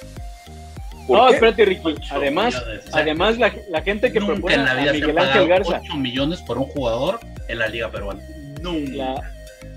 ¿por 1.07 1.17
No, 1.17 1.27
qué?". 1.27 1.33
espérate, 1.33 1.65
Ricky. 1.65 1.95
Además, 2.11 2.53
millones, 2.55 2.81
además 2.93 3.37
la, 3.37 3.53
la 3.69 3.81
gente 3.81 4.11
que 4.11 4.19
Nunca 4.19 4.33
propone 4.33 4.55
en 4.55 4.65
la 4.65 4.75
vida 4.75 4.93
Miguel 4.93 5.17
Ángel 5.17 5.47
Garza. 5.47 5.81
8 5.83 5.97
millones 5.97 6.41
por 6.41 6.57
un 6.57 6.65
jugador 6.65 7.19
en 7.47 7.59
la 7.59 7.67
Liga 7.67 7.89
Peruana. 7.91 8.21
Nunca. 8.61 8.91
la- 8.93 9.32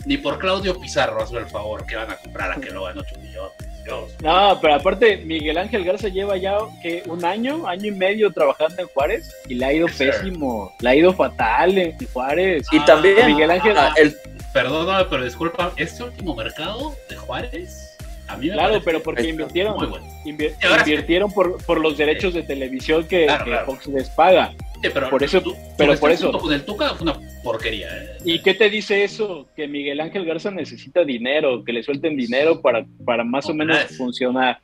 Ni 0.06 0.16
por 0.16 0.38
Claudio 0.38 0.80
Pizarro, 0.80 1.20
hazme 1.20 1.40
el 1.40 1.46
favor, 1.46 1.84
que 1.84 1.96
van 1.96 2.10
a 2.10 2.16
comprar 2.16 2.52
a 2.52 2.60
que 2.60 2.70
lo 2.70 2.86
hagan 2.86 2.98
8 3.00 3.16
millones. 3.20 3.52
Dios. 3.84 4.10
no, 4.20 4.58
pero 4.60 4.74
aparte, 4.74 5.18
Miguel 5.18 5.58
Ángel 5.58 5.84
Garza 5.84 6.08
lleva 6.08 6.36
ya 6.36 6.56
que 6.82 7.04
un 7.06 7.24
año, 7.24 7.68
año 7.68 7.86
y 7.86 7.92
medio 7.92 8.32
trabajando 8.32 8.82
en 8.82 8.88
Juárez 8.88 9.32
y 9.48 9.54
le 9.54 9.64
ha 9.64 9.72
ido 9.72 9.86
Yes, 9.86 9.96
sir. 9.96 10.10
pésimo, 10.10 10.74
le 10.80 10.90
ha 10.90 10.94
ido 10.96 11.12
fatal 11.12 11.78
en 11.78 11.96
Juárez. 12.12 12.66
Y 12.72 12.80
también 12.80 13.26
Miguel 13.26 13.50
Ángel, 13.50 13.76
ah, 13.76 13.94
el, 13.96 14.16
Perdóname, 14.56 15.04
pero 15.10 15.22
disculpa, 15.22 15.70
este 15.76 16.02
último 16.02 16.34
mercado 16.34 16.96
de 17.10 17.16
Juárez, 17.16 17.85
a 18.28 18.36
mí 18.36 18.48
me 18.48 18.52
claro, 18.54 18.80
pero 18.84 19.02
porque 19.02 19.28
invirtieron, 19.28 19.76
muy 19.76 19.86
bueno. 19.86 20.06
invi- 20.24 20.52
Y 20.62 20.66
ahora 20.66 20.84
sí. 20.84 20.90
invirtieron 20.90 21.32
por, 21.32 21.64
por 21.64 21.80
los 21.80 21.96
derechos 21.96 22.34
de 22.34 22.42
televisión 22.42 23.06
que, 23.06 23.24
Claro, 23.26 23.44
que 23.44 23.50
claro. 23.50 23.66
Fox 23.66 23.86
les 23.88 24.08
paga. 24.10 24.52
Sí, 24.82 24.88
pero 24.92 25.08
Por 25.10 25.22
eso- 25.22 25.40
tú- 25.40 25.54
pero 25.78 25.96
por 25.98 26.10
eso. 26.10 26.24
junto 26.24 26.38
Con 26.40 26.52
el 26.52 26.64
Tuca 26.64 26.90
fue 26.94 27.04
una 27.10 27.18
porquería. 27.42 27.88
¿eh? 27.96 28.18
¿Y 28.24 28.40
qué 28.40 28.52
te 28.54 28.68
dice 28.68 29.04
eso? 29.04 29.46
Que 29.56 29.66
Miguel 29.66 30.00
Ángel 30.00 30.24
Garza 30.26 30.50
necesita 30.50 31.04
dinero, 31.04 31.64
que 31.64 31.72
le 31.72 31.82
suelten 31.82 32.16
dinero 32.16 32.60
para, 32.60 32.84
para 33.04 33.24
más 33.24 33.48
o 33.48 33.54
menos 33.54 33.78
funcionar. 33.96 34.60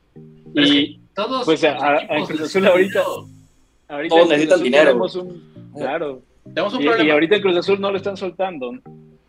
Pero 0.55 0.67
es 0.67 0.73
Y 0.73 1.01
Todos 1.15 1.45
Pues, 1.45 1.63
a- 1.65 1.77
Cruz 1.77 2.41
Azul 2.41 2.63
necesitan 2.63 2.67
ahorita- 2.67 3.01
dinero. 3.01 3.29
ahorita 3.89 4.15
Todos 4.15 4.29
necesitan 4.29 4.55
Azul 4.55 4.65
dinero. 4.65 4.85
tenemos 4.87 5.17
un- 5.17 5.53
claro. 5.77 6.23
Tenemos 6.55 6.75
un 6.75 6.83
Y, 6.83 7.11
ahorita 7.11 7.37
en 7.37 7.43
Cruz 7.43 7.57
Azul 7.57 7.81
no 7.81 7.91
lo 7.91 7.97
están 7.99 8.17
soltando. 8.17 8.73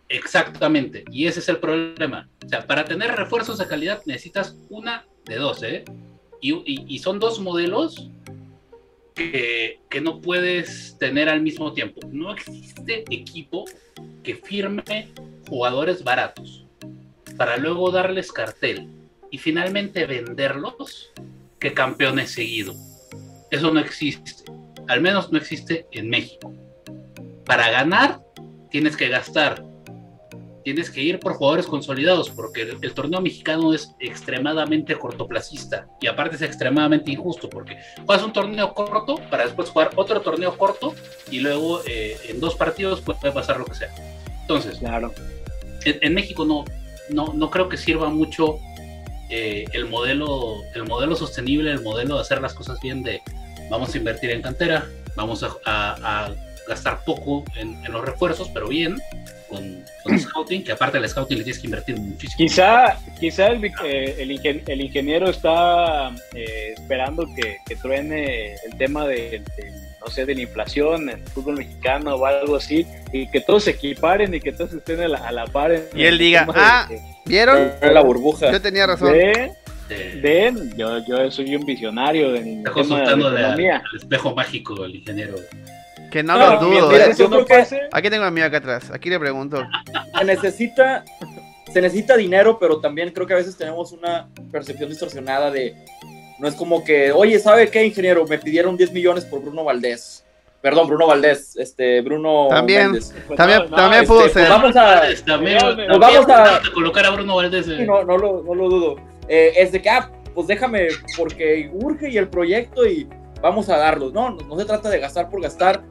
Exactamente, 0.09 1.03
y 1.11 1.27
ese 1.27 1.39
es 1.39 1.49
el 1.49 1.57
problema. 1.57 2.27
O 2.45 2.49
sea, 2.49 2.65
para 2.67 2.85
tener 2.85 3.11
refuerzos 3.11 3.57
de 3.57 3.67
calidad 3.67 4.01
necesitas 4.05 4.55
una 4.69 5.05
de 5.25 5.35
dos, 5.35 5.63
¿eh? 5.63 5.85
Y, 6.41 6.53
y- 6.93 6.99
son 6.99 7.19
dos 7.19 7.39
modelos 7.39 8.09
que, 9.15 9.79
que 9.89 10.01
no 10.01 10.19
puedes 10.19 10.97
tener 10.99 11.29
al 11.29 11.41
mismo 11.41 11.71
tiempo. 11.73 12.01
No 12.11 12.33
existe 12.33 13.05
equipo 13.09 13.63
que 14.23 14.35
firme 14.35 15.07
jugadores 15.47 16.03
baratos 16.03 16.65
para 17.37 17.57
luego 17.57 17.91
darles 17.91 18.31
cartel 18.31 18.87
y 19.31 19.37
finalmente 19.37 20.05
venderlos 20.05 21.11
que 21.59 21.73
campeones 21.73 22.31
seguido. 22.31 22.73
Eso 23.49 23.71
no 23.71 23.79
existe. 23.79 24.43
Al 24.87 24.99
menos 24.99 25.31
no 25.31 25.37
existe 25.37 25.87
en 25.91 26.09
México. 26.09 26.53
Para 27.45 27.69
ganar 27.71 28.21
tienes 28.69 28.97
que 28.97 29.07
gastar 29.07 29.63
tienes 30.63 30.89
que 30.89 31.01
ir 31.01 31.19
por 31.19 31.33
jugadores 31.33 31.65
consolidados, 31.67 32.29
porque 32.29 32.61
el, 32.63 32.77
el 32.81 32.93
torneo 32.93 33.21
mexicano 33.21 33.73
es 33.73 33.95
extremadamente 33.99 34.95
cortoplacista 34.97 35.87
y 36.01 36.07
aparte 36.07 36.35
es 36.37 36.41
extremadamente 36.41 37.11
injusto, 37.11 37.49
porque 37.49 37.77
juegas 38.05 38.23
un 38.25 38.33
torneo 38.33 38.73
corto 38.73 39.15
para 39.29 39.43
después 39.45 39.69
jugar 39.69 39.91
otro 39.95 40.21
torneo 40.21 40.57
corto 40.57 40.93
y 41.29 41.39
luego 41.39 41.81
eh, 41.85 42.17
en 42.29 42.39
dos 42.39 42.55
partidos 42.55 43.01
puede 43.01 43.31
pasar 43.31 43.57
lo 43.59 43.65
que 43.65 43.75
sea. 43.75 43.93
Entonces, 44.41 44.77
Claro. 44.79 45.13
en, 45.85 45.99
en 46.01 46.13
México 46.13 46.45
no, 46.45 46.65
no, 47.09 47.33
no 47.33 47.49
creo 47.49 47.69
que 47.69 47.77
sirva 47.77 48.09
mucho 48.09 48.57
eh, 49.29 49.65
el, 49.73 49.85
modelo, 49.85 50.55
el 50.75 50.83
modelo 50.85 51.15
sostenible, 51.15 51.71
el 51.71 51.81
modelo 51.81 52.15
de 52.15 52.21
hacer 52.21 52.41
las 52.41 52.53
cosas 52.53 52.79
bien 52.81 53.03
de 53.03 53.21
vamos 53.69 53.93
a 53.93 53.97
invertir 53.97 54.29
en 54.31 54.41
cantera, 54.41 54.85
vamos 55.15 55.43
a, 55.43 55.47
a- 55.65 56.25
a 56.25 56.35
gastar 56.67 57.03
poco 57.03 57.43
en, 57.55 57.83
en 57.85 57.91
los 57.91 58.03
refuerzos, 58.05 58.49
pero 58.53 58.67
bien, 58.67 58.97
con, 59.49 59.83
con 60.03 60.19
scouting, 60.19 60.63
que 60.63 60.71
aparte 60.71 60.99
del 60.99 61.09
scouting 61.09 61.37
le 61.37 61.43
tienes 61.43 61.59
que 61.61 61.67
invertir 61.67 61.97
muchísimo. 61.97 62.37
Quizá, 62.37 62.97
quizá 63.19 63.47
el, 63.47 63.63
eh, 63.85 64.15
el 64.19 64.31
ingen- 64.31 64.63
el 64.67 64.81
ingeniero 64.81 65.29
está 65.29 66.09
eh, 66.33 66.73
esperando 66.77 67.25
que, 67.35 67.57
que 67.67 67.75
truene 67.75 68.53
el 68.53 68.77
tema 68.77 69.05
de, 69.07 69.43
de, 69.57 69.71
no 70.01 70.07
sé, 70.07 70.25
de 70.25 70.35
la 70.35 70.41
inflación 70.41 71.09
en 71.09 71.19
el 71.21 71.27
fútbol 71.29 71.57
mexicano 71.57 72.15
o 72.15 72.25
algo 72.25 72.55
así, 72.55 72.87
y 73.11 73.29
que 73.29 73.41
todos 73.41 73.65
se 73.65 73.71
equiparen 73.71 74.33
y 74.33 74.39
que 74.39 74.51
todos 74.51 74.73
estén 74.73 75.01
a 75.01 75.07
la, 75.07 75.17
a 75.19 75.31
la 75.31 75.45
par. 75.45 75.71
en- 75.71 75.83
Y 75.95 76.03
él 76.05 76.17
diga, 76.17 76.45
de- 76.45 76.51
"Ah, 76.55 76.89
¿Vieron? 77.25 77.71
la 77.81 78.01
burbuja. 78.01 78.51
Yo 78.51 78.61
tenía 78.61 78.87
razón. 78.87 79.13
de- 79.13 79.51
Ven, 80.21 80.75
yo, 80.75 81.05
yo 81.05 81.29
soy 81.29 81.55
un 81.55 81.65
visionario 81.65 82.33
en 82.35 82.59
está 82.59 82.73
tema 82.73 82.73
de 82.73 82.73
consultando 82.73 83.29
la 83.29 83.37
al, 83.37 83.43
economía. 83.43 83.83
al 83.91 83.97
espejo 83.99 84.33
mágico 84.33 84.81
del 84.81 84.95
ingeniero. 84.95 85.35
Que 86.13 86.21
no, 86.21 86.37
No, 86.37 86.53
lo 86.53 86.59
dudo. 86.59 86.89
mira, 86.91 87.07
¿eh? 87.07 87.13
yo 87.17 87.27
creo 87.27 87.43
que- 87.43 87.65
Aquí 87.91 88.09
tengo 88.11 88.23
a 88.23 88.29
mí 88.29 88.39
acá 88.39 88.57
atrás. 88.57 88.91
Aquí 88.91 89.09
le 89.09 89.19
pregunto. 89.19 89.63
se 90.19 90.23
necesita, 90.23 91.03
se 91.73 91.81
necesita 91.81 92.15
dinero, 92.15 92.59
pero 92.59 92.79
también 92.79 93.09
creo 93.09 93.25
que 93.25 93.33
a 93.33 93.37
veces 93.37 93.57
tenemos 93.57 93.91
una 93.93 94.27
percepción 94.51 94.89
distorsionada 94.91 95.49
de, 95.49 95.73
no 96.37 96.47
es 96.47 96.53
como 96.53 96.83
que, 96.83 97.11
oye, 97.11 97.39
¿sabe 97.39 97.71
qué, 97.71 97.83
ingeniero? 97.83 98.27
Me 98.27 98.37
pidieron 98.37 98.77
10 98.77 98.91
millones 98.93 99.25
por 99.25 99.41
Bruno 99.41 99.63
Valdés. 99.63 100.23
Perdón, 100.61 100.87
Bruno 100.87 101.07
Valdés, 101.07 101.57
este, 101.57 102.01
Bruno 102.01 102.47
También. 102.47 102.91
Méndez. 102.91 103.11
pues 103.25 103.35
También- 103.35 103.63
no, 103.71 103.75
también 103.75 104.03
este, 104.03 104.07
pudo 104.13 104.19
Pues 104.21 104.33
ser. 104.33 104.49
vamos 104.49 104.75
a, 104.75 105.01
También, 105.25 105.55
Nos 105.57 105.75
también 105.75 105.99
vamos 105.99 106.29
a- 106.29 106.61
colocar 106.75 107.05
a 107.07 107.09
Bruno 107.09 107.35
Valdés. 107.37 107.67
eh. 107.69 107.77
Sí, 107.79 107.83
no, 107.87 108.03
no, 108.03 108.17
lo, 108.19 108.43
no 108.43 108.53
lo 108.53 108.69
dudo. 108.69 108.95
Eh, 109.27 109.53
es 109.57 109.71
de 109.71 109.81
que, 109.81 109.89
ah, 109.89 110.11
pues 110.35 110.45
déjame, 110.45 110.89
porque 111.17 111.71
urge 111.73 112.11
y 112.11 112.17
el 112.17 112.27
proyecto 112.29 112.85
y 112.85 113.07
vamos 113.41 113.67
a 113.69 113.77
darlos. 113.77 114.13
No, 114.13 114.29
no, 114.29 114.37
no 114.47 114.59
se 114.59 114.63
trata 114.65 114.89
de 114.91 114.99
gastar 114.99 115.27
por 115.31 115.41
gastar. 115.41 115.81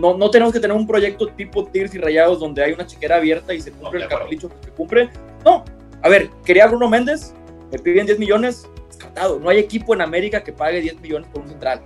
No, 0.00 0.16
no 0.16 0.30
tenemos 0.30 0.52
que 0.52 0.60
tener 0.60 0.76
un 0.76 0.86
proyecto 0.86 1.28
tipo 1.28 1.64
Tirs 1.66 1.94
y 1.94 1.98
Rayados 1.98 2.40
donde 2.40 2.64
hay 2.64 2.72
una 2.72 2.86
chequera 2.86 3.16
abierta 3.16 3.54
y 3.54 3.60
se 3.60 3.70
cumple 3.70 4.00
No, 4.00 4.04
el 4.04 4.10
capricho 4.10 4.48
que 4.48 4.54
se 4.64 4.70
cumple. 4.72 5.10
No, 5.44 5.64
a 6.02 6.08
ver, 6.08 6.30
quería 6.44 6.66
Bruno 6.66 6.88
Méndez, 6.88 7.32
me 7.70 7.78
piden 7.78 8.06
10 8.06 8.18
millones, 8.18 8.68
descartado. 8.88 9.38
No 9.38 9.48
hay 9.50 9.58
equipo 9.58 9.94
en 9.94 10.00
América 10.00 10.42
que 10.42 10.52
pague 10.52 10.80
10 10.80 11.00
millones 11.00 11.28
por 11.32 11.42
un 11.42 11.48
central. 11.48 11.80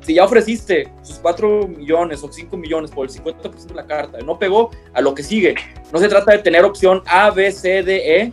Si 0.00 0.14
ya 0.14 0.24
ofreciste 0.24 0.92
sus 1.02 1.18
4 1.20 1.68
millones 1.68 2.24
o 2.24 2.32
5 2.32 2.56
millones 2.56 2.90
por 2.90 3.06
el 3.06 3.12
50% 3.12 3.66
de 3.66 3.74
la 3.74 3.86
carta, 3.86 4.18
no 4.18 4.36
pegó 4.36 4.70
a 4.92 5.00
lo 5.00 5.14
que 5.14 5.22
sigue. 5.22 5.54
No 5.92 6.00
se 6.00 6.08
trata 6.08 6.32
de 6.32 6.38
tener 6.38 6.64
opción 6.64 7.02
A, 7.06 7.30
B, 7.30 7.52
C, 7.52 7.84
D, 7.84 8.18
E, 8.20 8.32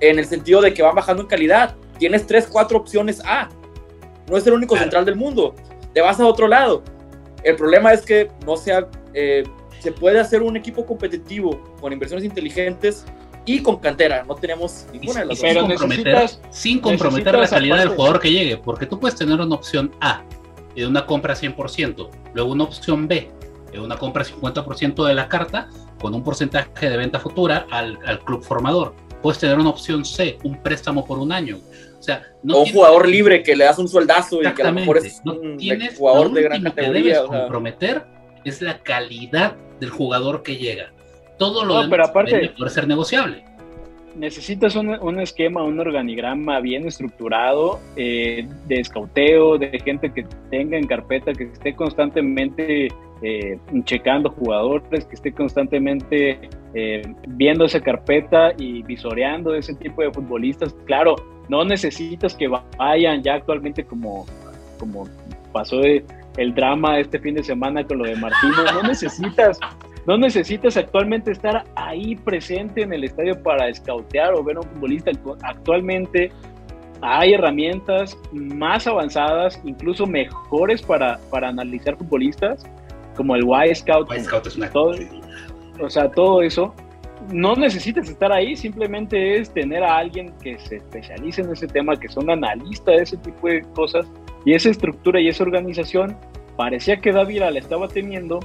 en 0.00 0.18
el 0.20 0.24
sentido 0.26 0.60
de 0.60 0.72
que 0.72 0.82
van 0.82 0.94
bajando 0.94 1.22
en 1.22 1.28
calidad. 1.28 1.74
Tienes 1.98 2.24
3, 2.28 2.46
4 2.46 2.78
opciones 2.78 3.20
A. 3.24 3.48
No 4.30 4.36
es 4.36 4.46
el 4.46 4.52
único 4.52 4.74
Claro. 4.74 4.84
central 4.84 5.04
del 5.04 5.16
mundo. 5.16 5.56
Te 5.92 6.00
vas 6.00 6.20
a 6.20 6.26
otro 6.26 6.46
lado. 6.46 6.84
El 7.44 7.56
problema 7.56 7.92
es 7.92 8.02
que 8.02 8.30
no 8.46 8.56
sea, 8.56 8.88
eh, 9.14 9.44
se 9.80 9.92
puede 9.92 10.18
hacer 10.20 10.42
un 10.42 10.56
equipo 10.56 10.84
competitivo 10.84 11.60
con 11.80 11.92
inversiones 11.92 12.24
inteligentes 12.24 13.04
y 13.46 13.62
con 13.62 13.76
cantera. 13.78 14.24
No 14.24 14.34
tenemos 14.34 14.86
Y, 14.92 14.98
ninguna 14.98 15.20
de 15.20 15.26
y 15.26 15.28
las 15.30 15.38
sin 15.38 15.48
Pero 15.48 15.60
dos. 15.62 15.68
comprometer, 15.70 16.06
necesitas- 16.14 16.40
sin 16.50 16.80
comprometer 16.80 17.38
la 17.38 17.48
calidad 17.48 17.78
del 17.78 17.88
jugador 17.90 18.20
que 18.20 18.30
llegue, 18.30 18.56
porque 18.56 18.86
tú 18.86 18.98
puedes 19.00 19.16
tener 19.16 19.40
una 19.40 19.54
opción 19.54 19.92
A 20.00 20.22
de 20.74 20.86
una 20.86 21.06
compra 21.06 21.34
100%, 21.34 22.10
luego 22.34 22.52
una 22.52 22.64
opción 22.64 23.08
B 23.08 23.30
de 23.72 23.80
una 23.80 23.96
compra 23.96 24.24
50% 24.24 25.04
de 25.06 25.14
la 25.14 25.28
carta 25.28 25.68
con 26.00 26.14
un 26.14 26.22
porcentaje 26.22 26.88
de 26.90 26.96
venta 26.96 27.18
futura 27.20 27.66
al, 27.70 27.98
al 28.06 28.20
club 28.20 28.42
formador. 28.42 28.94
Puedes 29.22 29.38
tener 29.40 29.58
una 29.58 29.70
opción 29.70 30.04
C, 30.04 30.38
un 30.44 30.62
préstamo 30.62 31.04
por 31.04 31.18
un 31.18 31.32
año. 31.32 31.58
O 31.98 32.02
sea, 32.02 32.22
no 32.42 32.58
o 32.58 32.62
un 32.64 32.72
jugador 32.72 33.08
libre 33.08 33.42
que 33.42 33.56
le 33.56 33.64
das 33.64 33.78
un 33.78 33.88
sueldazo 33.88 34.40
y 34.42 34.52
que 34.52 34.62
a 34.62 34.66
lo 34.66 34.72
mejor 34.72 34.98
es. 34.98 35.20
No 35.24 35.34
un 35.34 35.56
tienes, 35.56 35.96
jugador 35.98 36.32
de 36.32 36.42
gran 36.42 36.58
último 36.58 36.74
que 36.74 36.80
categoría. 36.80 37.02
debes 37.02 37.18
o 37.18 37.30
sea. 37.30 37.40
comprometer 37.40 38.02
es 38.44 38.62
la 38.62 38.78
calidad 38.78 39.56
del 39.80 39.90
jugador 39.90 40.42
que 40.42 40.56
llega. 40.56 40.92
Todo 41.38 41.64
lo 41.64 41.74
No, 41.74 41.82
demás 41.82 41.90
pero 41.90 42.04
aparte- 42.06 42.52
ser 42.68 42.86
negociable. 42.88 43.44
necesitas 44.16 44.74
un, 44.74 44.88
un 45.00 45.20
esquema, 45.20 45.62
un 45.62 45.78
organigrama 45.78 46.60
bien 46.60 46.86
estructurado 46.86 47.78
eh, 47.96 48.48
de 48.66 48.80
escauteo, 48.80 49.58
de 49.58 49.78
gente 49.84 50.12
que 50.12 50.24
tenga 50.50 50.76
en 50.76 50.86
carpeta, 50.86 51.32
que 51.32 51.44
esté 51.44 51.74
constantemente 51.76 52.88
eh, 53.22 53.58
checando 53.84 54.30
jugadores, 54.30 55.04
que 55.04 55.14
esté 55.14 55.32
constantemente 55.32 56.48
eh, 56.74 57.02
viendo 57.28 57.64
esa 57.64 57.80
carpeta 57.80 58.52
y 58.58 58.82
visoreando 58.82 59.54
ese 59.54 59.74
tipo 59.74 60.02
de 60.02 60.10
futbolistas. 60.12 60.74
Claro, 60.86 61.14
no 61.48 61.64
necesitas 61.64 62.34
que 62.34 62.48
vayan 62.48 63.22
ya 63.22 63.34
actualmente 63.34 63.84
como, 63.84 64.26
como 64.78 65.08
pasó 65.52 65.80
el 65.82 66.54
drama 66.54 66.98
este 67.00 67.18
fin 67.18 67.34
de 67.34 67.42
semana 67.42 67.84
con 67.84 67.98
lo 67.98 68.04
de 68.04 68.16
Martino, 68.16 68.64
no 68.74 68.82
necesitas 68.88 69.58
no 70.08 70.16
necesitas 70.16 70.78
actualmente 70.78 71.32
estar 71.32 71.64
ahí 71.74 72.16
presente 72.16 72.80
en 72.80 72.94
el 72.94 73.04
estadio 73.04 73.42
para 73.42 73.68
escautear 73.68 74.32
o 74.32 74.42
ver 74.42 74.56
a 74.56 74.60
un 74.60 74.66
futbolista. 74.68 75.10
Actualmente 75.42 76.32
hay 77.02 77.34
herramientas 77.34 78.16
más 78.32 78.86
avanzadas, 78.86 79.60
incluso 79.64 80.06
mejores 80.06 80.80
para, 80.80 81.18
para 81.30 81.48
analizar 81.48 81.94
futbolistas, 81.96 82.64
como 83.16 83.36
el 83.36 83.44
Y 83.44 83.74
Scout. 83.74 84.10
White 84.10 84.24
Scout 84.24 84.46
es 84.46 84.56
una 84.56 84.70
todo, 84.70 84.94
o 85.78 85.90
sea, 85.90 86.10
todo 86.10 86.40
eso. 86.40 86.74
No 87.32 87.54
necesitas 87.54 88.08
estar 88.08 88.32
ahí, 88.32 88.56
simplemente 88.56 89.38
es 89.38 89.52
tener 89.52 89.82
a 89.84 89.98
alguien 89.98 90.32
que 90.42 90.58
se 90.60 90.76
especialice 90.76 91.42
en 91.42 91.52
ese 91.52 91.66
tema, 91.66 91.98
que 91.98 92.08
son 92.08 92.30
analistas 92.30 92.96
de 92.96 93.02
ese 93.02 93.16
tipo 93.18 93.48
de 93.48 93.62
cosas, 93.74 94.06
y 94.46 94.54
esa 94.54 94.70
estructura 94.70 95.20
y 95.20 95.28
esa 95.28 95.42
organización 95.42 96.16
parecía 96.56 96.96
que 97.00 97.12
Dávila 97.12 97.50
la 97.50 97.58
estaba 97.58 97.86
teniendo, 97.88 98.40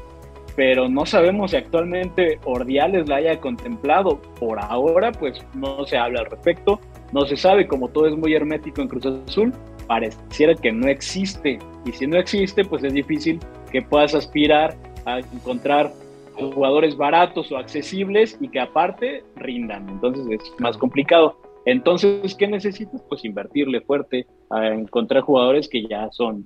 pero 0.57 0.89
no 0.89 1.05
sabemos 1.05 1.51
si 1.51 1.57
actualmente 1.57 2.39
Ordiales 2.43 3.07
la 3.07 3.15
haya 3.17 3.39
contemplado. 3.39 4.21
Por 4.39 4.59
ahora, 4.59 5.11
pues 5.13 5.43
no 5.53 5.86
se 5.86 5.97
habla 5.97 6.19
al 6.19 6.25
respecto, 6.25 6.79
no 7.13 7.25
se 7.25 7.38
sabe, 7.38 7.67
como 7.67 7.88
todo 7.88 8.07
es 8.07 8.17
muy 8.17 8.34
hermético 8.34 8.81
en 8.81 8.89
Cruz 8.89 9.05
Azul, 9.05 9.53
pareciera 9.88 10.55
que 10.55 10.71
no 10.71 10.88
existe. 10.88 11.57
Y 11.86 11.91
si 11.93 12.05
no 12.05 12.17
existe, 12.17 12.65
pues 12.65 12.84
es 12.84 12.93
difícil 12.93 13.39
que 13.71 13.81
puedas 13.81 14.13
aspirar 14.13 14.75
a 15.05 15.19
encontrar 15.19 15.91
jugadores 16.34 16.95
baratos 16.97 17.51
o 17.51 17.57
accesibles 17.57 18.38
y 18.41 18.47
que 18.49 18.59
aparte 18.59 19.23
rindan. 19.36 19.89
Entonces 19.89 20.25
es 20.29 20.59
más 20.59 20.77
complicado. 20.77 21.39
Entonces, 21.65 22.36
¿qué 22.36 22.47
necesitas? 22.47 23.01
Pues 23.07 23.23
invertirle 23.23 23.81
fuerte 23.81 24.27
a 24.49 24.67
encontrar 24.67 25.23
jugadores 25.23 25.69
que 25.69 25.88
ya 25.88 26.09
son 26.11 26.45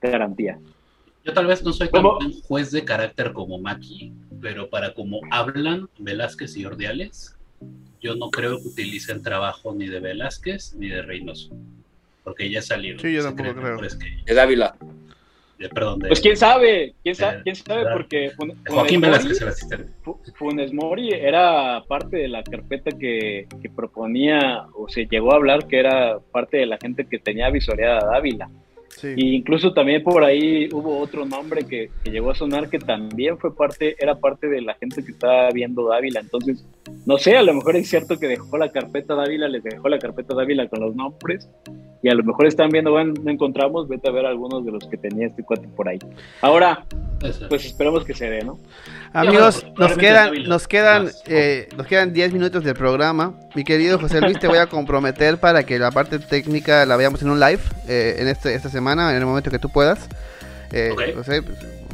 garantía. 0.00 0.58
Yo 1.24 1.32
tal 1.32 1.46
vez 1.46 1.62
no 1.64 1.72
soy 1.72 1.88
tan 1.88 2.04
juez 2.46 2.70
de 2.70 2.84
carácter 2.84 3.32
como 3.32 3.58
Maki, 3.58 4.12
pero 4.40 4.68
para 4.70 4.94
como 4.94 5.20
hablan 5.30 5.88
Velázquez 5.98 6.56
y 6.56 6.64
Ordiales, 6.64 7.36
yo 8.00 8.14
no 8.14 8.30
creo 8.30 8.58
que 8.60 8.68
utilicen 8.68 9.22
trabajo 9.22 9.74
ni 9.74 9.88
de 9.88 10.00
Velázquez 10.00 10.74
ni 10.74 10.88
de 10.88 11.02
Reynoso, 11.02 11.50
porque 12.22 12.48
ya 12.50 12.62
salieron. 12.62 13.00
Sí, 13.00 13.12
yo 13.12 13.24
tampoco 13.24 13.54
creo. 13.54 13.78
De 13.78 14.34
Dávila. 14.34 14.76
Perdón, 15.72 16.00
pues 16.00 16.20
quién 16.20 16.36
sabe, 16.36 16.94
quién 17.02 17.14
sabe, 17.14 17.42
quién 17.42 17.56
sabe 17.56 17.86
porque 17.92 18.30
Joaquín 18.68 19.00
Velázquez 19.00 19.40
el 19.40 19.48
asistente. 19.48 19.92
Funes 20.34 20.72
Mori 20.72 21.10
era 21.10 21.82
parte 21.88 22.18
de 22.18 22.28
la 22.28 22.42
carpeta 22.42 22.90
que, 22.90 23.46
que, 23.62 23.70
proponía 23.70 24.66
o 24.74 24.88
se 24.88 25.06
llegó 25.06 25.32
a 25.32 25.36
hablar 25.36 25.66
que 25.66 25.78
era 25.78 26.18
parte 26.32 26.58
de 26.58 26.66
la 26.66 26.78
gente 26.80 27.06
que 27.06 27.18
tenía 27.18 27.50
visoreada 27.50 28.16
a 28.98 29.08
Dávila 29.08 29.36
incluso 29.36 29.72
también 29.72 30.02
por 30.02 30.24
ahí 30.24 30.68
hubo 30.72 30.98
otro 30.98 31.24
nombre 31.24 31.64
que, 31.64 31.90
llegó 32.04 32.30
a 32.30 32.34
sonar 32.34 32.68
que 32.68 32.78
también 32.78 33.38
fue 33.38 33.54
parte, 33.54 33.96
era 33.98 34.16
parte 34.16 34.48
de 34.48 34.62
la 34.62 34.74
gente 34.74 35.04
que 35.04 35.12
estaba 35.12 35.50
viendo 35.50 35.88
Dávila. 35.88 36.20
Entonces, 36.20 36.64
no 37.04 37.18
sé, 37.18 37.36
a 37.36 37.42
lo 37.42 37.54
mejor 37.54 37.76
es 37.76 37.88
cierto 37.88 38.18
que 38.18 38.26
dejó 38.26 38.56
la 38.58 38.70
carpeta 38.70 39.14
Dávila, 39.14 39.48
les 39.48 39.62
dejó 39.62 39.88
la 39.88 39.98
carpeta 39.98 40.34
Dávila 40.34 40.68
con 40.68 40.80
los 40.80 40.94
nombres. 40.94 41.48
Y 42.02 42.08
a 42.08 42.14
lo 42.14 42.22
mejor 42.22 42.46
están 42.46 42.70
viendo, 42.70 42.92
bueno, 42.92 43.14
no 43.22 43.30
encontramos, 43.30 43.88
vete 43.88 44.08
a 44.08 44.12
ver 44.12 44.26
algunos 44.26 44.64
de 44.64 44.70
los 44.70 44.86
que 44.86 44.96
tenía 44.96 45.26
este 45.26 45.42
cuate 45.42 45.66
por 45.68 45.88
ahí. 45.88 45.98
Ahora, 46.40 46.84
pues 47.48 47.64
esperamos 47.64 48.04
que 48.04 48.14
se 48.14 48.30
dé, 48.30 48.44
¿no? 48.44 48.58
Amigos, 49.12 49.66
nos 49.78 49.96
quedan, 49.96 50.42
nos 50.44 50.68
quedan, 50.68 51.08
eh, 51.26 51.68
nos 51.76 51.86
quedan 51.86 52.12
10 52.12 52.32
minutos 52.32 52.62
del 52.62 52.74
programa. 52.74 53.34
Mi 53.54 53.64
querido 53.64 53.98
José 53.98 54.20
Luis, 54.20 54.38
te 54.38 54.46
voy 54.46 54.58
a 54.58 54.66
comprometer 54.66 55.38
para 55.38 55.64
que 55.64 55.78
la 55.78 55.90
parte 55.90 56.18
técnica 56.18 56.84
la 56.84 56.96
veamos 56.96 57.22
en 57.22 57.30
un 57.30 57.40
live 57.40 57.62
eh, 57.88 58.16
en 58.18 58.28
este, 58.28 58.54
esta 58.54 58.68
semana, 58.68 58.85
en 58.92 59.16
el 59.16 59.26
momento 59.26 59.50
que 59.50 59.58
tú 59.58 59.70
puedas. 59.70 59.98
Eh, 60.72 60.94
no 61.14 61.22
sé, 61.24 61.42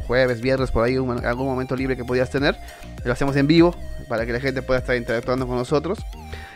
jueves, 0.07 0.41
viernes, 0.41 0.71
por 0.71 0.83
ahí, 0.83 0.95
algún 0.95 1.45
momento 1.45 1.75
libre 1.75 1.95
que 1.95 2.05
podías 2.05 2.29
tener. 2.29 2.57
Lo 3.03 3.13
hacemos 3.13 3.35
en 3.35 3.47
vivo 3.47 3.75
para 4.07 4.25
que 4.25 4.33
la 4.33 4.39
gente 4.39 4.61
pueda 4.61 4.79
estar 4.79 4.95
interactuando 4.95 5.47
con 5.47 5.57
nosotros. 5.57 5.99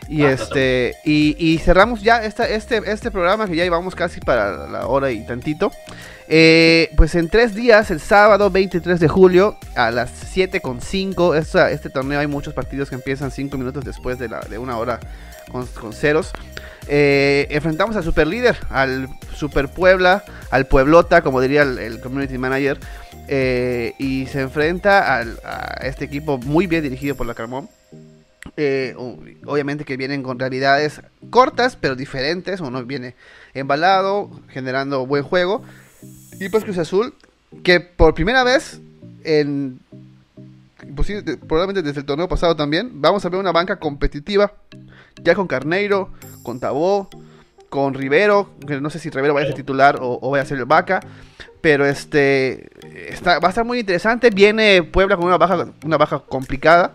Y 0.07 0.23
ah, 0.23 0.31
este 0.31 0.95
y, 1.03 1.57
cerramos 1.57 2.01
ya 2.01 2.23
esta, 2.23 2.47
este, 2.47 2.81
este 2.85 3.11
programa 3.11 3.45
que 3.45 3.55
ya 3.55 3.63
llevamos 3.63 3.93
casi 3.93 4.21
para 4.21 4.67
la 4.67 4.87
hora 4.87 5.11
y 5.11 5.25
tantito. 5.25 5.71
Eh, 6.29 6.91
pues 6.97 7.15
en 7.15 7.29
tres 7.29 7.55
días, 7.55 7.89
el 7.89 8.01
sábado 8.01 8.49
23 8.49 8.99
de 8.99 9.07
julio 9.07 9.57
a 9.75 9.91
las 9.91 10.11
7.5, 10.35 11.37
esta, 11.37 11.71
este 11.71 11.89
torneo 11.89 12.19
hay 12.19 12.27
muchos 12.27 12.53
partidos 12.53 12.89
que 12.89 12.95
empiezan 12.95 13.31
5 13.31 13.57
minutos 13.57 13.85
después 13.85 14.19
de, 14.19 14.27
la, 14.27 14.41
de 14.41 14.57
una 14.57 14.77
hora 14.77 14.99
con, 15.51 15.93
ceros. 15.93 16.31
Eh, 16.87 17.47
enfrentamos 17.49 17.95
al 17.95 18.03
super 18.03 18.27
líder, 18.27 18.57
al 18.69 19.09
Super 19.35 19.69
Puebla, 19.69 20.23
al 20.51 20.67
Pueblota, 20.67 21.21
como 21.21 21.41
diría 21.41 21.63
el, 21.63 21.99
community 22.01 22.37
manager. 22.37 22.79
Eh, 23.29 23.93
y 23.99 24.25
se 24.27 24.41
enfrenta 24.41 25.19
a 25.19 25.85
este 25.85 26.05
equipo 26.05 26.37
muy 26.37 26.65
bien 26.65 26.83
dirigido 26.83 27.15
por 27.15 27.27
la 27.27 27.33
Carmón. 27.33 27.69
Eh, 28.55 28.95
obviamente 29.45 29.83
que 29.83 29.97
vienen 29.97 30.23
con 30.23 30.39
realidades 30.39 31.01
cortas 31.29 31.75
pero 31.75 31.95
diferentes. 31.95 32.61
Uno 32.61 32.83
viene 32.85 33.15
embalado, 33.53 34.29
generando 34.49 35.05
buen 35.05 35.23
juego. 35.23 35.63
Y 36.39 36.49
pues 36.49 36.63
Cruz 36.63 36.77
Azul, 36.77 37.13
que 37.63 37.79
por 37.79 38.13
primera 38.13 38.43
vez 38.43 38.79
en 39.23 39.79
probablemente 41.47 41.81
desde 41.81 41.99
el 41.99 42.05
torneo 42.05 42.27
pasado 42.27 42.55
también, 42.55 43.01
vamos 43.01 43.25
a 43.25 43.29
ver 43.29 43.39
una 43.39 43.51
banca 43.51 43.77
competitiva. 43.77 44.53
Ya 45.21 45.35
con 45.35 45.47
Carneiro, 45.47 46.09
con 46.43 46.59
Tabó, 46.59 47.09
con 47.69 47.93
Rivero, 47.93 48.49
que 48.65 48.79
no 48.79 48.89
sé 48.89 48.99
si 48.99 49.09
Rivero 49.09 49.33
vaya 49.33 49.45
a 49.45 49.47
ser 49.47 49.55
titular 49.55 49.97
o, 50.01 50.19
o 50.21 50.31
vaya 50.31 50.43
a 50.43 50.45
ser 50.45 50.57
el 50.57 50.65
vaca. 50.65 50.99
Pero 51.61 51.85
este 51.85 52.69
está, 53.11 53.39
va 53.39 53.47
a 53.47 53.49
estar 53.49 53.65
muy 53.65 53.79
interesante. 53.79 54.29
Viene 54.29 54.83
Puebla 54.83 55.15
con 55.15 55.25
una 55.25 55.37
baja, 55.37 55.67
una 55.83 55.97
baja 55.97 56.19
complicada 56.19 56.93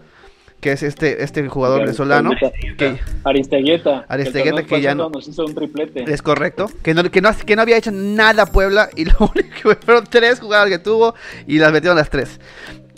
que 0.63 0.71
es 0.71 0.85
este, 0.85 1.25
este 1.25 1.47
jugador 1.49 1.81
venezolano. 1.81 2.31
Que, 2.79 3.01
Aristegueta. 3.25 4.07
Aristegueta 4.09 4.63
que, 4.63 4.81
ya 4.81 4.95
no, 4.95 5.11
nos 5.11 5.27
hizo 5.27 5.45
un 5.45 5.57
triplete. 5.57 6.05
Es 6.07 6.23
correcto. 6.23 6.71
Que 6.85 6.95
no, 6.95 7.03
que 7.11 7.21
no, 7.21 7.31
que 7.37 7.57
no 7.57 7.63
había 7.63 7.77
hecho 7.77 7.91
nada 7.91 8.47
Puebla 8.47 8.89
y 8.95 9.05
lo 9.07 9.15
único 9.19 9.71
que 9.71 9.75
fueron 9.75 10.05
tres 10.09 10.39
jugadas 10.39 10.69
que 10.69 10.79
tuvo 10.79 11.17
y 11.49 11.59
las 11.59 11.73
metieron 11.73 11.97
las 11.97 12.11
tres. 12.11 12.39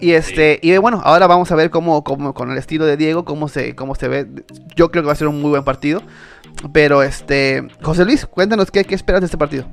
Y 0.04 0.12
este, 0.12 0.60
y 0.62 0.76
bueno, 0.76 1.00
ahora 1.02 1.26
vamos 1.26 1.50
a 1.50 1.54
ver 1.54 1.70
cómo, 1.70 2.04
cómo, 2.04 2.34
con 2.34 2.50
el 2.50 2.58
estilo 2.58 2.84
de 2.84 2.98
Diego, 2.98 3.24
cómo 3.24 3.48
se, 3.48 3.74
cómo 3.74 3.94
se 3.94 4.06
ve. 4.06 4.26
Yo 4.76 4.90
creo 4.90 5.02
que 5.02 5.06
va 5.06 5.14
a 5.14 5.16
ser 5.16 5.28
un 5.28 5.40
muy 5.40 5.48
buen 5.48 5.64
partido. 5.64 6.02
Pero 6.74 7.02
este, 7.02 7.66
José 7.80 8.04
Luis, 8.04 8.26
cuéntanos 8.26 8.70
qué, 8.70 8.84
qué 8.84 8.94
esperas 8.94 9.22
de 9.22 9.24
este 9.24 9.38
partido. 9.38 9.64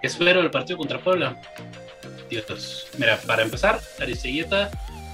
¿Qué 0.00 0.06
espero 0.06 0.40
del 0.40 0.50
partido 0.50 0.78
contra 0.78 0.98
Puebla? 1.00 1.36
Dios, 2.30 2.86
mira, 2.96 3.18
para 3.26 3.42
empezar, 3.42 3.78
Aristegueta 4.00 4.70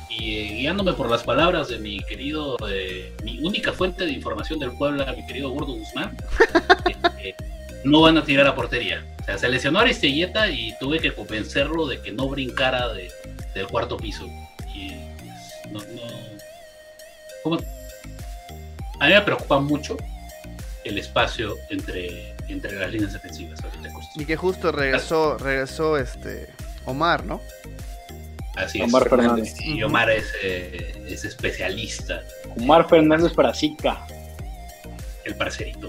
y 0.08 0.36
eh, 0.36 0.54
guiándome 0.54 0.92
por 0.92 1.10
las 1.10 1.24
palabras 1.24 1.66
de 1.66 1.80
mi 1.80 1.98
querido, 2.04 2.56
eh, 2.70 3.12
mi 3.24 3.40
única 3.40 3.72
fuente 3.72 4.06
de 4.06 4.12
información 4.12 4.60
del 4.60 4.70
Puebla, 4.70 5.12
mi 5.16 5.26
querido 5.26 5.50
Gordo 5.50 5.72
Guzmán, 5.72 6.16
eh, 7.18 7.34
no 7.82 8.02
van 8.02 8.18
a 8.18 8.24
tirar 8.24 8.46
a 8.46 8.54
portería. 8.54 9.04
O 9.24 9.26
sea, 9.26 9.38
se 9.38 9.48
lesionó 9.48 9.78
a 9.78 9.82
Aristelleta 9.82 10.50
y 10.50 10.76
tuve 10.78 11.00
que 11.00 11.14
convencerlo 11.14 11.86
de 11.86 12.02
que 12.02 12.12
no 12.12 12.28
brincara 12.28 12.92
de, 12.92 13.10
del 13.54 13.66
cuarto 13.68 13.96
piso. 13.96 14.26
Y 14.74 14.92
pues, 15.72 15.88
no, 15.94 17.50
no... 17.50 17.58
A 19.00 19.06
mí 19.06 19.14
me 19.14 19.20
preocupa 19.22 19.60
mucho 19.60 19.96
el 20.84 20.98
espacio 20.98 21.56
entre, 21.70 22.36
entre 22.48 22.78
las 22.78 22.92
líneas 22.92 23.14
defensivas. 23.14 23.60
Y 24.14 24.26
que 24.26 24.36
justo 24.36 24.70
regresó, 24.72 25.38
regresó 25.38 25.96
este 25.96 26.50
Omar, 26.84 27.24
¿no? 27.24 27.40
Así 28.56 28.82
Omar 28.82 29.08
Fernández. 29.08 29.54
Y 29.58 29.82
Omar 29.82 30.10
es, 30.10 30.26
eh, 30.42 31.02
es 31.08 31.24
especialista. 31.24 32.22
Omar 32.58 32.86
Fernández 32.90 33.32
para 33.32 33.54
Zika. 33.54 34.06
El 35.24 35.34
parcerito. 35.36 35.88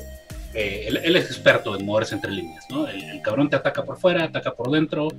Eh, 0.55 0.85
él, 0.87 1.15
es 1.17 1.25
experto 1.25 1.77
en 1.77 1.85
moverse 1.85 2.15
entre 2.15 2.31
líneas, 2.31 2.65
¿no? 2.69 2.87
El, 2.87 3.21
cabrón 3.21 3.49
te 3.49 3.57
ataca 3.57 3.83
por 3.83 3.97
fuera, 3.97 4.23
ataca 4.23 4.53
por 4.53 4.71
dentro, 4.71 5.09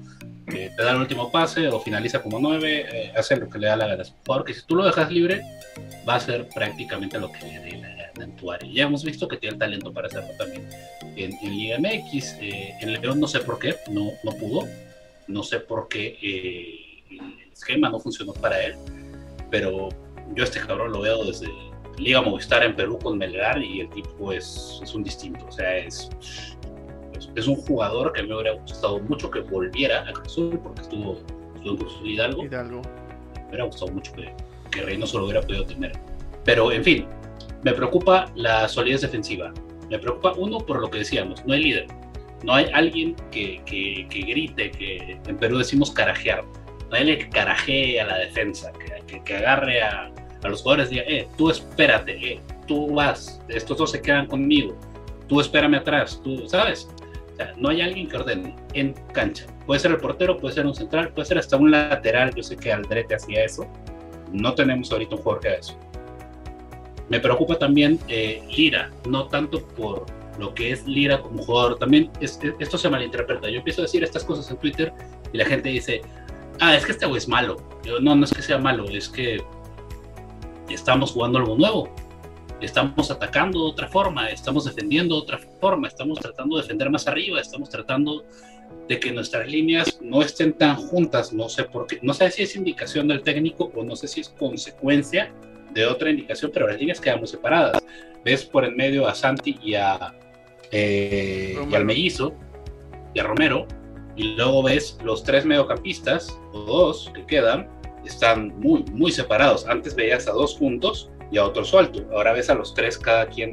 eh, 0.46 0.70
te 0.74 0.82
da 0.82 0.92
el 0.92 0.96
último 0.96 1.30
pase 1.30 1.68
o 1.68 1.78
finaliza 1.78 2.22
como 2.22 2.38
nueve, 2.38 3.12
hace 3.14 3.36
lo 3.36 3.50
que 3.50 3.58
le 3.58 3.66
da 3.66 3.76
la 3.76 3.86
gana. 3.86 4.04
Porque 4.24 4.54
si 4.54 4.64
tú 4.64 4.76
lo 4.76 4.84
dejas 4.84 5.10
libre, 5.10 5.42
va 6.08 6.14
a 6.14 6.16
hacer 6.16 6.48
prácticamente 6.54 7.18
lo 7.18 7.30
que 7.30 7.40
le 7.40 7.58
dé 7.60 7.76
la 7.76 7.88
gana 7.88 8.24
en 8.24 8.36
tu 8.36 8.50
área. 8.50 8.70
Ya 8.72 8.84
hemos 8.84 9.04
visto 9.04 9.28
que 9.28 9.36
tiene 9.36 9.54
el 9.54 9.58
talento 9.58 9.92
para 9.92 10.06
hacerlo 10.06 10.30
también 10.38 10.66
en, 11.16 11.32
en 11.42 11.56
Liga 11.56 11.78
MX. 11.78 12.36
en 12.40 12.92
León 12.92 13.20
no 13.20 13.28
sé 13.28 13.40
por 13.40 13.58
qué, 13.58 13.76
no, 13.90 14.12
no 14.24 14.32
pudo. 14.32 14.66
No 15.28 15.42
sé 15.42 15.60
por 15.60 15.88
qué 15.88 16.16
el 17.10 17.52
esquema 17.52 17.90
no 17.90 17.98
funcionó 17.98 18.32
para 18.32 18.62
él, 18.62 18.74
pero 19.50 19.88
yo 20.34 20.44
este 20.44 20.60
cabrón 20.60 20.92
lo 20.92 21.00
veo 21.00 21.24
desde 21.24 21.48
Liga 21.98 22.20
Movistar 22.22 22.62
en 22.62 22.74
Perú 22.76 22.98
con 23.02 23.18
Melgar 23.18 23.62
y 23.62 23.80
el 23.80 23.88
tipo 23.90 24.32
es, 24.32 24.80
es 24.82 24.94
un 24.94 25.02
distinto, 25.02 25.46
o 25.46 25.52
sea, 25.52 25.78
es, 25.78 26.10
es, 27.34 27.46
un 27.46 27.56
jugador 27.56 28.12
que 28.12 28.22
me 28.22 28.34
hubiera 28.34 28.52
gustado 28.52 29.00
mucho 29.00 29.30
que 29.30 29.40
volviera 29.40 30.06
a 30.08 30.12
Cruz 30.12 30.38
porque 30.62 30.82
estuvo, 30.82 31.18
en 31.64 31.76
Cruz 31.76 32.00
Hidalgo. 32.04 32.44
Hidalgo. 32.44 32.82
Me 33.34 33.48
hubiera 33.48 33.64
gustado 33.64 33.92
mucho 33.92 34.12
que, 34.12 34.32
que 34.70 34.82
Reynoso 34.82 35.18
lo 35.18 35.24
hubiera 35.24 35.40
podido 35.40 35.64
tener. 35.64 35.92
Pero, 36.44 36.70
en 36.70 36.84
fin, 36.84 37.06
me 37.62 37.72
preocupa 37.72 38.30
la 38.34 38.68
solidez 38.68 39.00
defensiva. 39.00 39.52
Me 39.90 39.98
preocupa, 39.98 40.32
uno, 40.36 40.58
por 40.58 40.80
lo 40.80 40.90
que 40.90 40.98
decíamos, 40.98 41.44
no 41.46 41.54
hay 41.54 41.62
líder. 41.62 41.86
No 42.44 42.54
hay 42.54 42.66
alguien 42.72 43.16
que, 43.30 43.62
que, 43.64 44.06
que 44.10 44.20
grite, 44.20 44.70
que 44.70 45.18
en 45.26 45.36
Perú 45.38 45.58
decimos 45.58 45.90
carajear 45.90 46.44
nadie 46.90 47.18
que 47.18 47.28
carajee 47.28 47.98
a 47.98 48.06
la 48.06 48.18
defensa, 48.18 48.72
que, 49.06 49.22
que, 49.22 49.36
agarre 49.36 49.82
a, 49.82 50.10
a, 50.46 50.50
los 50.50 50.62
jugadores 50.62 50.90
diga, 50.90 51.02
eh, 51.06 51.28
tú 51.36 51.50
espérate, 51.50 52.12
eh, 52.12 52.40
tú 52.66 52.94
vas, 52.94 53.40
estos 53.48 53.78
dos 53.78 53.90
se 53.90 54.00
quedan 54.00 54.26
conmigo, 54.26 54.76
tú 55.28 55.40
espérame 55.40 55.74
atrás, 55.74 56.20
tú, 56.22 56.48
¿sabes? 56.48 56.88
O 57.32 57.36
sea, 57.36 57.52
no 57.58 57.68
hay 57.68 57.82
alguien 57.82 58.08
que 58.08 58.16
ordene 58.16 58.56
en 58.72 58.94
cancha. 59.12 59.46
Puede 59.66 59.80
ser 59.80 59.90
el 59.90 59.98
portero, 59.98 60.38
puede 60.38 60.54
ser 60.54 60.64
un 60.64 60.74
central, 60.74 61.12
puede 61.12 61.28
ser 61.28 61.38
hasta 61.38 61.56
un 61.56 61.70
lateral. 61.70 62.34
Yo 62.34 62.42
sé 62.42 62.56
que 62.56 62.72
Aldrete 62.72 63.14
hacía 63.14 63.44
eso. 63.44 63.66
No 64.32 64.54
tenemos 64.54 64.90
ahorita 64.90 65.16
un 65.16 65.22
jugador 65.22 65.42
que 65.42 65.48
haga 65.48 65.58
eso. 65.58 65.78
Me 67.10 67.20
preocupa 67.20 67.58
también 67.58 68.00
eh, 68.08 68.42
Lira, 68.48 68.90
no 69.06 69.28
tanto 69.28 69.62
por 69.68 70.06
lo 70.38 70.54
que 70.54 70.70
es 70.70 70.86
Lira 70.86 71.20
como 71.20 71.42
jugador. 71.42 71.78
También 71.78 72.10
esto 72.20 72.78
se 72.78 72.88
malinterpreta. 72.88 73.50
Yo 73.50 73.58
empiezo 73.58 73.82
a 73.82 73.84
decir 73.84 74.02
estas 74.02 74.24
cosas 74.24 74.50
en 74.50 74.56
Twitter 74.56 74.92
y 75.32 75.36
la 75.36 75.44
gente 75.44 75.68
dice, 75.68 76.00
ah, 76.60 76.74
es 76.74 76.86
que 76.86 76.92
este 76.92 77.04
güey 77.04 77.18
es 77.18 77.28
malo. 77.28 77.58
no, 78.00 78.14
no 78.14 78.24
es 78.24 78.32
que 78.32 78.40
sea 78.40 78.56
malo, 78.56 78.84
es 78.88 79.10
que 79.10 79.42
estamos 80.74 81.12
jugando 81.12 81.38
algo 81.38 81.56
nuevo. 81.56 81.88
Estamos 82.60 83.10
atacando 83.10 83.64
de 83.64 83.70
otra 83.70 83.88
forma, 83.88 84.30
estamos 84.30 84.64
defendiendo 84.64 85.16
de 85.16 85.22
otra 85.22 85.38
forma, 85.60 85.88
estamos 85.88 86.18
tratando 86.18 86.56
de 86.56 86.62
defender 86.62 86.88
más 86.88 87.06
arriba, 87.06 87.40
estamos 87.40 87.68
tratando 87.68 88.24
de 88.88 88.98
que 88.98 89.12
nuestras 89.12 89.46
líneas 89.46 89.98
no 90.00 90.22
estén 90.22 90.54
tan 90.54 90.76
juntas, 90.76 91.32
no 91.34 91.50
sé 91.50 91.64
por 91.64 91.86
qué, 91.86 91.98
no 92.02 92.14
sé 92.14 92.30
si 92.30 92.44
es 92.44 92.56
indicación 92.56 93.08
del 93.08 93.22
técnico 93.22 93.70
o 93.74 93.84
no 93.84 93.94
sé 93.94 94.08
si 94.08 94.20
es 94.20 94.30
consecuencia 94.30 95.32
de 95.72 95.86
otra 95.86 96.08
indicación, 96.08 96.50
pero 96.54 96.66
las 96.66 96.78
líneas 96.78 96.98
quedamos 96.98 97.30
separadas. 97.30 97.82
Ves 98.24 98.44
por 98.44 98.64
en 98.64 98.74
medio 98.74 99.06
a 99.06 99.14
Santi 99.14 99.58
y 99.62 99.74
a 99.74 100.14
eh, 100.72 101.56
y 101.70 101.74
al 101.74 101.84
mellizo 101.84 102.34
y 103.14 103.20
a 103.20 103.24
Romero, 103.24 103.66
y 104.16 104.34
luego 104.34 104.62
ves 104.62 104.98
los 105.04 105.22
tres 105.22 105.44
mediocampistas, 105.44 106.38
o 106.52 106.60
dos 106.60 107.10
que 107.14 107.24
quedan, 107.26 107.68
están 108.06 108.58
muy, 108.60 108.84
muy 108.92 109.12
separados. 109.12 109.66
Antes 109.66 109.94
veías 109.94 110.28
a 110.28 110.32
dos 110.32 110.56
juntos 110.56 111.10
y 111.30 111.38
a 111.38 111.44
otro 111.44 111.64
suelto, 111.64 112.04
ahora 112.12 112.32
ves 112.32 112.50
a 112.50 112.54
los 112.54 112.74
tres 112.74 112.98
cada 112.98 113.26
quien, 113.26 113.50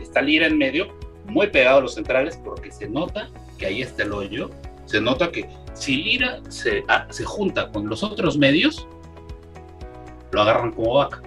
está 0.00 0.22
Lira 0.22 0.46
en 0.46 0.58
medio, 0.58 0.88
muy 1.26 1.48
pegado 1.48 1.78
a 1.78 1.82
los 1.82 1.94
centrales, 1.94 2.38
porque 2.42 2.70
se 2.70 2.88
nota 2.88 3.28
que 3.58 3.66
ahí 3.66 3.82
está 3.82 4.04
el 4.04 4.12
hoyo, 4.12 4.50
se 4.86 5.00
nota 5.00 5.30
que 5.30 5.48
si 5.74 6.02
Lira 6.02 6.40
se, 6.48 6.82
ah, 6.88 7.06
se 7.10 7.24
junta 7.24 7.70
con 7.70 7.88
los 7.88 8.02
otros 8.02 8.38
medios, 8.38 8.88
lo 10.32 10.42
agarran 10.42 10.72
como 10.72 10.94
vaca, 10.94 11.22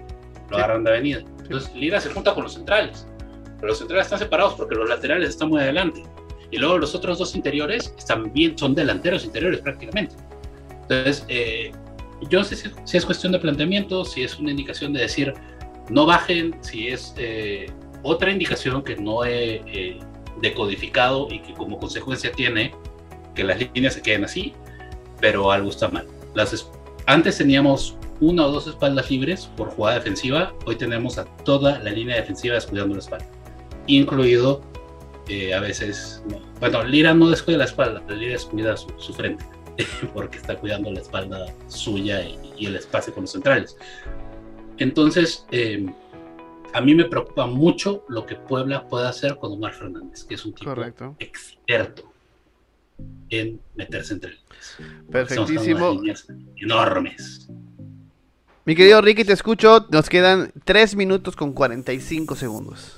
lo 0.49 0.57
agarran 0.57 0.83
de 0.83 0.89
avenida. 0.91 1.19
Entonces 1.43 1.73
Lira 1.75 2.01
se 2.01 2.09
junta 2.09 2.33
con 2.33 2.43
los 2.43 2.53
centrales 2.53 3.05
pero 3.63 3.71
los 3.71 3.79
centrales 3.79 4.07
están 4.07 4.19
separados 4.19 4.55
porque 4.55 4.75
los 4.75 4.89
laterales 4.89 5.29
están 5.29 5.47
muy 5.47 5.61
adelante. 5.61 6.03
Y 6.51 6.57
luego 6.57 6.79
los 6.79 6.93
otros 6.95 7.17
dos 7.17 7.33
interiores 7.33 7.95
están 7.97 8.33
bien, 8.33 8.57
son 8.57 8.75
delanteros 8.75 9.23
interiores 9.23 9.61
prácticamente. 9.61 10.15
Entonces, 10.81 11.23
eh, 11.29 11.71
yo 12.29 12.43
sé 12.43 12.55
si, 12.55 12.97
es 12.97 13.05
cuestión 13.05 13.31
de 13.31 13.39
planteamiento, 13.39 14.05
si 14.05 14.23
es 14.23 14.37
una 14.39 14.51
indicación 14.51 14.93
de 14.93 15.01
decir 15.01 15.33
no 15.89 16.05
bajen, 16.05 16.55
si 16.61 16.87
es 16.87 17.13
eh, 17.17 17.67
otra 18.03 18.31
indicación 18.31 18.83
que 18.83 18.95
no 18.95 19.25
he 19.25 19.61
eh, 19.65 19.99
decodificado 20.41 21.27
y 21.29 21.39
que 21.39 21.53
como 21.53 21.77
consecuencia 21.77 22.31
tiene 22.31 22.73
que 23.35 23.43
las 23.43 23.59
líneas 23.59 23.95
se 23.95 24.01
queden 24.01 24.23
así, 24.23 24.53
pero 25.19 25.51
algo 25.51 25.69
está 25.69 25.89
mal. 25.89 26.07
Antes 27.05 27.37
teníamos 27.37 27.97
una 28.21 28.45
o 28.45 28.51
dos 28.51 28.67
espaldas 28.67 29.09
libres 29.11 29.49
por 29.57 29.69
jugada 29.71 29.97
defensiva, 29.97 30.53
hoy 30.65 30.75
tenemos 30.75 31.17
a 31.17 31.25
toda 31.43 31.79
la 31.79 31.91
línea 31.91 32.15
defensiva 32.15 32.55
descuidando 32.55 32.95
la 32.95 33.01
espalda 33.01 33.27
incluido 33.87 34.61
eh, 35.29 35.53
a 35.53 35.59
veces, 35.59 36.21
bueno, 36.59 36.83
Lira 36.83 37.13
no 37.13 37.29
descuida 37.29 37.57
la 37.57 37.65
espalda, 37.65 38.01
Lira 38.09 38.33
descuida 38.33 38.75
su 38.75 39.13
frente, 39.13 39.45
porque 40.13 40.37
está 40.37 40.57
cuidando 40.57 40.91
la 40.91 40.99
espalda 40.99 41.45
suya 41.67 42.21
y, 42.21 42.65
el 42.65 42.75
espacio 42.75 43.13
con 43.13 43.23
los 43.23 43.31
centrales. 43.31 43.77
Entonces, 44.77 45.45
eh, 45.51 45.85
a 46.73 46.81
mí 46.81 46.95
me 46.95 47.05
preocupa 47.05 47.45
mucho 47.45 48.05
lo 48.07 48.25
que 48.25 48.35
Puebla 48.35 48.87
pueda 48.87 49.09
hacer 49.09 49.37
con 49.37 49.51
Omar 49.51 49.73
Fernández, 49.73 50.23
que 50.23 50.35
es 50.35 50.45
un 50.45 50.53
tipo 50.53 50.73
experto 51.19 52.11
en 53.29 53.59
meterse 53.75 54.13
entre 54.13 54.31
líneas. 54.31 54.77
Perfectísimo. 55.11 56.01
Enormes. 56.55 57.49
Mi 58.65 58.75
querido 58.75 59.01
Ricky, 59.01 59.25
te 59.25 59.33
escucho. 59.33 59.87
Nos 59.91 60.09
quedan 60.09 60.51
3 60.63 60.95
minutos 60.95 61.35
con 61.35 61.53
45 61.53 62.35
segundos. 62.35 62.97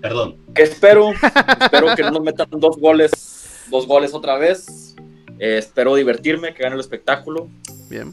Perdón. 0.00 0.36
Que 0.54 0.62
espero, 0.62 1.12
espero 1.12 1.94
que 1.96 2.02
no 2.02 2.10
nos 2.10 2.22
metan 2.22 2.48
dos 2.50 2.76
goles, 2.78 3.64
dos 3.70 3.86
goles 3.86 4.12
otra 4.14 4.36
vez. 4.36 4.94
Eh, 5.42 5.58
espero 5.58 5.96
divertirme, 5.96 6.54
que 6.54 6.62
gane 6.62 6.76
el 6.76 6.80
espectáculo. 6.80 7.48
Bien. 7.90 8.12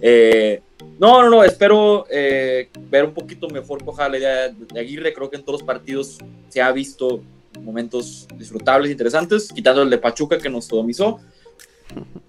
Eh, 0.00 0.60
no, 0.98 1.22
no, 1.22 1.30
no, 1.30 1.44
espero 1.44 2.04
eh, 2.10 2.68
ver 2.90 3.04
un 3.04 3.14
poquito 3.14 3.48
mejor 3.48 3.84
coja 3.84 4.08
la 4.08 4.18
idea 4.18 4.48
de 4.48 4.80
Aguirre. 4.80 5.14
Creo 5.14 5.30
que 5.30 5.36
en 5.36 5.44
todos 5.44 5.60
los 5.60 5.66
partidos 5.66 6.18
se 6.48 6.60
ha 6.60 6.72
visto 6.72 7.22
momentos 7.60 8.26
disfrutables, 8.36 8.90
interesantes, 8.90 9.52
quitando 9.52 9.82
el 9.82 9.90
de 9.90 9.98
Pachuca 9.98 10.36
que 10.36 10.50
nos 10.50 10.64
sodomizó. 10.64 11.20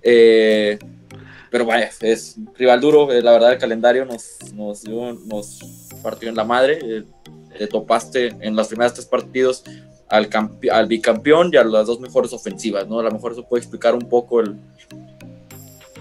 pero 0.04 1.66
vaya, 1.66 1.90
es 2.02 2.36
rival 2.56 2.80
duro. 2.80 3.08
la 3.10 3.32
verdad, 3.32 3.54
el 3.54 3.58
calendario 3.58 4.06
nos, 4.06 4.38
nos, 4.54 4.84
nos 4.84 5.60
partió 6.04 6.30
en 6.30 6.36
la 6.36 6.44
madre 6.44 7.04
te 7.58 7.68
topaste 7.68 8.36
en 8.42 8.56
los 8.56 8.68
primeros 8.68 8.94
tres 8.94 9.06
partidos 9.06 9.64
al, 10.10 10.30
al 10.72 10.88
bicampeón 10.88 11.50
y 11.54 11.58
a 11.58 11.64
las 11.64 11.88
dos 11.88 12.00
mejores 12.00 12.34
ofensivas, 12.34 12.88
¿no? 12.88 13.00
A 13.00 13.04
lo 13.04 13.12
mejor 13.12 13.32
eso 13.32 13.44
puede 13.44 13.62
explicar 13.62 13.94
un 13.94 14.08
poco 14.08 14.40
el, 14.42 14.56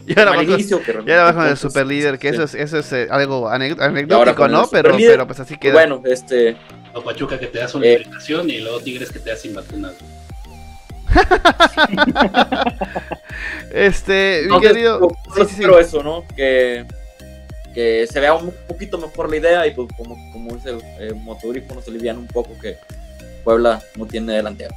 y 0.06 0.18
ahora 0.18 0.32
bajo, 0.32 0.42
inicio, 0.42 0.82
que 0.82 0.92
y 0.92 1.10
ahora 1.10 1.32
bajo 1.32 1.44
el 1.44 1.56
super 1.56 1.86
líder, 1.86 2.18
que 2.18 2.28
eso 2.28 2.42
es, 2.42 2.54
eso 2.54 2.78
es 2.78 2.92
eh, 2.92 3.06
algo 3.10 3.48
anecdótico, 3.48 4.48
¿no? 4.48 4.68
Pero, 4.70 4.94
pero 4.96 5.26
pues 5.26 5.40
así 5.40 5.56
queda. 5.56 5.72
Bueno, 5.72 6.02
este. 6.04 6.56
O 6.92 7.02
Pachuca 7.02 7.38
que 7.40 7.46
te 7.46 7.58
da 7.58 7.68
su 7.68 7.82
eh, 7.82 8.04
y 8.46 8.60
luego 8.60 8.80
Tigres 8.80 9.10
que 9.10 9.18
te 9.18 9.30
da 9.30 9.36
sin 9.36 9.54
vacunas. 9.54 9.94
este, 13.72 14.46
mi 14.48 14.60
querido. 14.60 15.08
sí, 15.34 15.44
sí, 15.56 15.64
eso, 15.80 16.02
¿no? 16.02 16.24
Que 16.36 16.86
que 17.74 18.06
se 18.06 18.20
vea 18.20 18.34
un 18.34 18.54
poquito 18.68 18.98
mejor 18.98 19.28
la 19.28 19.36
idea 19.36 19.66
y 19.66 19.72
pues 19.72 19.88
como, 19.96 20.14
como 20.32 20.54
dice 20.54 20.70
el 20.70 20.80
eh, 21.10 21.64
nos 21.74 21.88
alivian 21.88 22.18
un 22.18 22.28
poco 22.28 22.56
que 22.60 22.76
Puebla 23.44 23.82
no 23.96 24.06
tiene 24.06 24.32
delantero. 24.32 24.74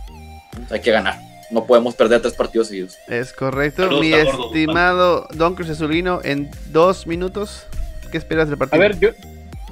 hay 0.70 0.82
que 0.82 0.92
ganar. 0.92 1.18
No 1.50 1.66
podemos 1.66 1.96
perder 1.96 2.22
tres 2.22 2.34
partidos 2.34 2.68
seguidos. 2.68 2.98
Es 3.08 3.32
correcto. 3.32 3.90
Mi 4.02 4.14
estimado 4.14 5.28
Don 5.34 5.56
Cruz 5.56 5.70
Azulino, 5.70 6.20
en 6.24 6.52
dos 6.72 7.08
minutos, 7.08 7.66
¿qué 8.12 8.18
esperas 8.18 8.50
del 8.50 8.58
partido? 8.58 8.84
A 8.84 8.88
ver, 8.88 9.00
yo, 9.00 9.10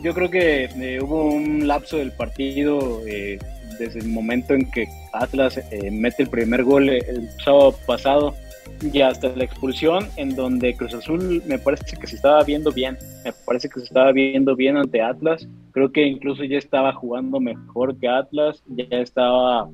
yo 0.01 0.13
creo 0.13 0.31
que 0.31 0.63
eh, 0.65 0.99
hubo 1.01 1.25
un 1.25 1.67
lapso 1.67 1.97
del 1.97 2.13
partido 2.13 3.01
eh, 3.05 3.39
desde 3.77 3.99
el 3.99 4.07
momento 4.07 4.53
en 4.53 4.71
que 4.71 4.87
Atlas 5.11 5.57
eh, 5.57 5.91
mete 5.91 6.23
el 6.23 6.29
primer 6.29 6.63
gol 6.63 6.89
el 6.89 7.29
sábado 7.43 7.77
pasado 7.85 8.35
y 8.81 9.01
hasta 9.01 9.35
la 9.35 9.43
expulsión 9.43 10.07
en 10.17 10.35
donde 10.35 10.75
Cruz 10.75 10.93
Azul 10.93 11.41
me 11.47 11.59
parece 11.59 11.97
que 11.97 12.07
se 12.07 12.15
estaba 12.15 12.43
viendo 12.43 12.71
bien, 12.71 12.97
me 13.23 13.31
parece 13.45 13.69
que 13.69 13.79
se 13.79 13.85
estaba 13.85 14.11
viendo 14.11 14.55
bien 14.55 14.77
ante 14.77 15.01
Atlas, 15.01 15.47
creo 15.71 15.91
que 15.91 16.05
incluso 16.05 16.43
ya 16.43 16.57
estaba 16.57 16.93
jugando 16.93 17.39
mejor 17.39 17.97
que 17.97 18.07
Atlas, 18.07 18.63
ya 18.67 18.85
estaba 18.99 19.69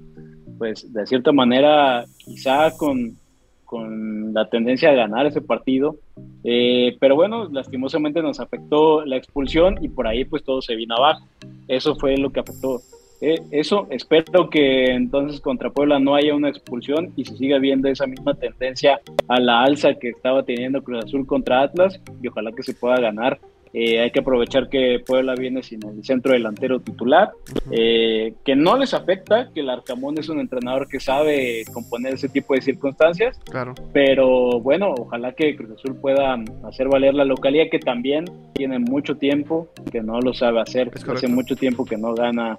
pues 0.57 0.91
de 0.93 1.05
cierta 1.07 1.31
manera 1.31 2.05
quizá 2.17 2.71
con, 2.77 3.17
con 3.65 4.33
la 4.33 4.47
tendencia 4.49 4.91
a 4.91 4.95
ganar 4.95 5.25
ese 5.25 5.41
partido, 5.41 5.95
eh, 6.43 6.95
pero 6.99 7.15
bueno, 7.15 7.49
lastimosamente 7.49 8.21
nos 8.21 8.39
afectó 8.39 9.05
la 9.05 9.17
expulsión 9.17 9.83
y 9.83 9.89
por 9.89 10.07
ahí 10.07 10.25
pues 10.25 10.43
todo 10.43 10.61
se 10.61 10.75
vino 10.75 10.95
abajo, 10.95 11.25
eso 11.67 11.95
fue 11.95 12.17
lo 12.17 12.29
que 12.29 12.41
afectó 12.41 12.81
eh, 13.21 13.39
eso, 13.51 13.87
espero 13.91 14.49
que 14.49 14.85
entonces 14.85 15.39
contra 15.41 15.69
Puebla 15.69 15.99
no 15.99 16.15
haya 16.15 16.33
una 16.33 16.49
expulsión 16.49 17.13
y 17.15 17.25
se 17.25 17.37
siga 17.37 17.59
viendo 17.59 17.87
esa 17.87 18.07
misma 18.07 18.33
tendencia 18.33 18.99
a 19.27 19.39
la 19.39 19.61
alza 19.61 19.93
que 19.93 20.09
estaba 20.09 20.43
teniendo 20.43 20.81
Cruz 20.81 21.05
Azul 21.05 21.27
contra 21.27 21.61
Atlas 21.61 22.01
y 22.21 22.27
ojalá 22.27 22.51
que 22.51 22.63
se 22.63 22.73
pueda 22.73 22.99
ganar. 22.99 23.39
Eh, 23.73 24.01
hay 24.01 24.11
que 24.11 24.19
aprovechar 24.19 24.69
que 24.69 25.01
Puebla 25.05 25.33
viene 25.35 25.63
sin 25.63 25.79
el 25.87 26.03
centro 26.03 26.33
delantero 26.33 26.79
titular, 26.79 27.31
eh, 27.71 28.33
que 28.43 28.55
no 28.55 28.77
les 28.77 28.93
afecta, 28.93 29.49
que 29.53 29.61
el 29.61 29.69
Arcamón 29.69 30.17
es 30.17 30.27
un 30.29 30.39
entrenador 30.39 30.87
que 30.87 30.99
sabe 30.99 31.63
componer 31.73 32.15
ese 32.15 32.27
tipo 32.27 32.53
de 32.53 32.61
circunstancias. 32.61 33.39
Claro. 33.49 33.73
Pero 33.93 34.59
bueno, 34.59 34.93
ojalá 34.97 35.33
que 35.33 35.55
Cruz 35.55 35.71
Azul 35.71 35.95
pueda 35.95 36.37
hacer 36.67 36.89
valer 36.89 37.13
la 37.13 37.25
localidad, 37.25 37.65
que 37.71 37.79
también 37.79 38.25
tiene 38.53 38.79
mucho 38.79 39.15
tiempo 39.15 39.69
que 39.91 40.01
no 40.01 40.19
lo 40.19 40.33
sabe 40.33 40.61
hacer. 40.61 40.91
Hace 41.11 41.27
mucho 41.27 41.55
tiempo 41.55 41.85
que 41.85 41.97
no 41.97 42.13
gana 42.13 42.57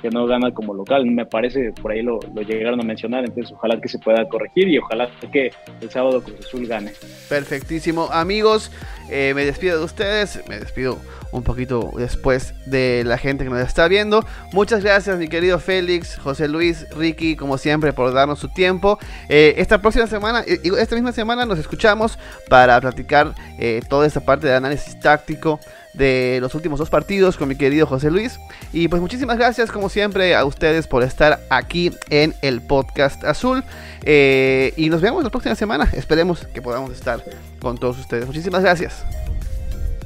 que 0.00 0.10
no 0.10 0.26
gana 0.26 0.52
como 0.52 0.74
local. 0.74 1.06
Me 1.06 1.26
parece, 1.26 1.72
por 1.80 1.92
ahí 1.92 2.02
lo, 2.02 2.20
llegaron 2.46 2.80
a 2.80 2.84
mencionar, 2.84 3.24
entonces 3.24 3.52
ojalá 3.52 3.80
que 3.80 3.88
se 3.88 3.98
pueda 3.98 4.28
corregir 4.28 4.68
y 4.68 4.78
ojalá 4.78 5.10
que 5.32 5.50
el 5.80 5.90
sábado 5.90 6.22
Cruz 6.22 6.40
Azul 6.40 6.66
gane. 6.66 6.92
Perfectísimo, 7.28 8.08
amigos, 8.12 8.70
eh, 9.10 9.32
me 9.34 9.44
despido 9.44 9.78
de 9.78 9.84
ustedes, 9.84 10.35
me 10.48 10.58
despido 10.58 10.98
un 11.32 11.42
poquito 11.42 11.92
después 11.96 12.54
de 12.66 13.02
la 13.04 13.18
gente 13.18 13.44
que 13.44 13.50
nos 13.50 13.60
está 13.60 13.88
viendo. 13.88 14.24
Muchas 14.52 14.82
gracias, 14.82 15.18
mi 15.18 15.28
querido 15.28 15.58
Félix, 15.58 16.16
José 16.16 16.48
Luis, 16.48 16.86
Ricky, 16.96 17.36
como 17.36 17.58
siempre, 17.58 17.92
por 17.92 18.12
darnos 18.12 18.38
su 18.38 18.48
tiempo. 18.48 18.98
Eh, 19.28 19.54
esta 19.58 19.80
próxima 19.80 20.06
semana, 20.06 20.44
esta 20.46 20.94
misma 20.94 21.12
semana, 21.12 21.46
nos 21.46 21.58
escuchamos 21.58 22.18
para 22.48 22.80
platicar 22.80 23.34
eh, 23.58 23.82
toda 23.88 24.06
esta 24.06 24.20
parte 24.20 24.46
de 24.46 24.54
análisis 24.54 24.98
táctico 25.00 25.60
de 25.96 26.38
los 26.40 26.54
últimos 26.54 26.78
dos 26.78 26.90
partidos 26.90 27.36
con 27.36 27.48
mi 27.48 27.56
querido 27.56 27.86
José 27.86 28.10
Luis. 28.10 28.38
Y 28.72 28.88
pues 28.88 29.00
muchísimas 29.00 29.38
gracias 29.38 29.72
como 29.72 29.88
siempre 29.88 30.34
a 30.34 30.44
ustedes 30.44 30.86
por 30.86 31.02
estar 31.02 31.40
aquí 31.50 31.92
en 32.10 32.34
el 32.42 32.60
podcast 32.60 33.24
azul. 33.24 33.64
Eh, 34.02 34.72
y 34.76 34.90
nos 34.90 35.00
vemos 35.00 35.24
la 35.24 35.30
próxima 35.30 35.54
semana. 35.54 35.88
Esperemos 35.94 36.46
que 36.52 36.62
podamos 36.62 36.92
estar 36.92 37.22
con 37.60 37.78
todos 37.78 37.98
ustedes. 37.98 38.26
Muchísimas 38.26 38.62
gracias. 38.62 39.04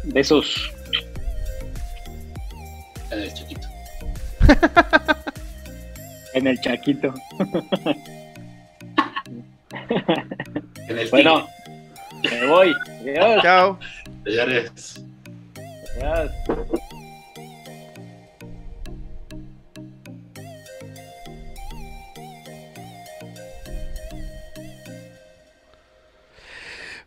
Besos. 0.04 0.72
En 3.10 3.18
el 3.20 3.34
chaquito. 3.34 3.68
en 6.34 6.46
el 6.46 6.60
chaquito. 6.60 7.14
en 10.88 10.98
el 10.98 11.08
bueno. 11.10 11.48
Me 12.22 12.46
voy. 12.46 12.74
Adiós. 13.00 13.42
Chao. 13.42 13.78
Señores. 14.24 15.00
Adiós. 16.02 16.30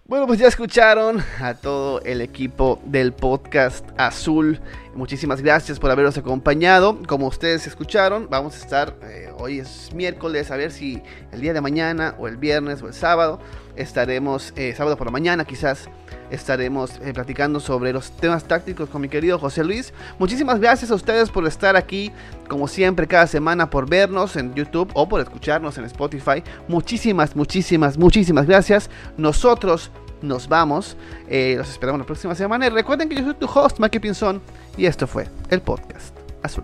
Bueno, 0.05 0.27
pues 0.27 0.37
ya 0.37 0.47
escucharon 0.47 1.23
a 1.39 1.53
todo 1.53 2.01
el 2.01 2.19
equipo 2.19 2.81
del 2.83 3.13
podcast 3.13 3.87
Azul. 3.97 4.59
Muchísimas 4.95 5.41
gracias 5.41 5.79
por 5.79 5.91
habernos 5.91 6.17
acompañado. 6.17 6.99
Como 7.07 7.27
ustedes 7.27 7.67
escucharon, 7.67 8.27
vamos 8.29 8.53
a 8.55 8.57
estar, 8.57 8.97
eh, 9.03 9.31
hoy 9.39 9.59
es 9.59 9.93
miércoles, 9.93 10.51
a 10.51 10.57
ver 10.57 10.71
si 10.71 11.01
el 11.31 11.39
día 11.39 11.53
de 11.53 11.61
mañana 11.61 12.15
o 12.19 12.27
el 12.27 12.35
viernes 12.35 12.81
o 12.81 12.87
el 12.87 12.93
sábado 12.93 13.39
estaremos, 13.77 14.51
eh, 14.57 14.73
sábado 14.75 14.97
por 14.97 15.07
la 15.07 15.11
mañana 15.11 15.45
quizás, 15.45 15.87
estaremos 16.33 16.99
eh, 17.03 17.13
platicando 17.13 17.59
sobre 17.59 17.93
los 17.93 18.11
temas 18.11 18.43
tácticos 18.43 18.89
con 18.89 19.01
mi 19.01 19.09
querido 19.09 19.39
José 19.39 19.63
Luis. 19.63 19.93
Muchísimas 20.19 20.59
gracias 20.59 20.91
a 20.91 20.95
ustedes 20.95 21.29
por 21.29 21.45
estar 21.47 21.75
aquí, 21.75 22.11
como 22.47 22.67
siempre, 22.67 23.07
cada 23.07 23.27
semana, 23.27 23.69
por 23.69 23.89
vernos 23.89 24.35
en 24.35 24.53
YouTube 24.53 24.89
o 24.93 25.07
por 25.07 25.21
escucharnos 25.21 25.77
en 25.77 25.85
Spotify. 25.85 26.43
Muchísimas, 26.67 27.35
muchísimas, 27.35 27.97
muchísimas 27.97 28.45
gracias. 28.47 28.89
Nosotros 29.17 29.91
nos 30.21 30.47
vamos. 30.47 30.97
Eh, 31.27 31.55
los 31.57 31.69
esperamos 31.69 31.99
la 31.99 32.05
próxima 32.05 32.33
semana. 32.33 32.67
Y 32.67 32.69
recuerden 32.69 33.09
que 33.09 33.15
yo 33.15 33.23
soy 33.23 33.35
tu 33.35 33.45
host, 33.45 33.79
Maki 33.79 33.99
Pinzón. 33.99 34.41
Y 34.77 34.85
esto 34.85 35.05
fue 35.05 35.27
el 35.49 35.61
podcast 35.61 36.15
azul. 36.41 36.63